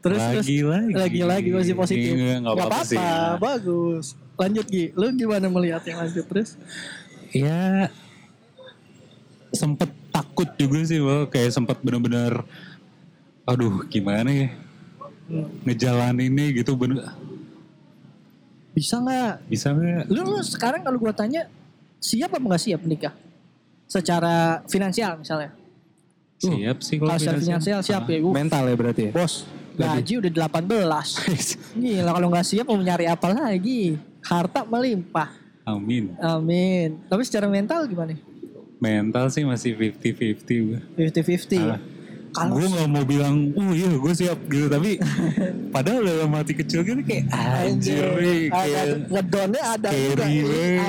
Terus 0.00 0.16
terus 0.16 0.46
Lagi-lagi 0.48 0.96
lagi-lagi 1.20 1.48
masih 1.52 1.74
positif. 1.76 2.12
Iya, 2.16 2.40
Nggak 2.40 2.54
apa-apa 2.56 2.80
sih 2.82 2.96
ya. 2.96 3.36
bagus. 3.36 4.16
Lanjut 4.34 4.64
Gi, 4.64 4.84
lu 4.94 5.12
gimana 5.12 5.46
melihat 5.46 5.84
yang 5.84 6.00
lanjut 6.00 6.24
terus? 6.24 6.56
ya 7.30 7.86
sempet 9.52 9.86
takut 10.10 10.48
juga 10.56 10.82
sih 10.82 10.98
Bang. 10.98 11.28
kayak 11.28 11.52
sempet 11.52 11.78
bener-bener 11.78 12.42
aduh 13.44 13.84
gimana 13.84 14.26
ya 14.28 14.48
Hmm. 15.26 15.46
ngejalaninnya 15.62 16.50
gitu 16.52 16.74
bener 16.74 17.06
Bisa 18.70 19.02
nggak? 19.02 19.50
bisa 19.50 19.74
nggak 19.74 20.06
Lu, 20.08 20.22
lu 20.22 20.40
sekarang 20.46 20.80
kalau 20.86 20.96
gua 20.96 21.10
tanya 21.10 21.50
siap 21.98 22.30
apa 22.30 22.40
nggak 22.42 22.62
siap 22.62 22.80
menikah? 22.82 23.14
Secara 23.90 24.62
finansial 24.70 25.18
misalnya. 25.18 25.50
siap 26.40 26.80
sih 26.80 26.96
kalau 26.96 27.20
secara 27.20 27.36
finansial 27.36 27.80
siap 27.84 28.08
ya. 28.08 28.18
Uh, 28.24 28.32
mental 28.32 28.64
ya 28.64 28.72
berarti 28.72 29.02
ya 29.08 29.12
bos, 29.12 29.44
gaji 29.76 30.24
udah 30.24 30.32
18. 30.48 30.64
Gila 31.84 32.10
kalau 32.16 32.28
nggak 32.32 32.46
siap 32.48 32.64
mau 32.64 32.80
nyari 32.80 33.04
apa 33.04 33.28
lagi? 33.28 33.98
Harta 34.24 34.64
melimpah. 34.64 35.28
amin 35.68 36.16
Amin. 36.16 36.96
Tapi 37.06 37.22
secara 37.28 37.44
mental 37.44 37.84
gimana? 37.84 38.16
mental 38.80 39.28
sih 39.28 39.44
masih 39.44 39.76
50-50 39.76 40.40
gue 40.72 40.80
50-50 40.96 41.60
Ah. 41.60 41.76
Kalau 42.30 42.54
gue 42.54 42.66
nggak 42.70 42.88
mau 42.88 43.02
bilang, 43.02 43.50
oh 43.58 43.74
iya 43.74 43.90
gue 43.90 44.12
siap 44.14 44.38
gitu, 44.46 44.70
tapi 44.70 45.02
padahal 45.74 46.06
dalam 46.06 46.30
hati 46.38 46.54
kecil 46.54 46.86
gitu 46.86 47.02
kayak 47.02 47.26
anjir, 47.34 48.06
nih, 48.22 48.46
kayak 48.54 48.84
ngedonnya 49.10 49.62
ada 49.66 49.88
juga, 49.90 50.24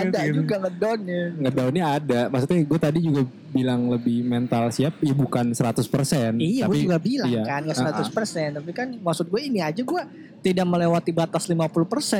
ada 0.05 0.19
gitu. 0.21 0.35
juga 0.37 0.55
ngedonnya. 0.61 1.23
Ngedownnya 1.41 1.85
ada. 1.85 2.19
Maksudnya 2.29 2.57
gue 2.61 2.79
tadi 2.79 2.99
juga 3.01 3.21
bilang 3.49 3.81
lebih 3.89 4.21
mental 4.21 4.69
siap. 4.69 5.01
Ya 5.01 5.13
bukan 5.17 5.49
100%. 5.57 6.37
Iya, 6.37 6.69
gue 6.69 6.77
tapi, 6.77 6.85
juga 6.85 6.97
bilang 7.01 7.29
iya. 7.33 7.43
kan 7.43 7.61
nggak 7.65 7.77
Ah, 7.81 8.05
100%, 8.05 8.61
tapi 8.61 8.71
kan 8.77 8.87
maksud 9.01 9.25
gue 9.25 9.41
ini 9.41 9.59
aja 9.65 9.81
gue 9.81 10.01
tidak 10.45 10.65
melewati 10.69 11.09
batas 11.09 11.49
50% 11.49 11.57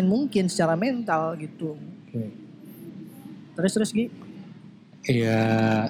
mungkin 0.06 0.50
secara 0.50 0.74
mental 0.74 1.38
gitu. 1.38 1.78
Oke. 2.10 2.26
Terus 3.54 3.72
terus 3.78 3.90
Gi, 3.94 4.06
ya, 5.06 5.90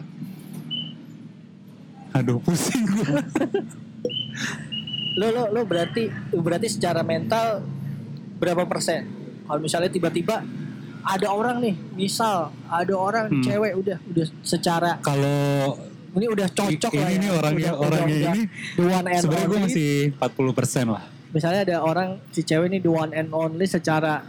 aduh 2.11 2.37
pusing 2.37 2.83
gue. 2.83 3.07
lo 5.13 5.27
lo 5.29 5.43
lo 5.49 5.61
berarti 5.63 6.07
berarti 6.31 6.67
secara 6.69 7.01
mental 7.01 7.63
berapa 8.35 8.63
persen? 8.65 9.07
Kalau 9.43 9.59
misalnya 9.59 9.87
tiba-tiba 9.87 10.41
ada 11.01 11.27
orang 11.27 11.59
nih, 11.59 11.75
misal 11.93 12.49
ada 12.63 12.93
orang 12.93 13.25
Hmm. 13.27 13.41
cewek 13.41 13.73
udah 13.75 13.97
udah 14.05 14.25
secara 14.41 14.91
Kalau 14.99 15.75
ini 16.11 16.27
udah 16.27 16.47
cocok 16.47 16.91
ini 16.91 16.99
lah 16.99 17.09
ya. 17.09 17.17
nih 17.17 17.31
orangnya 17.33 17.71
Udah- 17.71 17.81
orangnya 17.81 18.15
udah- 18.17 18.33
ini 18.33 18.41
the 18.75 18.83
one 18.85 19.05
and 19.05 19.21
sebenarnya 19.21 19.47
gue 19.47 19.59
masih 19.61 19.89
40% 20.13 20.87
lah. 20.89 21.03
misalnya 21.31 21.61
ada 21.63 21.77
orang 21.79 22.09
si 22.29 22.41
cewek 22.41 22.67
ini 22.67 22.79
the 22.79 22.91
one 22.91 23.11
and 23.11 23.31
only 23.31 23.63
secara 23.65 24.19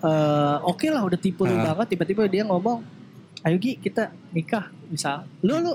eh, 0.00 0.56
oke 0.60 0.82
lah 0.84 0.98
udah 1.00 1.14
tipe 1.16 1.38
lu 1.40 1.50
Ah. 1.52 1.72
banget 1.72 1.94
tiba-tiba 1.94 2.26
dia 2.26 2.42
ngomong 2.42 2.82
ayo 3.40 3.56
Gi 3.56 3.74
kita 3.76 4.10
nikah 4.30 4.70
misal 4.84 5.22
lu 5.40 5.58
lu 5.60 5.72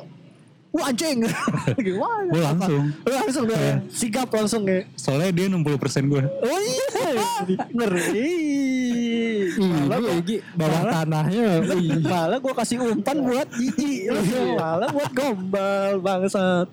lu 0.78 0.84
anjing 0.84 1.26
gimana 1.88 2.30
Gue 2.30 2.44
langsung, 2.44 2.84
lu 2.94 3.12
langsung 3.12 3.44
deh 3.44 3.58
Iya. 3.58 3.76
sigap 3.90 4.30
langsung 4.30 4.62
deh 4.64 4.86
soalnya 4.94 5.34
dia 5.34 5.50
60% 5.50 5.66
gue. 6.06 6.22
oh 6.22 6.60
iya 6.62 6.88
ngeri 7.74 8.30
malah 9.58 9.98
Iya, 9.98 10.22
Gi, 10.22 10.38
bawah 10.54 10.82
tanahnya. 10.86 11.50
malah 12.04 12.38
gue 12.38 12.54
kasih 12.54 12.78
umpan 12.80 13.18
buat 13.20 13.48
Gigi 13.50 14.06
malah 14.60 14.90
buat 14.90 15.12
gombal 15.12 15.98
bangsat 15.98 16.68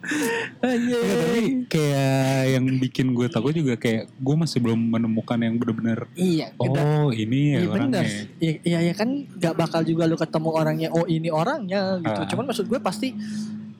Iya, 0.60 1.00
tapi 1.00 1.24
anjing 1.32 1.54
kayak 1.66 2.14
yang 2.50 2.64
bikin 2.78 3.06
gue 3.10 3.26
takut 3.26 3.52
juga 3.52 3.74
kayak 3.74 4.10
gue 4.10 4.34
masih 4.36 4.60
belum 4.60 4.76
menemukan 4.76 5.38
yang 5.38 5.56
bener-bener 5.56 6.04
iya 6.14 6.52
kita 6.52 6.76
oh 6.76 7.08
ini 7.08 7.40
ya 7.48 7.58
Iya 7.58 7.68
bener. 7.70 7.72
orangnya. 7.72 8.02
Iya 8.38 8.52
ya, 8.62 8.78
ya 8.82 8.94
kan 8.94 9.08
gak 9.32 9.54
bakal 9.54 9.80
juga 9.80 10.04
lu 10.04 10.16
ketemu 10.16 10.48
orangnya 10.50 10.88
oh 10.90 11.06
ini 11.06 11.28
orangnya 11.30 11.82
gitu. 12.00 12.20
Ah. 12.20 12.26
Cuman 12.26 12.44
maksud 12.46 12.66
gue 12.66 12.76
pasti 12.78 13.08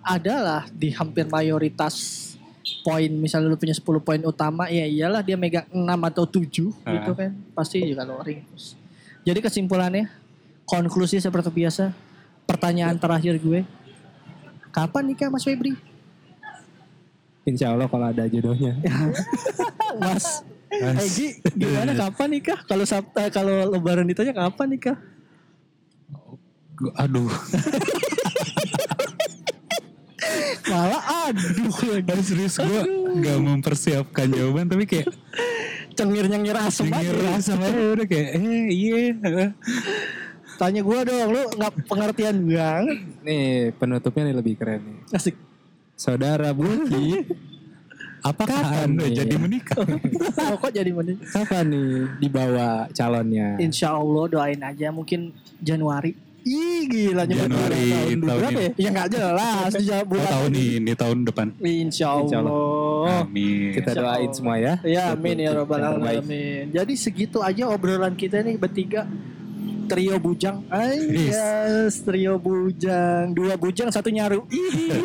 adalah 0.05 0.69
di 0.69 0.93
hampir 0.93 1.25
mayoritas 1.27 2.21
poin 2.81 3.09
misalnya 3.09 3.49
lu 3.49 3.57
punya 3.57 3.73
10 3.73 3.81
poin 4.01 4.21
utama 4.21 4.69
ya 4.69 4.85
iyalah 4.85 5.21
dia 5.21 5.37
megang 5.37 5.65
6 5.69 5.81
atau 5.83 6.25
7 6.29 6.45
gitu 6.69 6.73
Ah. 6.85 7.17
kan. 7.17 7.33
Pasti 7.53 7.81
juga 7.81 8.05
lu 8.05 8.21
ringkus. 8.21 8.77
Jadi 9.25 9.41
kesimpulannya 9.41 10.13
konklusi 10.65 11.17
seperti 11.17 11.49
biasa 11.51 11.93
pertanyaan 12.45 12.97
terakhir 12.97 13.37
gue 13.37 13.65
kapan 14.69 15.03
nikah 15.07 15.29
Mas 15.29 15.45
Febri? 15.45 15.73
Insya 17.45 17.73
Allah 17.73 17.89
kalau 17.89 18.05
ada 18.05 18.25
jodohnya. 18.25 18.77
Mas 20.05 20.45
Egi 20.75 21.39
gimana 21.55 21.95
kapan 21.95 22.29
nikah? 22.35 22.59
Kalau 22.67 22.83
Sabtu 22.83 23.21
kalau 23.31 23.71
lebaran 23.71 24.05
ditanya 24.05 24.35
kapan 24.35 24.69
nikah? 24.73 24.97
Aduh 26.99 27.31
Malah 30.65 31.03
aduh 31.29 31.73
Aduh, 32.01 32.23
serius 32.23 32.57
gue 32.57 32.81
gak 33.21 33.39
mempersiapkan 33.39 34.27
jawaban 34.29 34.67
tapi 34.67 34.85
kayak 34.85 35.13
cengir 35.93 36.27
nyengir 36.27 36.57
asem 36.57 36.87
aja. 36.87 36.99
denger 36.99 37.17
rasa 37.23 37.53
aja 37.55 37.83
udah 37.93 38.07
kayak 38.07 38.29
eh 38.35 38.67
iya 38.69 38.97
Tanya 40.55 40.81
gue 40.81 40.99
dong, 41.03 41.29
lu 41.31 41.43
nggak 41.51 41.73
pengertian 41.85 42.37
banget. 42.47 42.99
Nih 43.23 43.75
penutupnya 43.75 44.23
nih 44.25 44.37
lebih 44.39 44.55
keren 44.55 44.81
nih. 44.81 44.99
Asik. 45.11 45.35
Saudara 45.95 46.51
Buki, 46.51 47.27
apakah 48.21 48.63
Kapan 48.63 48.87
anda 48.95 49.03
nih? 49.05 49.15
jadi 49.15 49.35
menikah 49.35 49.79
Oh, 50.47 50.55
kok 50.57 50.71
jadi 50.71 50.91
mending? 50.91 51.19
kapan 51.27 51.65
nih 51.71 51.91
dibawa 52.19 52.87
calonnya? 52.91 53.59
Insya 53.59 53.95
Allah 53.95 54.25
doain 54.27 54.59
aja 54.59 54.91
mungkin 54.91 55.31
Januari. 55.59 56.15
Ih 56.45 56.81
gila 56.85 57.25
nyebut 57.25 57.49
Januari 57.49 57.65
bulan 57.65 57.89
tahun, 57.89 58.21
tahun 58.21 58.21
berapa 58.21 58.53
ya? 58.53 58.69
ini. 58.69 58.77
Ya 58.77 58.89
nggak 58.93 59.09
jelas 59.11 59.71
di 59.81 59.87
oh, 59.89 60.03
bulan 60.05 60.29
tahun 60.29 60.53
ini 60.53 60.93
tahun 60.93 61.19
depan 61.25 61.47
Insya 61.59 62.09
Insya 62.21 62.39
Allah. 62.45 63.25
amin 63.25 63.73
Kita 63.73 63.91
Insya 63.91 64.01
doain 64.05 64.21
Allah. 64.29 64.37
semua 64.37 64.55
ya. 64.61 64.75
Ya 64.85 65.03
amin 65.17 65.37
ya 65.41 65.51
robbal 65.57 65.81
alamin. 65.81 66.69
Jadi 66.69 66.93
segitu 67.01 67.41
aja 67.41 67.65
obrolan 67.73 68.13
kita 68.13 68.45
nih 68.45 68.61
bertiga 68.61 69.09
trio 69.85 70.17
bujang. 70.17 70.65
Ayas, 70.69 72.01
trio 72.01 72.41
bujang. 72.41 73.37
Dua 73.37 73.57
bujang, 73.57 73.93
satu 73.93 74.09
nyaru. 74.09 74.45
Ih. 74.49 74.97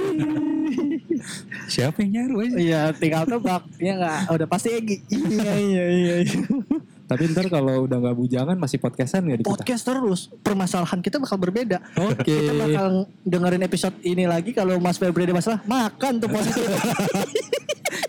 siapa 1.67 1.99
yang 2.01 2.11
nyaru 2.15 2.35
aja 2.47 2.55
Iya, 2.57 2.81
tinggal 2.95 3.27
tebak. 3.27 3.63
Iya 3.75 3.93
nggak? 3.99 4.19
Udah 4.39 4.47
pasti 4.47 4.69
Egi. 4.71 4.97
Iya, 5.11 5.51
iya, 5.59 5.83
iya. 5.91 6.15
Iya. 7.09 7.17
Tapi 7.17 7.33
ntar 7.33 7.45
kalau 7.49 7.89
udah 7.89 7.97
nggak 7.97 8.17
bujangan 8.21 8.55
masih 8.61 8.77
podcastan 8.77 9.25
nggak 9.25 9.41
di 9.41 9.45
kita? 9.45 9.51
Podcast 9.57 9.83
terus. 9.89 10.19
Permasalahan 10.45 11.01
kita 11.01 11.17
bakal 11.17 11.41
berbeda. 11.41 11.81
Oke. 11.97 12.29
Kita 12.29 12.53
bakal 12.53 13.09
dengerin 13.25 13.63
episode 13.65 13.97
ini 14.05 14.29
lagi 14.29 14.53
kalau 14.53 14.77
Mas 14.77 15.01
Febri 15.01 15.25
ada 15.25 15.33
masalah, 15.33 15.59
makan 15.65 16.21
tuh 16.21 16.29
positif. 16.29 16.69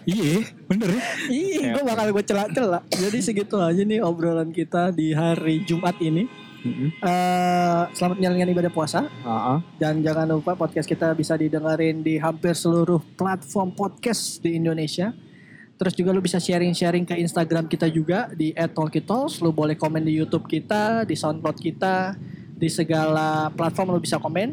iya 0.08 0.42
bener 0.64 0.96
ya 0.96 1.02
Ih, 1.28 1.62
gue 1.76 1.82
bakal 1.84 2.12
gue 2.12 2.24
celak-celak. 2.24 2.82
Jadi 2.92 3.18
segitu 3.24 3.56
aja 3.56 3.80
nih 3.80 4.04
obrolan 4.04 4.52
kita 4.52 4.92
di 4.92 5.16
hari 5.16 5.64
Jumat 5.64 5.96
ini. 6.00 6.28
Mm-mm. 6.60 6.92
Eh, 6.92 7.82
selamat 7.96 8.20
menjalankan 8.20 8.52
ibadah 8.52 8.72
puasa. 8.72 9.00
Ah. 9.24 9.64
Dan 9.80 10.04
jangan 10.04 10.28
lupa 10.28 10.52
podcast 10.52 10.84
kita 10.84 11.16
bisa 11.16 11.32
didengerin 11.32 12.04
di 12.04 12.20
hampir 12.20 12.52
seluruh 12.52 13.00
platform 13.16 13.72
podcast 13.72 14.44
di 14.44 14.60
Indonesia. 14.60 15.16
Terus 15.80 15.96
juga 15.96 16.12
lu 16.12 16.20
bisa 16.20 16.36
sharing-sharing 16.36 17.08
ke 17.08 17.16
Instagram 17.16 17.64
kita 17.64 17.88
juga 17.88 18.28
di 18.36 18.52
@talkitos. 18.52 19.40
Lu 19.40 19.48
boleh 19.48 19.80
komen 19.80 20.04
di 20.04 20.12
YouTube 20.12 20.44
kita, 20.44 21.08
di 21.08 21.16
SoundCloud 21.16 21.56
kita, 21.56 22.12
di 22.52 22.68
segala 22.68 23.48
platform 23.48 23.96
lu 23.96 24.00
bisa 24.04 24.20
komen. 24.20 24.52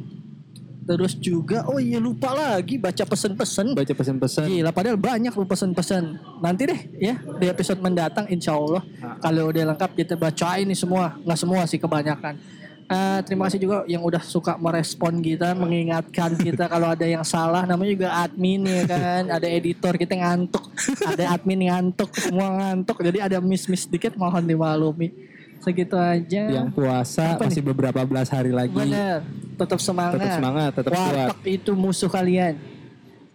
Terus 0.88 1.20
juga, 1.20 1.68
oh 1.68 1.84
iya 1.84 2.00
lupa 2.00 2.32
lagi 2.32 2.80
baca 2.80 3.04
pesen-pesen. 3.04 3.76
Baca 3.76 3.92
pesan-pesan. 3.92 4.48
Gila, 4.48 4.72
padahal 4.72 4.96
banyak 4.96 5.36
lu 5.36 5.44
pesen-pesen. 5.44 6.16
Nanti 6.40 6.64
deh 6.64 6.80
ya 6.96 7.20
di 7.20 7.52
episode 7.52 7.84
mendatang 7.84 8.24
insya 8.32 8.56
Allah. 8.56 8.80
Kalau 9.20 9.52
udah 9.52 9.76
lengkap 9.76 9.92
kita 10.00 10.16
bacain 10.16 10.64
nih 10.64 10.80
semua. 10.80 11.20
Nggak 11.28 11.40
semua 11.44 11.68
sih 11.68 11.76
kebanyakan. 11.76 12.40
Eh, 12.88 13.20
terima 13.28 13.52
kasih 13.52 13.60
juga 13.60 13.84
yang 13.84 14.00
udah 14.00 14.24
suka 14.24 14.56
merespon 14.56 15.20
kita, 15.20 15.52
mengingatkan 15.52 16.40
kita 16.40 16.68
kalau 16.72 16.88
ada 16.96 17.04
yang 17.04 17.20
salah. 17.28 17.68
Namanya 17.68 17.92
juga 17.92 18.10
admin 18.24 18.64
ya 18.64 18.88
kan, 18.88 19.24
ada 19.28 19.44
editor 19.44 20.00
kita 20.00 20.16
ngantuk, 20.16 20.72
ada 21.04 21.36
admin 21.36 21.68
ngantuk, 21.68 22.08
semua 22.16 22.48
ngantuk. 22.56 23.04
Jadi 23.04 23.20
ada 23.20 23.44
miss-miss 23.44 23.92
dikit 23.92 24.16
mohon 24.16 24.40
dimaklumi. 24.48 25.12
Segitu 25.60 26.00
aja. 26.00 26.48
Yang 26.48 26.70
puasa 26.72 27.36
Apa 27.36 27.52
masih 27.52 27.60
beberapa 27.60 28.00
belas 28.08 28.32
hari 28.32 28.56
lagi. 28.56 28.72
Bener, 28.72 29.20
tetap 29.60 29.84
semangat. 29.84 30.24
Tetap 30.24 30.38
semangat, 30.40 30.72
tetap 30.80 30.92
kuat. 30.96 31.28
Itu 31.44 31.72
musuh 31.76 32.08
kalian. 32.08 32.56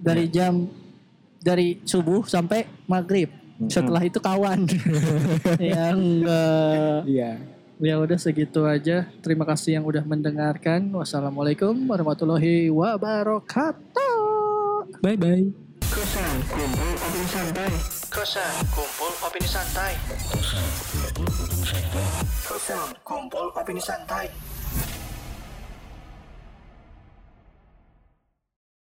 Dari 0.01 0.33
jam 0.33 0.65
dari 1.45 1.77
subuh 1.85 2.25
sampai 2.25 2.65
maghrib. 2.89 3.29
Setelah 3.69 4.01
itu 4.01 4.17
kawan. 4.17 4.65
ya 5.61 5.93
enggak. 5.93 7.05
Iya. 7.05 7.52
Ya 7.83 7.99
udah 7.99 8.15
segitu 8.15 8.63
aja. 8.63 9.11
Terima 9.27 9.43
kasih 9.43 9.75
yang 9.75 9.83
udah 9.83 10.07
mendengarkan. 10.07 10.87
Wassalamualaikum 10.95 11.75
warahmatullahi 11.91 12.71
wabarakatuh. 12.71 14.23
Bye 15.03 15.19
bye. 15.19 15.51
Kosan 15.91 16.47
kumpul 16.47 16.95
opini 16.95 17.27
santai. 17.27 17.75
Kosan 18.07 18.55
kumpul 18.71 19.11
opini 19.19 19.49
santai. 19.51 19.99
Kosan 22.47 22.89
kumpul 23.03 23.51
opini 23.51 23.83
santai. 23.83 24.31